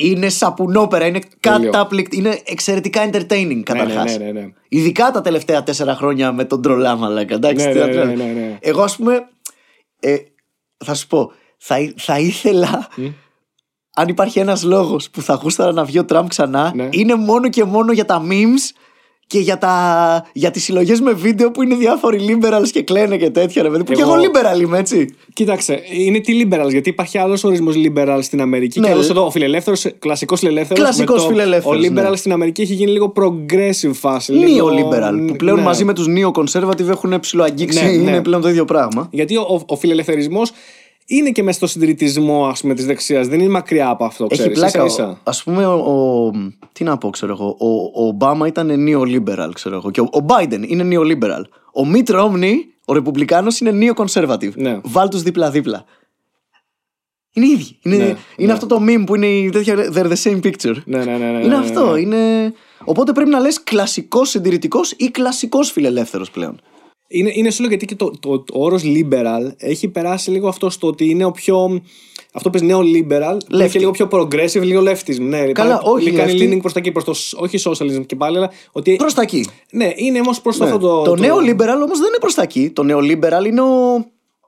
[0.09, 1.71] Είναι σαπουνόπερα, είναι Τέλειο.
[1.71, 4.19] κατάπληκτη, είναι εξαιρετικά entertaining καταρχάς.
[4.19, 4.49] ναι, ναι, ναι.
[4.69, 7.35] Ειδικά τα τελευταία τέσσερα χρόνια με τον τρολά μαλάκα.
[7.35, 8.25] Εντάξει, Ναι, τι ναι, να ναι, τρέλα.
[8.25, 8.59] ναι, ναι.
[8.61, 9.29] Εγώ, ας πούμε,
[10.01, 10.17] ε,
[10.85, 12.89] θα σου πω, θα, εί- θα ήθελα.
[13.97, 16.89] Αν υπάρχει ένας λόγος που θα γούσταρα να βγει ο Τραμπ ξανά, Ναι.
[16.91, 18.75] είναι μόνο και μόνο για τα memes
[19.33, 23.31] και για, τα, για τις συλλογές με βίντεο που είναι διάφοροι liberals και κλαίνε και
[23.31, 23.85] τέτοια ρε παιδί.
[23.85, 25.15] Που και Εγώ- εγώ liberal είμαι έτσι.
[25.33, 29.11] Κοίταξε, είναι τι liberals, γιατί υπάρχει άλλος ορισμός liberal στην Αμερική Ναι, και άλλο λ-
[29.11, 30.83] εδώ ο φιλελεύθερος, κλασικός φιλελεύθερος.
[30.83, 32.17] Κλασικός φιλελεύθερος, Ο liberal ναι.
[32.17, 34.33] στην Αμερική έχει γίνει λίγο progressive φάση.
[34.33, 35.25] λίγο- Neo-liberal.
[35.27, 35.63] Που πλέον ναι.
[35.63, 37.85] μαζί με τους neo-conservative έχουν ψηλοαγγίξει.
[37.85, 38.11] Ναι, ναι.
[38.11, 39.09] Είναι πλέον το ίδιο πράγμα.
[39.11, 40.53] Γιατί ο, ο, ο φιλελευθερισμός
[41.17, 43.29] είναι και μέσα στο συντηρητισμό ας πούμε, της δεξιάς.
[43.29, 44.59] Δεν είναι μακριά από αυτό, Έχει ξέρεις.
[44.59, 44.85] πλάκα.
[44.85, 45.41] ίσα ίσα.
[45.41, 46.31] Α πούμε, ο, ο-
[46.73, 47.57] Τι να πω, ξέρω εγώ.
[47.59, 47.67] Ο,
[48.03, 49.91] ο Ομπάμα ήταν neo-liberal, ξέρω εγώ.
[49.91, 51.43] Και ο, ο Biden είναι neo-liberal.
[51.75, 52.53] Ο Mitt Romney,
[52.85, 54.55] ο Ρεπουμπλικάνος, είναι neo-conservative.
[54.55, 54.81] Ναι.
[54.83, 55.85] Βάλ τους δίπλα-δίπλα.
[57.35, 57.79] Είναι οι ίδιοι.
[57.83, 58.53] Είναι, Ναι, είναι ναι.
[58.53, 59.75] αυτό το meme που είναι η τέτοια.
[59.95, 60.75] They're the same picture.
[60.85, 61.93] Ναι, ναι, ναι, ναι, είναι ναι, αυτό.
[61.93, 62.01] ναι.
[62.01, 62.53] Είναι...
[62.85, 66.61] Οπότε πρέπει να λες κλασικός συντηρητικός ή κλασικός φιλελεύθερος πλέον.
[67.13, 70.71] Είναι, είναι σου λέω γιατί και το, το, το όρος liberal έχει περάσει λίγο αυτό
[70.71, 71.83] στο ότι είναι ο πιο.
[72.35, 73.71] Αυτό που νέο liberal, που είναι Lefty.
[73.71, 75.19] και λίγο πιο progressive, λίγο leftism.
[75.21, 76.43] Ναι, Καλά, πάει- όχι, Κάνει lefty.
[76.43, 77.15] leaning προς τα εκεί, προς το.
[77.15, 78.97] σ- Όχι socialism και πάλι, αλλά ότι.
[78.97, 79.49] Προς τα εκεί.
[79.71, 80.65] Ναι, είναι όμως προς Ναι.
[80.65, 81.03] αυτό το.
[81.03, 82.71] Το, νέο liberal όμως δεν είναι προς τα εκεί.
[82.71, 83.95] Το νέο liberal είναι ο,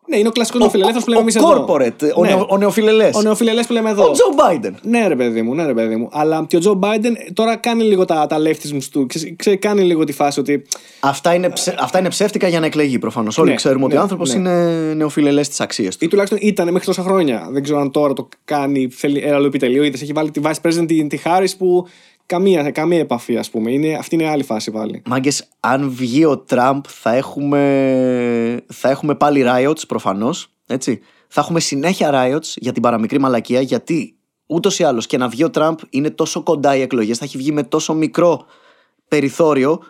[0.08, 1.66] Ναι, είναι ο κλασικός ο, νεοφιλελεύθερος που λέμε εμείς ο εδώ.
[1.68, 2.28] corporate, ο, Ναι.
[2.28, 3.14] νεο, ο νεοφιλελές.
[3.16, 4.04] Ο νεοφιλελεύθερο που λέμε εδώ.
[4.04, 4.72] Ο Joe Biden.
[4.82, 6.08] Ναι, ρε παιδί μου, ναι, ρε παιδί μου.
[6.12, 9.06] Αλλά και ο Τζο Μπάιντεν τώρα κάνει λίγο τα, τα leftisms του.
[9.06, 10.62] Ξέρεις, ξέρεις, κάνει λίγο τη φάση ότι.
[11.00, 13.38] Αυτά είναι, ψε- αυτά είναι ψεύτικα για να εκλεγεί προφανώς.
[13.38, 14.38] Όλοι Ναι, ξέρουμε ότι ναι, ο άνθρωπος ναι.
[14.38, 16.04] είναι νεοφιλελές της αξίας του.
[16.04, 17.48] ή τουλάχιστον ήταν μέχρι τόσα χρόνια.
[17.50, 19.82] Δεν ξέρω αν τώρα το κάνει, θέλει ένα άλλο επιτελείο.
[19.82, 21.86] Είδες, έχει βάλει τη vice president τη, τη Harris που
[22.26, 23.72] καμία, καμία επαφή, ας πούμε.
[23.72, 25.02] Είναι, αυτή είναι άλλη φάση πάλι.
[25.06, 30.48] Μάγκες, αν βγει ο Τραμπ, θα έχουμε, θα έχουμε πάλι riots προφανώς.
[30.66, 31.00] Έτσι.
[31.28, 34.16] Θα έχουμε συνέχεια riots για την παραμικρή μαλακία γιατί
[34.46, 37.36] ούτως ή άλλως και να βγει ο Τραμπ είναι τόσο κοντά οι εκλογές, θα έχει
[37.36, 38.44] βγει με τόσο μικρό
[39.08, 39.80] περιθώριο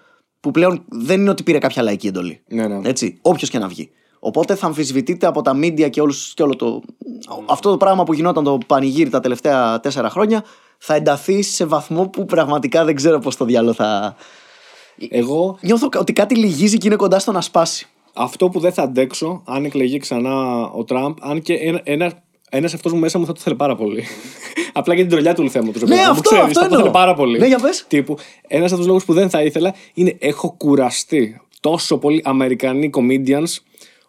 [0.41, 2.43] που πλέον δεν είναι ότι πήρε κάποια λαϊκή εντολή.
[2.49, 2.89] Ναι, ναι.
[2.89, 3.91] Έτσι, όποιος και να βγει.
[4.18, 6.82] Οπότε θα αμφισβητείται από τα media και, όλους, και όλο το.
[7.47, 10.45] Αυτό το πράγμα που γινόταν το πανηγύρι τα τελευταία τέσσερα χρόνια
[10.87, 14.16] θα ενταθεί σε βαθμό που πραγματικά δεν ξέρω πώς το διάλογο θα.
[15.09, 17.87] Εγώ Νιώθω ότι κάτι λυγίζει και είναι κοντά στο να σπάσει.
[18.14, 22.12] αυτό που δεν θα αντέξω, αν εκλεγεί ξανά ο Τραμπ, αν και ένα, ένα,
[22.51, 24.05] ένας αυτός μου μέσα μου θα το θέλει πάρα πολύ.
[24.72, 25.87] Απλά για την τρολιά του θέματο.
[25.87, 26.78] Ναι, αυτό, αυτό θα το εννοώ.
[26.78, 27.39] θέλει πάρα πολύ.
[27.39, 27.85] Ναι, για πες.
[27.89, 28.16] Τύπου,
[28.47, 33.57] ένας από τους λόγους που δεν θα ήθελα είναι έχω κουραστεί τόσο πολύ Αμερικανοί comedians.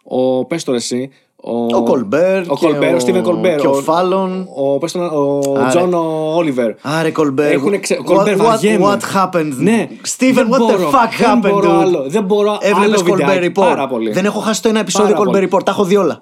[0.02, 1.10] Ο, πες τώρα εσύ,
[1.46, 4.48] ο, Ο Κολμπέρ ο, και Κολμπέρ, ο ο- Στίβεν Κολμπέρ, και ο Φάλλον.
[4.54, 5.68] ο, πες τον, ο Άρε.
[5.68, 5.94] Τζον
[6.36, 6.70] Όλιβερ.
[6.82, 7.52] Άρε Κολμπέρ.
[7.52, 7.98] Έχουνε ξε...
[8.00, 8.84] What- Κολμπέρ, what, βαριέμαι.
[8.86, 9.52] what happened?
[9.56, 9.88] Ναι.
[10.18, 11.50] Steven, Δεν what μπορώ, the fuck δεν happened?
[11.50, 11.82] μπορώ dude?
[11.82, 13.46] άλλο, δεν μπορώ Έβλεπες άλλο Colbert βιντεάκι.
[13.46, 14.10] Report; Πάρα πολύ.
[14.12, 15.48] Δεν έχω χάσει το ένα επεισόδιο Πάρα Colbert πολύ.
[15.52, 15.64] Report.
[15.64, 16.20] Τα έχω δει όλα.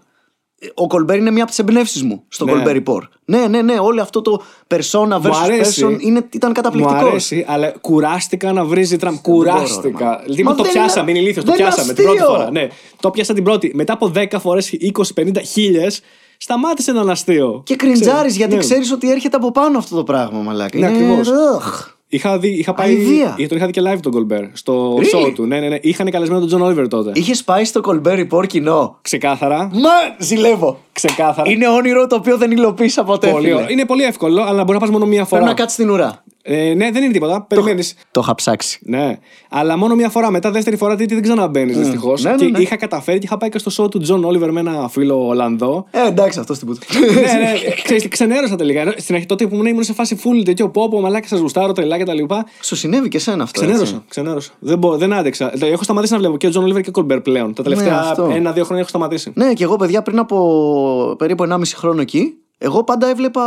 [0.74, 2.52] Ο Colbert είναι μία από τις εμπνεύσεις μου στο Ναι.
[2.66, 3.02] Colbert Report.
[3.24, 3.78] Ναι, ναι, ναι.
[3.80, 5.84] Όλο αυτό το persona Μου versus αρέσει.
[5.86, 7.02] person είναι, ήταν καταπληκτικός.
[7.02, 9.16] Μου αρέσει, αλλά κουράστηκα να βρίζει Τραμπ.
[9.28, 10.04] μπορώ, ρε, Κουράστηκα.
[10.04, 10.16] μα.
[10.24, 11.44] Δηλαδή Μα το δεν πιάσαμε, είναι- είναι ηλίθιος.
[11.44, 12.34] Το δεν είναι πιάσαμε την πρώτη αστείο.
[12.34, 12.50] φορά.
[12.50, 12.68] Ναι,
[13.00, 13.70] το 'πιασα την πρώτη.
[13.74, 16.00] Μετά από 10 φορές, 20, 50, χίλιες,
[16.36, 17.62] σταμάτησε να είναι αστείο.
[17.64, 18.60] Και κριντζάρεις γιατί ναι.
[18.60, 20.78] ξέρεις ότι έρχεται από πάνω αυτό το πράγμα, μαλάκα.
[20.78, 21.28] Ναι, Είναι- ακριβώς.
[21.28, 21.93] Ugh.
[22.14, 22.88] Είχα, δει, είχα πάει.
[22.88, 23.36] Αηδία.
[23.48, 25.26] Τον είχα δει και live τον Κολμπέρ στο Really?
[25.26, 25.46] show του.
[25.46, 25.78] Ναι, ναι, ναι.
[25.80, 27.10] Είχαν καλεσμένο τον Τζον Όλιβερ τότε.
[27.14, 29.70] Είχες πάει στο Colbert Report κοινό; Ξεκάθαρα.
[29.72, 30.78] Μα ζηλεύω.
[30.92, 31.50] Ξεκάθαρα.
[31.50, 33.30] Είναι όνειρο το οποίο δεν υλοποίησα ποτέ.
[33.30, 33.56] πολύ φίλε.
[33.56, 33.68] ωραίο.
[33.68, 35.40] Είναι πολύ εύκολο, αλλά μπορεί να πας μόνο μία φορά.
[35.42, 36.24] Πρέπει να κάτσεις στην ουρά.
[36.46, 37.42] Ε, ναι, δεν είναι τίποτα.
[37.42, 37.94] Περιμένεις.
[38.10, 38.78] Το είχα ψάξει.
[38.82, 39.18] Ναι,
[39.48, 40.30] αλλά μόνο μία φορά.
[40.30, 42.22] Μετά, δεύτερη φορά, τρίτη δεν ξαναμπαίνεις δυστυχώς.
[42.22, 42.58] Ναι, ναι, και ναι.
[42.58, 45.86] είχα καταφέρει και είχα πάει και στο show του Τζον Όλιβερ με ένα φίλο Ολλανδό.
[45.90, 46.80] Ε, εντάξει, αυτός στην πούτα.
[47.14, 48.80] ναι, ναι, ξέρεις, τι, ξενέρωσα τελικά.
[48.80, 51.72] Ενώ Στην αρχή τότε που ήμουν, ήμουν σε φάση full τέτοιο πόπο, μαλάκας σας γουστάρω
[51.72, 52.24] τρελά κτλ.
[52.60, 53.60] Σου συνέβη και εσένα αυτό.
[53.60, 53.74] έτσι.
[53.74, 54.52] Ξενέρωσα, ξενέρωσα.
[54.58, 55.48] Δεν, μπορώ, δεν άντεξα.
[55.48, 57.54] Δηλαδή, Έχω σταματήσει να βλέπω και Τζον Όλιβερ και Κολμπέρ πλέον.
[57.54, 58.30] Τα τελευταία αυτό.
[58.34, 59.32] ένα-δύο χρόνια έχω σταματήσει.
[59.34, 63.42] Ναι, και εγώ παιδιά πριν από περίπου 1,5 χρόνο εκεί, εγώ πάντα έβλεπα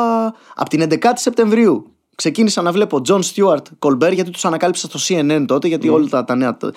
[0.56, 1.97] από την 11η Σεπτεμβρίου.
[2.22, 6.24] Ξεκίνησα να βλέπω John Stewart, Colbert, γιατί τους ανακάλυψα στο CNN τότε, γιατί όλα τα,
[6.24, 6.58] τα νέα.
[6.58, 6.72] τα-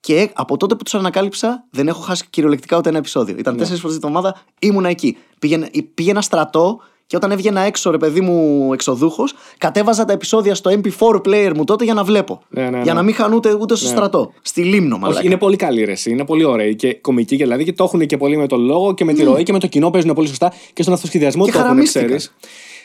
[0.00, 3.36] Και από τότε που τους ανακάλυψα, δεν έχω χάσει κυριολεκτικά ούτε ένα επεισόδιο.
[3.38, 3.58] Ήταν Ναι.
[3.58, 5.16] τέσσερις φορές την εβδομάδα, ήμουνα εκεί.
[5.38, 9.24] Πήγαινα, πήγαινα στρατό και όταν έβγαινα έξω, ρε παιδί μου, εξοδούχο,
[9.58, 12.42] κατέβαζα τα επεισόδια στο MP4 player μου τότε για να βλέπω.
[12.48, 12.92] Ναι, ναι, Για ναι.
[12.92, 14.32] να μην χάνω ούτε, ούτε στο στρατό.
[14.42, 15.18] Στη λίμνο, μαλάκα.
[15.18, 18.06] Όχι, είναι πολύ καλή ρεση, είναι πολύ ωραία και κομική και δηλαδή και το έχουν
[18.06, 20.28] και πολύ με τον λόγο και με τη ροή και με το κοινό παίζουν πολύ
[20.28, 22.04] σωστά και στον αυτοσχεδιασμό Και το έχουν, χαραμίστηκα.
[22.04, 22.34] ξέρεις.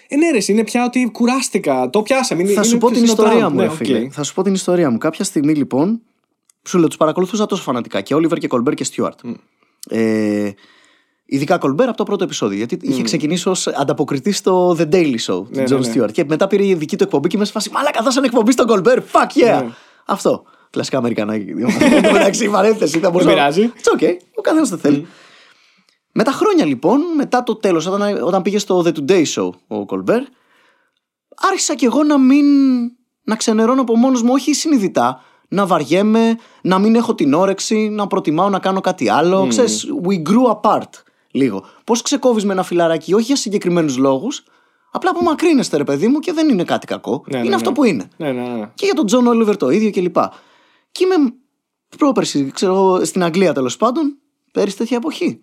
[0.07, 1.89] Ε, ναι, ρε, είναι πια ότι κουράστηκα.
[1.89, 2.41] Το πιάσαμε.
[2.41, 3.25] Είναι, Θα είναι σου πω της την Στραμ.
[3.27, 3.75] ιστορία μου, Ναι, ρε οκ.
[3.75, 4.07] φίλε.
[4.09, 4.97] Θα σου πω την ιστορία μου.
[4.97, 6.01] Κάποια στιγμή λοιπόν.
[6.67, 9.19] Σου λέω, τους παρακολουθούσα τόσο φανατικά και Όλιβερ και Κολμπέρ και Στιούαρτ.
[9.89, 10.49] Ε,
[11.25, 12.57] ειδικά Κολμπέρ από το πρώτο επεισόδιο.
[12.57, 15.91] Γιατί είχε ξεκινήσει ως ανταποκριτή στο The Daily Show του Ναι, Τζον ναι, ναι.
[15.91, 16.11] Στιούαρτ.
[16.11, 18.67] Και μετά πήρε η δική του εκπομπή και με σε φάση Μαλάκα, δώσαν εκπομπή στον
[18.67, 18.99] Κολμπέρ.
[18.99, 19.63] Fuck yeah!
[19.63, 19.69] Ναι.
[20.05, 20.43] Αυτό.
[20.69, 21.45] Κλασικά Αμερικανάκι.
[21.49, 22.99] Εν τω μεταξύ, παρένθεση.
[22.99, 23.71] Θα μπορούσα- πειράζει.
[23.77, 24.13] It's okay.
[24.35, 25.07] Ο καθένας το θέλει.
[26.14, 29.86] Με τα χρόνια λοιπόν, μετά το τέλος, όταν, όταν πήγε στο The Today Show ο
[29.86, 30.22] Κολμπέρ,
[31.36, 32.45] άρχισα κι εγώ να μην.
[33.24, 38.07] να ξενερώνω από μόνος μου, όχι συνειδητά, να βαριέμαι, να μην έχω την όρεξη, να
[38.07, 39.47] προτιμάω να κάνω κάτι άλλο.
[39.47, 40.89] Ξέρεις, we grew apart
[41.32, 41.66] λίγο.
[41.84, 44.43] Πώς ξεκόβεις με ένα φιλαράκι, όχι για συγκεκριμένους λόγους,
[44.91, 47.24] απλά απομακρύνεστε, ρε παιδί μου, και δεν είναι κάτι κακό.
[47.28, 47.76] Ναι, είναι ναι, αυτό ναι.
[47.76, 48.09] που είναι.
[48.18, 48.70] Ναι, ναι, ναι.
[48.74, 50.18] Και για τον Τζον Όλιβερ το ίδιο κλπ.
[50.91, 51.34] Και είμαι
[51.97, 54.18] πρόπερση, ξέρω εγώ, στην Αγγλία τέλος πάντων,
[54.51, 55.41] πέρυσι τέτοια εποχή.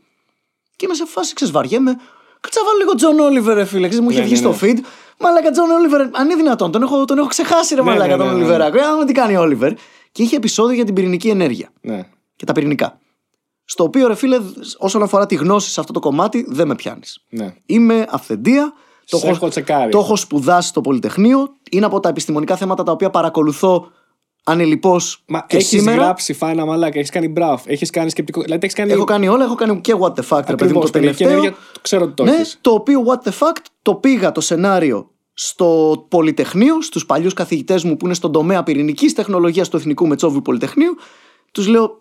[0.81, 1.97] Και είμαι σε φάση, ξέρεις, βαριέμαι.
[2.41, 3.89] Κάτσε να βάλω λίγο Τζον Όλιβερ, ρε φίλε.
[3.89, 4.79] Ξέρεις, μου είχε Ναι, βγει ναι, στο feed.
[5.19, 8.17] Μαλάκα Τζον Όλιβερ, αν είναι δυνατόν, τον έχω, τον έχω ξεχάσει, ρε Ναι, Μαλάκα ναι,
[8.17, 8.39] τον ναι, ναι.
[8.39, 8.73] Όλιβερ.
[8.75, 9.73] Για να δούμε τι κάνει ο Όλιβερ.
[10.13, 12.09] Και είχε επεισόδιο για την πυρηνική ενέργεια ναι.
[12.37, 12.99] και τα πυρηνικά.
[13.65, 14.39] Στο οποίο, ρε φίλε,
[14.79, 17.25] όσον αφορά τη γνώση σε αυτό το κομμάτι, δεν με πιάνεις.
[17.29, 17.55] ναι.
[17.67, 18.73] Είμαι αυθεντία.
[19.09, 19.91] Το Σε έχω τσεκάρει.
[19.91, 21.57] το έχω σπουδάσει στο Πολυτεχνείο.
[21.71, 23.91] Είναι από τα επιστημονικά θέματα τα οποία παρακολουθώ
[24.45, 26.03] ανελειπώς Μα και έχεις σήμερα.
[26.03, 28.43] γράψει φάνα μαλάκα, έχεις κάνει μπραφ, έχεις κάνει σκεπτικό.
[28.43, 28.93] Δηλαδή έχεις κάνει.
[28.93, 31.23] Έχω κάνει όλα, έχω κάνει και what the fact, ρε παιδί μου, Ακριβώς, το πυρηνική
[31.23, 31.29] τελευταίο.
[31.29, 32.59] ενέργεια, το ξέρω ότι το ναι, έχεις.
[32.61, 35.67] το οποίο what the fact το πήγα το σενάριο στο
[36.09, 40.97] Πολυτεχνείο, στους παλιούς καθηγητές μου που είναι στον τομέα πυρηνικής τεχνολογίας του Εθνικού Μετσόβιου Πολυτεχνείου.
[41.53, 42.01] Τους λέω,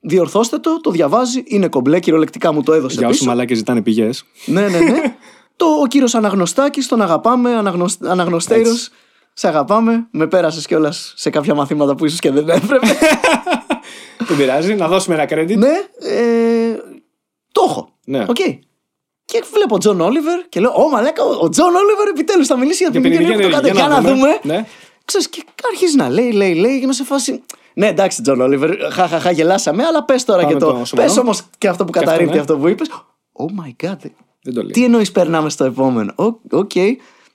[0.00, 3.30] διορθώστε το, το διαβάζει, είναι κομπλέ, κυριολεκτικά μου το έδωσε Για όσους πίσω.
[3.30, 4.24] μαλάκες ζητάνε πηγές.
[4.46, 5.00] Ναι, ναι, ναι.
[5.56, 7.96] το, ο κύριος Αναγνωστάκης, τον αγαπάμε, αναγνωσ...
[8.02, 8.90] Αναγνωστέρος,
[9.38, 10.06] σε αγαπάμε.
[10.10, 12.86] Με πέρασες κιόλας σε κάποια μαθήματα που ίσως και δεν έπρεπε.
[14.28, 15.56] Δεν πειράζει, να δώσουμε ένα credit.
[15.56, 15.72] ναι,
[16.10, 16.76] ε,
[17.52, 17.92] το έχω.
[18.04, 18.24] Ναι.
[18.28, 18.36] Οκ.
[19.24, 22.92] Και βλέπω Τζον Όλιβερ και λέω: Ω μαλάκα, ο Τζον Όλιβερ επιτέλους θα μιλήσει για
[22.92, 23.80] την Για πυρηνική πυρηνική ενέργεια.
[23.80, 24.54] ενέργεια, Για να δούμε.
[24.56, 24.66] Ναι.
[25.04, 27.42] Ξέρεις, και αρχίζει να λέει, λέει, λέει, και είμαι σε φάση.
[27.74, 30.66] Ναι, εντάξει, Τζον Όλιβερ, χαχαχά, γελάσαμε, αλλά πες τώρα Πάμε και το.
[30.72, 31.08] το σοβαρό.
[31.08, 32.40] Πες όμως και αυτό που Και αυτό, καταρρίπτει ναι.
[32.40, 32.88] αυτό που είπες.
[33.32, 33.96] Oh my god.
[34.42, 34.70] Δεν το λέει.
[34.70, 36.12] Τι εννοείς περνάμε στο επόμενο.
[36.14, 36.36] Οκ.
[36.50, 36.70] οκ.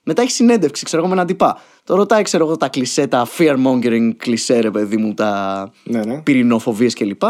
[0.04, 1.62] Μετά έχει συνέντευξη, ξέρω εγώ με έναν τυπά.
[1.84, 6.04] Το ρωτάει, ξέρω εγώ, τα κλισέ, τα fear mongering κλισέ, ρε παιδί μου, τα Ναι,
[6.06, 6.22] ναι.
[6.22, 7.22] πυρηνοφοβίες κλπ.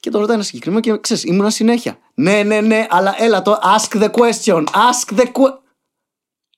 [0.00, 1.98] Και τον ρωτάει ένα συγκεκριμένο και ξέρεις, ήμουνα συνέχεια.
[2.14, 3.58] Ναι, ναι, ναι, αλλά έλα το.
[3.62, 4.64] Ask the question.
[4.64, 5.58] Ask the question.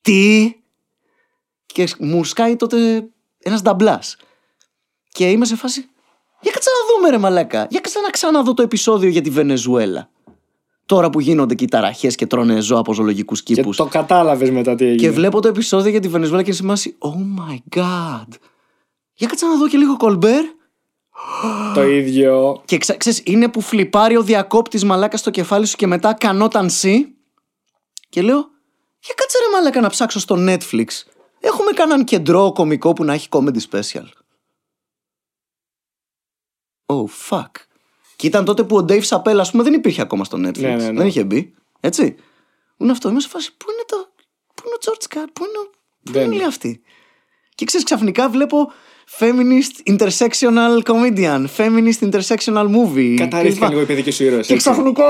[0.03, 0.53] Τι;
[1.67, 3.09] Και μου σκάει τότε
[3.39, 4.17] ένας νταμπλάς.
[5.09, 5.89] Και είμαι σε φάση.
[6.41, 7.67] Για κάτσε να δούμε, ρε Μαλάκα.
[7.71, 10.11] Για κάτσε να ξαναδώ το επεισόδιο για τη Βενεζουέλα.
[10.87, 13.77] Τώρα που γίνονται και οι ταραχές και τρώνε ζώα από ζωολογικούς Και κήπους.
[13.77, 15.01] το κατάλαβες μετά τι έγινε.
[15.01, 16.97] Και βλέπω το επεισόδιο για τη Βενεζουέλα και είμαι σε φάση.
[16.99, 18.29] Oh my god.
[19.15, 20.45] Για κάτσε να δω και λίγο κολμπέρ.
[21.75, 22.63] Το ίδιο.
[22.65, 22.97] Και ξα...
[22.97, 27.15] ξέρεις, είναι που φλιπάρει ο διακόπτης μαλάκα στο κεφάλι σου και μετά κανόταν σι.
[28.09, 28.51] Και λέω,
[29.01, 30.87] για κάτσε ρε μαλάκα να ψάξω στο Netflix.
[31.41, 34.05] Έχουμε κανέναν κεντρό κωμικό που να έχει comedy special.
[36.87, 37.51] Oh fuck.
[38.23, 40.59] Και ήταν τότε που ο Dave Chappelle, ας πούμε, δεν υπήρχε ακόμα στο Netflix.
[40.61, 40.93] Ναι, ναι, ναι.
[40.93, 41.55] Δεν είχε μπει.
[41.81, 42.15] Έτσι.
[42.77, 43.57] Πού είναι αυτό, είμαι σε φάση.
[43.57, 43.97] Πού είναι το.
[44.55, 45.71] Πού είναι ο George Carr, πού είναι, ο...
[46.03, 46.43] πού Δεν είναι είναι.
[46.43, 46.83] όλοι αυτοί;
[47.55, 48.73] Και ξέρεις, ξαφνικά βλέπω
[49.19, 53.15] feminist intersectional comedian, feminist intersectional movie.
[53.17, 53.71] Καταρρίφθηκαν κλπ.
[53.71, 54.47] λίγο οι παιδικοί σου ήρωες.
[54.47, 55.05] Και ξαφνικά.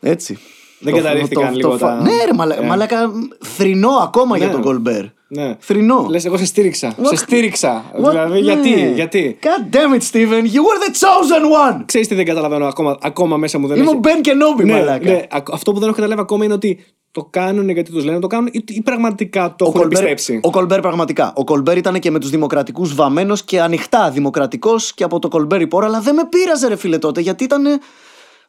[0.14, 0.38] Έτσι.
[0.78, 2.66] Δεν Το- καταρρίφθηκαν το- λίγο το- τα- Ναι, ρε, μαλα- Ε.
[2.66, 3.10] μαλάκα.
[3.40, 4.52] Θρηνό ακόμα για Ναι.
[4.52, 5.02] τον Κολμπέρ.
[5.28, 5.56] Ναι.
[5.58, 6.06] Θρηνό.
[6.10, 6.94] Λες, εγώ σε στήριξα.
[6.96, 7.06] What?
[7.08, 7.84] Σε στήριξα.
[8.02, 8.10] What?
[8.10, 8.90] Δηλαδή, γιατί, Ναι.
[8.94, 9.38] γιατί.
[9.42, 11.82] God damn it, Steven, you were the chosen one!
[11.86, 13.96] Ξέρεις τι δεν καταλαβαίνω ακόμα, ακόμα μέσα μου δεν Είμαι έχει.
[13.96, 15.10] ο Μπεν Κενόμπι, Ναι, μαλάκα.
[15.10, 18.14] ναι, ακ- αυτό που δεν έχω καταλάβει ακόμα είναι ότι το κάνουν γιατί τους λένε
[18.14, 20.40] να το κάνουν ή, ή πραγματικά το Ο έχουν Κολμπέρ, πιστέψει.
[20.42, 21.32] ο Κολμπέρ πραγματικά.
[21.36, 25.60] Ο Κολμπέρ ήταν και με τους δημοκρατικούς βαμμένος και ανοιχτά δημοκρατικός και από το Colbert
[25.60, 27.64] Report, αλλά δεν με πείραζε, ρε φίλε τότε, γιατί ήταν.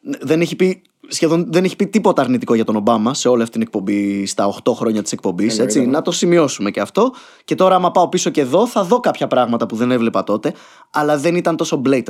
[0.00, 0.82] Δεν έχει πει.
[1.10, 4.46] Σχεδόν δεν έχει πει τίποτα αρνητικό για τον Ομπάμα σε όλη αυτή την εκπομπή, στα
[4.64, 5.50] 8 χρόνια της εκπομπής.
[5.52, 5.96] Εννοείται, Έτσι, ναι.
[5.96, 7.12] να το σημειώσουμε και αυτό.
[7.44, 10.54] Και τώρα, άμα πάω πίσω και εδώ, θα δω κάποια πράγματα που δεν έβλεπα τότε,
[10.90, 12.04] αλλά δεν ήταν τόσο blatant.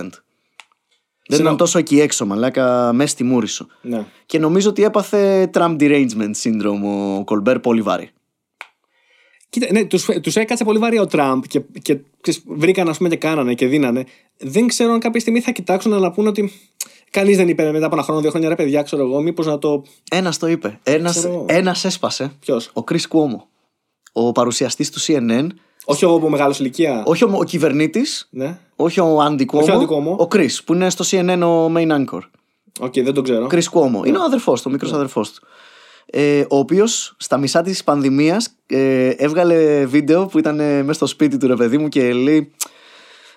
[1.30, 3.66] Δεν Συνο- ήταν τόσο εκεί έξω, μαλάκα, μέσα στη μούρη σου.
[3.82, 4.04] Ναι.
[4.26, 6.82] Και νομίζω ότι έπαθε Trump derangement syndrome
[7.18, 8.10] ο Κολμπέρ πολύ βαρύ.
[9.50, 13.08] Κοίτα, ναι, τους, τους έκατσε πολύ βαρύ ο Τραμπ και, και ξέρεις, βρήκαν ας πούμε
[13.08, 14.04] και κάνανε και δίνανε.
[14.38, 16.52] Δεν ξέρω αν κάποια στιγμή θα κοιτάξουν να πούνε ότι
[17.10, 19.58] κανείς δεν είπε μετά από ένα χρόνο, δύο χρόνια ρε παιδιά, ξέρω εγώ, μήπως να
[19.58, 19.82] το.
[20.10, 20.78] Ένας το είπε.
[20.82, 21.44] Ένα Ξέρω.
[21.48, 22.32] ένας έσπασε.
[22.40, 23.40] Ποιος; Ο Chris Cuomo.
[24.12, 25.46] Ο παρουσιαστής του CNN.
[25.84, 27.02] Όχι εγώ από μεγάλος ηλικία.
[27.06, 28.58] Όχι ο, ο κυβερνήτης, Ναι.
[28.76, 30.16] όχι ο Άντι Όχι ο Andy Cuomo, Cuomo.
[30.18, 32.20] ο Chris που είναι στο CNN ο main anchor.
[32.80, 33.46] Οκ, δεν τον ξέρω.
[33.50, 34.06] Chris Cuomo.
[34.06, 35.46] Είναι ο αδερφός του, ο μικρός αδερφός του.
[36.10, 41.36] Ε, ο οποίος στα μισά της πανδημίας ε, έβγαλε βίντεο που ήταν μέσα στο σπίτι
[41.36, 42.52] του ρε παιδί μου και λέει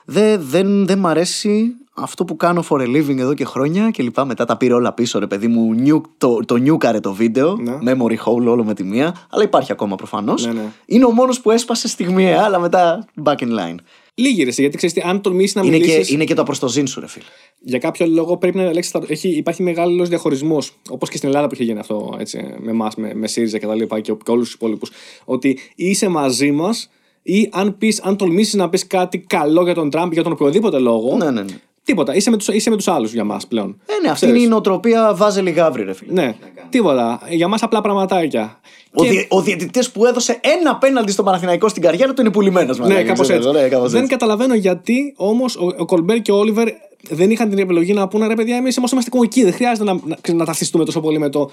[0.06, 4.04] «Δε, δεν, δεν μ' αρέσει αυτό που κάνω for a living εδώ και χρόνια και
[4.04, 4.26] λοιπά.
[4.26, 5.74] Μετά τα πήρε όλα πίσω ρε παιδί μου.
[5.74, 7.56] Νιου, το, το νιούκαρε το βίντεο.
[7.56, 7.78] Ναι.
[7.86, 9.16] Memory hole όλο με τη μία.
[9.30, 10.46] Αλλά υπάρχει ακόμα προφανώς.
[10.46, 10.72] Ναι, ναι.
[10.86, 13.76] Είναι ο μόνος που έσπασε στιγμιαία, αλλά μετά back in line.
[14.22, 16.14] Λίγη ρε, γιατί ξέρεις τι, αν τολμήσεις να Είναι και, μιλήσει.
[16.14, 17.26] είναι και το προστοζήν σου, ρε φίλε.
[17.60, 18.92] Για κάποιο λόγο πρέπει να ελέγξει.
[18.92, 20.72] τα- Έχει, υπάρχει μεγάλος διαχωρισμός.
[20.90, 23.66] Όπως και στην Ελλάδα που είχε γίνει αυτό έτσι, με εμάς, με, με ΣΥΡΙΖΑ και
[23.66, 24.92] τα λοιπά και, και όλους τους υπόλοιπους.
[25.26, 26.90] Ότι είσαι μαζί μας
[27.24, 30.80] ή αν, πεις, αν τολμήσεις να πεις κάτι καλό για τον Τραμπ για τον οποιοδήποτε
[30.80, 31.18] λόγο.
[31.18, 31.60] Ναι, ναι, ναι.
[31.84, 32.16] Τίποτα.
[32.16, 33.82] Είσαι με του είσαι με τους άλλους για μας πλέον.
[33.86, 34.36] Ε, ναι, αυτή Ξέρεις.
[34.36, 36.12] είναι η νοοτροπία βάζε λιγάβρι, ρε φίλε.
[36.14, 36.36] Ναι,
[36.70, 37.22] τίποτα.
[37.30, 38.60] Για μας απλά πραγματάκια.
[38.94, 42.32] Ο, Και- διε, ο διαιτητής που έδωσε ένα πέναλτι στο Παναθηναϊκό στην καριέρα του είναι
[42.32, 42.80] πουλημένος.
[42.80, 43.50] Ναι, κάπως έτσι.
[43.52, 44.12] Ναι, κάπως δεν έτσι.
[44.14, 46.68] καταλαβαίνω γιατί όμως ο, ο Κολμπέρ και ο Όλιβερ
[47.10, 49.44] δεν είχαν την επιλογή να πούνε ρε παιδιά, εμείς όμω είμαστε κομικοί.
[49.44, 51.50] Δεν χρειάζεται να, να, να ταυτιστούμε τόσο πολύ με το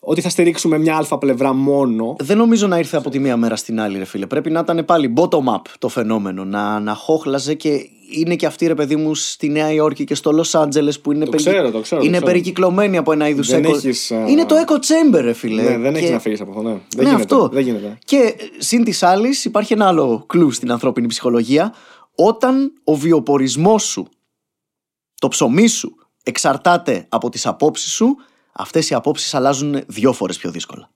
[0.00, 2.16] ότι θα στηρίξουμε μια αλφα πλευρά μόνο.
[2.18, 4.26] Δεν νομίζω να ήρθε από τη μία μέρα στην άλλη, ρε φίλε.
[4.26, 6.44] Πρέπει να ήταν πάλι bottom-up το φαινόμενο.
[6.44, 10.32] Να, να χόχλαζε και είναι και αυτή, ρε παιδί μου, στη Νέα Υόρκη και στο
[10.32, 12.30] Λο Άντζελε που είναι, Το ξέρω, το ξέρω, το είναι ξέρω.
[12.32, 13.74] περικυκλωμένοι από ένα είδους Δεν echo.
[13.74, 15.62] έχεις, α, Είναι το echo chamber, ρε φίλε.
[15.62, 16.62] Ναι, δεν Και- έχει να φύγεις από αυτό.
[16.62, 16.68] Ναι.
[16.68, 17.22] Δεν ναι, γίνεται.
[17.34, 17.48] αυτό.
[17.52, 17.98] Δεν γίνεται.
[18.04, 21.74] Και ε, συν της άλλης, υπάρχει ένα άλλο κλου στην ανθρώπινη ψυχολογία.
[22.14, 24.08] Όταν ο βιοπορισμό σου,
[25.18, 28.16] το ψωμί σου, εξαρτάται από τις απόψεις σου,
[28.52, 30.90] αυτές οι απόψεις αλλάζουν δύο φορές πιο δύσκολα.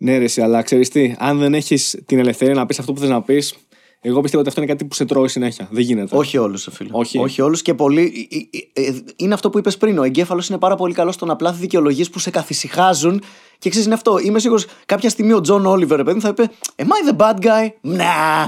[0.00, 3.00] Ναι, ρε, εσύ, αλλά ξέρεις τι, αν δεν έχεις την ελευθερία να πεις αυτό που
[3.00, 3.54] θες να πεις,
[4.00, 5.68] εγώ πιστεύω ότι αυτό είναι κάτι που σε τρώει συνέχεια.
[5.70, 6.16] Δεν γίνεται.
[6.16, 6.88] Όχι όλους, φίλε.
[6.92, 7.18] Όχι.
[7.18, 8.28] Όχι όλους και πολύ.
[8.74, 9.98] ε, ε, ε, Είναι αυτό που είπες πριν.
[9.98, 13.22] Ο εγκέφαλος είναι πάρα πολύ καλός στο να πλάθει δικαιολογίες που σε καθησυχάζουν.
[13.58, 14.18] Και ξέρεις, είναι αυτό.
[14.18, 17.44] Είμαι σίγουρος κάποια στιγμή ο Τζον Όλιβερ, παιδί μου, θα είπε Am I the bad
[17.46, 17.68] guy?
[17.80, 18.04] Να.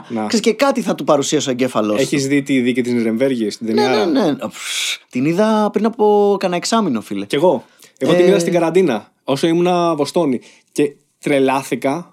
[0.08, 0.26] Να.
[0.26, 2.00] Ξέρεις, και κάτι θα του παρουσίασε ο εγκέφαλος.
[2.00, 4.34] Έχεις δει τη δίκη της Νιρεμβέργη στην Ναι, ταινία; ναι, ναι.
[4.48, 7.26] Πφ, Την είδα πριν από κανένα εξάμεινο, φίλε.
[7.26, 7.64] Κι εγώ.
[7.98, 10.40] Εγώ την Ε, είδα στην καραντίνα όσο ήμουν Βοστόνη.
[10.72, 12.09] Και τρελάθηκα.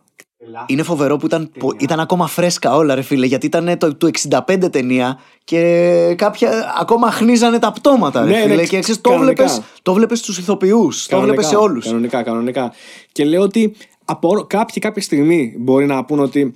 [0.66, 4.10] Είναι φοβερό που ήταν, πο- ήταν ακόμα φρέσκα όλα, ρε φίλε, γιατί ήταν το, του
[4.48, 8.56] 65 ταινία και κάποια ακόμα αχνίζανε τα πτώματα, ρε Ναι, φίλε.
[8.56, 9.44] ναι, και ξέρεις, το κανονικά.
[9.46, 11.86] βλέπεις, το βλέπεις στους ηθοποιούς, το Κανονικά, βλέπεις σε όλους.
[11.86, 12.74] Κανονικά, κανονικά.
[13.12, 13.76] Και λέω ότι
[14.06, 16.54] από, κάποιοι κάποια στιγμή μπορεί να πούν ότι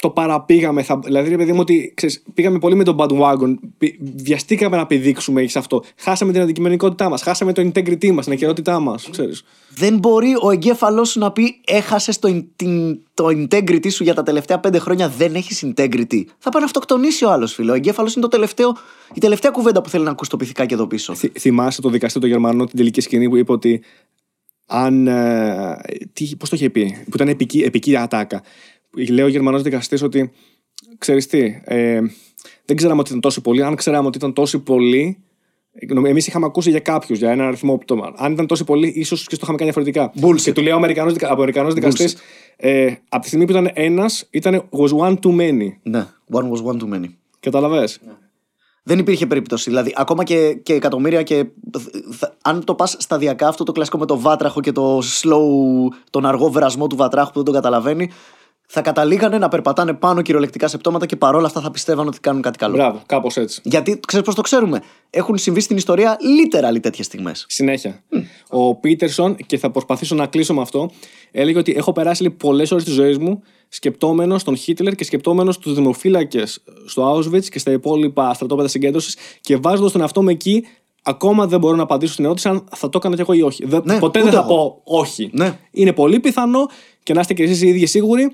[0.00, 0.82] το παραπήγαμε.
[0.82, 3.54] Θα, δηλαδή, ρε παιδί μου, ότι ξέρεις, πήγαμε πολύ με τον bandwagon.
[3.78, 5.82] πη- Βιαστήκαμε να πηδήξουμε σε αυτό.
[5.96, 7.22] Χάσαμε την αντικειμενικότητά μας.
[7.22, 9.08] Χάσαμε το integrity μας, την ακαιρεότητά μας.
[9.68, 14.14] Δεν μπορεί ο εγκέφαλός σου να πει έχασες το, in- την, το integrity σου για
[14.14, 16.24] τα τελευταία πέντε χρόνια, δεν έχεις integrity.
[16.38, 17.70] Θα πάει να αυτοκτονήσει ο άλλος, φίλε.
[17.70, 18.76] Ο εγκέφαλος είναι το τελευταίο,
[19.14, 21.14] η τελευταία κουβέντα που θέλει να ακούσει το πυθικά και εδώ πίσω.
[21.38, 23.82] θυμάσαι το δικαστή το Γερμανό την τελική σκηνή που είπε ότι
[24.66, 25.06] αν.
[25.06, 25.76] Ε,
[26.12, 28.42] τι, πώς το είχε πει, που ήταν επική, επική ατάκα.
[29.10, 30.30] Λέει ο Γερμανός δικαστής ότι.
[30.98, 32.00] Ξέρεις τι, ε,
[32.64, 33.62] δεν ξέραμε ότι ήταν τόσο πολύ.
[33.62, 35.24] Αν ξέραμε ότι ήταν τόσο πολύ.
[36.06, 38.12] Εμείς είχαμε ακούσει για κάποιους, για ένα αριθμό πτώμα.
[38.16, 40.12] Αν ήταν τόσο πολύ, ίσως και το είχαμε κάνει διαφορετικά.
[40.26, 40.40] Bullshit.
[40.42, 42.16] Και του λέει ο Αμερικανός δικαστής,
[42.56, 45.68] ε, από τη στιγμή που ήταν ένας, ήταν was one too many.
[45.82, 47.04] Ναι, one was one too many.
[47.40, 47.88] Καταλαβέ.
[48.82, 49.70] Δεν υπήρχε περίπτωση.
[49.70, 51.44] Δηλαδή, ακόμα και, και εκατομμύρια και.
[52.18, 56.26] θα- αν το πας σταδιακά, αυτό το κλασικό με το βάτραχο και το slow, τον
[56.26, 58.10] αργό βρασμό του βατράχου που δεν τον καταλαβαίνει,
[58.72, 62.42] θα καταλήγανε να περπατάνε πάνω κυριολεκτικά σε πτώματα και παρόλα αυτά θα πιστεύαν ότι κάνουν
[62.42, 62.76] κάτι καλό.
[62.76, 63.60] Μπράβο, κάπως έτσι.
[63.64, 67.44] Γιατί ξέρεις πώς το ξέρουμε; Έχουν συμβεί στην ιστορία literally τέτοιες στιγμές.
[67.48, 68.02] Συνέχεια.
[68.48, 70.90] Ο Πίτερσον, και θα προσπαθήσω να κλείσω με αυτό,
[71.30, 75.74] έλεγε ότι έχω περάσει πολλές ώρες της ζωής μου σκεπτόμενος τον Χίτλερ και σκεπτόμενος του
[75.74, 80.64] δημοφύλακες στο Auschwitz και στα υπόλοιπα στρατόπεδα συγκέντρωσης και βάζοντας τον εαυτό μου εκεί,
[81.02, 83.64] ακόμα δεν μπορώ να απαντήσω στην ερώτηση αν θα το έκανα κι εγώ ή όχι.
[83.66, 84.56] Δεν- Ναι, ποτέ ούτε δεν θα εγώ.
[84.56, 85.30] πω όχι.
[85.32, 85.58] Ναι.
[85.70, 86.66] Είναι πολύ πιθανό
[87.02, 88.32] και να είστε και εσείς οι ίδιοι σίγουροι.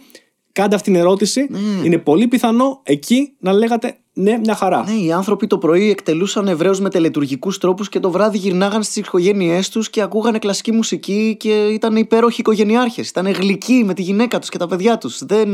[0.56, 1.48] Κάντε αυτή την ερώτηση.
[1.84, 4.84] Είναι πολύ πιθανό εκεί να λέγατε ναι, μια χαρά.
[4.84, 8.96] Ναι, οι άνθρωποι το πρωί εκτελούσαν Εβραίους με τελετουργικούς τρόπους και το βράδυ γυρνάγαν στις
[8.96, 13.08] οικογένειές τους και ακούγανε κλασική μουσική και ήταν υπέροχοι οικογενειάρχες.
[13.08, 15.24] Ήταν γλυκοί με τη γυναίκα τους και τα παιδιά τους.
[15.24, 15.48] Δεν,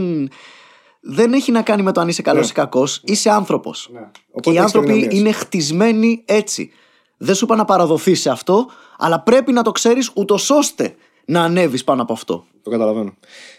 [1.00, 3.00] δεν έχει να κάνει με το αν είσαι καλός ή κακός.
[3.04, 3.88] Είσαι άνθρωπος.
[3.92, 4.00] Ναι.
[4.00, 5.18] Και Οπότε οι έχεις άνθρωποι αδυναμίες.
[5.18, 6.70] είναι χτισμένοι έτσι.
[7.16, 8.66] Δεν σου είπα να παραδοθεί σε αυτό,
[8.98, 10.94] αλλά πρέπει να το ξέρεις ούτως ώστε
[11.24, 12.44] να ανέβεις πάνω από αυτό.
[12.62, 13.12] Το καταλαβαίνω.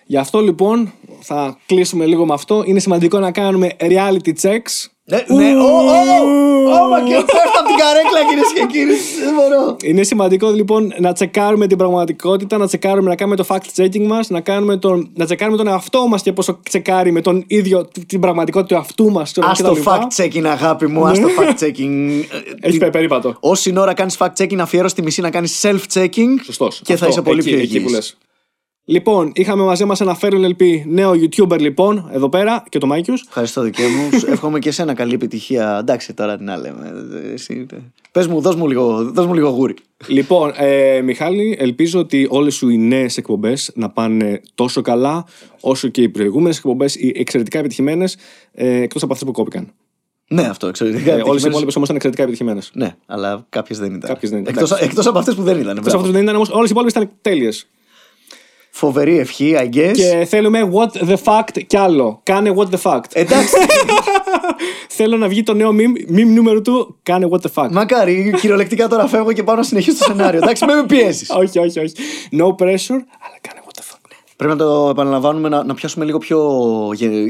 [0.05, 2.63] Γι' αυτό λοιπόν θα κλείσουμε λίγο με αυτό.
[2.65, 4.89] Είναι σημαντικό να κάνουμε reality checks.
[5.05, 8.95] Ναι, ναι, ω, ω, ω, μα και πέφτω από την καρέκλα κυρίε και κύριοι.
[9.25, 9.75] Δεν μπορώ.
[9.83, 14.19] Είναι σημαντικό λοιπόν να τσεκάρουμε την πραγματικότητα, να τσεκάρουμε να κάνουμε το fact checking μα,
[14.27, 18.19] να, κάνουμε τον, να τσεκάρουμε τον εαυτό μα και πόσο τσεκάρει με τον ίδιο την
[18.19, 19.21] πραγματικότητα του εαυτού μα.
[19.21, 22.23] Α το fact checking, αγάπη μου, α το fact checking.
[22.61, 23.37] Έχει πε- περίπατο.
[23.39, 26.29] Όση ώρα κάνει fact checking, αφιέρω στη μισή να κάνει self checking.
[26.43, 26.81] Σωστός.
[26.83, 28.17] Και θα Αυτό, είσαι πολύ εκεί, πιο εκεί που υγιής.
[28.85, 28.97] Λες.
[28.97, 33.25] Λοιπόν, είχαμε μαζί μας ένα Feral LP νέο YouTuber λοιπόν, εδώ πέρα και το Μάικιους.
[33.27, 34.09] Ευχαριστώ δικέ μου.
[34.33, 35.77] Εύχομαι και εσένα καλή επιτυχία.
[35.79, 36.93] Εντάξει, τώρα τι να λέμε.
[37.33, 37.65] Εσύ,
[38.11, 39.75] πες μου, δώσ' μου λίγο, δώσ μου λίγο γούρι.
[40.07, 45.25] Λοιπόν, ε, Μιχάλη, ελπίζω ότι όλες σου οι νέες εκπομπές να πάνε τόσο καλά
[45.59, 48.17] όσο και οι προηγούμενες εκπομπές, οι εξαιρετικά επιτυχημένες,
[48.51, 49.71] ε, εκτός από αυτές που κόπηκαν.
[50.27, 51.13] Ναι, αυτό εξαιρετικά.
[51.13, 52.71] Ε, όλες οι υπόλοιπες όμως ήταν εξαιρετικά επιτυχημένες.
[52.73, 54.09] Ναι, αλλά κάποιες δεν ήταν.
[54.09, 54.55] Κάποιες δεν ήταν.
[54.79, 55.77] Εκτός από αυτές που δεν ήταν.
[55.77, 57.67] Εκτός από αυτές που δεν ήταν όμως, όλες οι υπόλοιπες ήταν τέλειες.
[58.75, 59.91] Φοβερή ευχή, I guess.
[59.93, 62.19] Και θέλουμε what the fact κι άλλο.
[62.23, 63.03] Κάνε what the fact.
[63.13, 63.55] Εντάξει.
[64.97, 66.99] Θέλω να βγει το νέο meme, meme νούμερο του.
[67.03, 67.71] Κάνε what the fact.
[67.71, 70.39] Μακάρι, κυριολεκτικά τώρα φεύγω και πάω να συνεχίσω το σενάριο.
[70.43, 71.29] Εντάξει, με με πιέσεις.
[71.41, 71.93] όχι, όχι, όχι.
[72.31, 74.09] No pressure, αλλά κάνε what the fuck.
[74.35, 76.59] Πρέπει να το επαναλαμβάνουμε να, να πιάσουμε λίγο πιο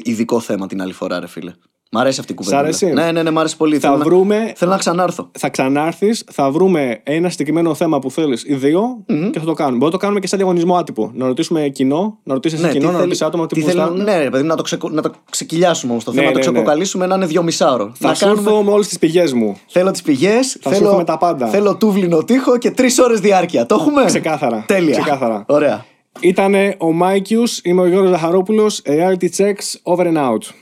[0.04, 1.52] ειδικό θέμα την άλλη φορά, ρε φίλε.
[1.96, 2.58] Μ' αρέσει αυτή η κουβέντα.
[2.58, 3.80] Σ' αρέσει; Ναι, ναι, ναι, μ' αρέσει πολύ.
[3.80, 4.38] Θα θέλω, βρούμε...
[4.40, 5.30] να, θέλω να ξανάρθω.
[5.32, 9.30] Θα ξανάρθεις, θα βρούμε ένα συγκεκριμένο θέμα που θέλεις ή δύο mm-hmm.
[9.32, 9.78] και θα το κάνουμε.
[9.78, 11.12] Μπορεί να το κάνουμε και σαν διαγωνισμό άτυπο.
[11.14, 14.04] Να ρωτήσουμε κοινό, να ρωτήσεις ναι, κοινό, να ρωτήσεις άτομα τι, τι θέλουν.
[14.04, 14.90] Ναι, ρε, παιδί, να το, ξεκο...
[14.90, 17.92] να το ξεκυλιάσουμε όμως το ναι, θέμα, ναι, να το ξεκοκαλίσουμε να είναι δύο μισάωρο.
[17.96, 18.64] Θα να σου κάνουμε...
[18.64, 19.58] με όλες τις πηγές μου.
[19.68, 21.48] Θέλω τις πηγές, θέλω, τα πάντα.
[21.48, 23.66] θέλω τούβλινο τείχο και τρεις ώρες διάρκεια.
[23.66, 24.64] Το έχουμε; Ξεκάθαρα.
[24.68, 25.00] Τέλεια.
[25.00, 25.44] Ξεκάθαρα.
[25.48, 25.86] Ωραία.
[26.20, 30.54] Ήτανε ο Μάικιους, είμαι ο Γιώργος Ζαχαρόπουλος, reality checks over and out.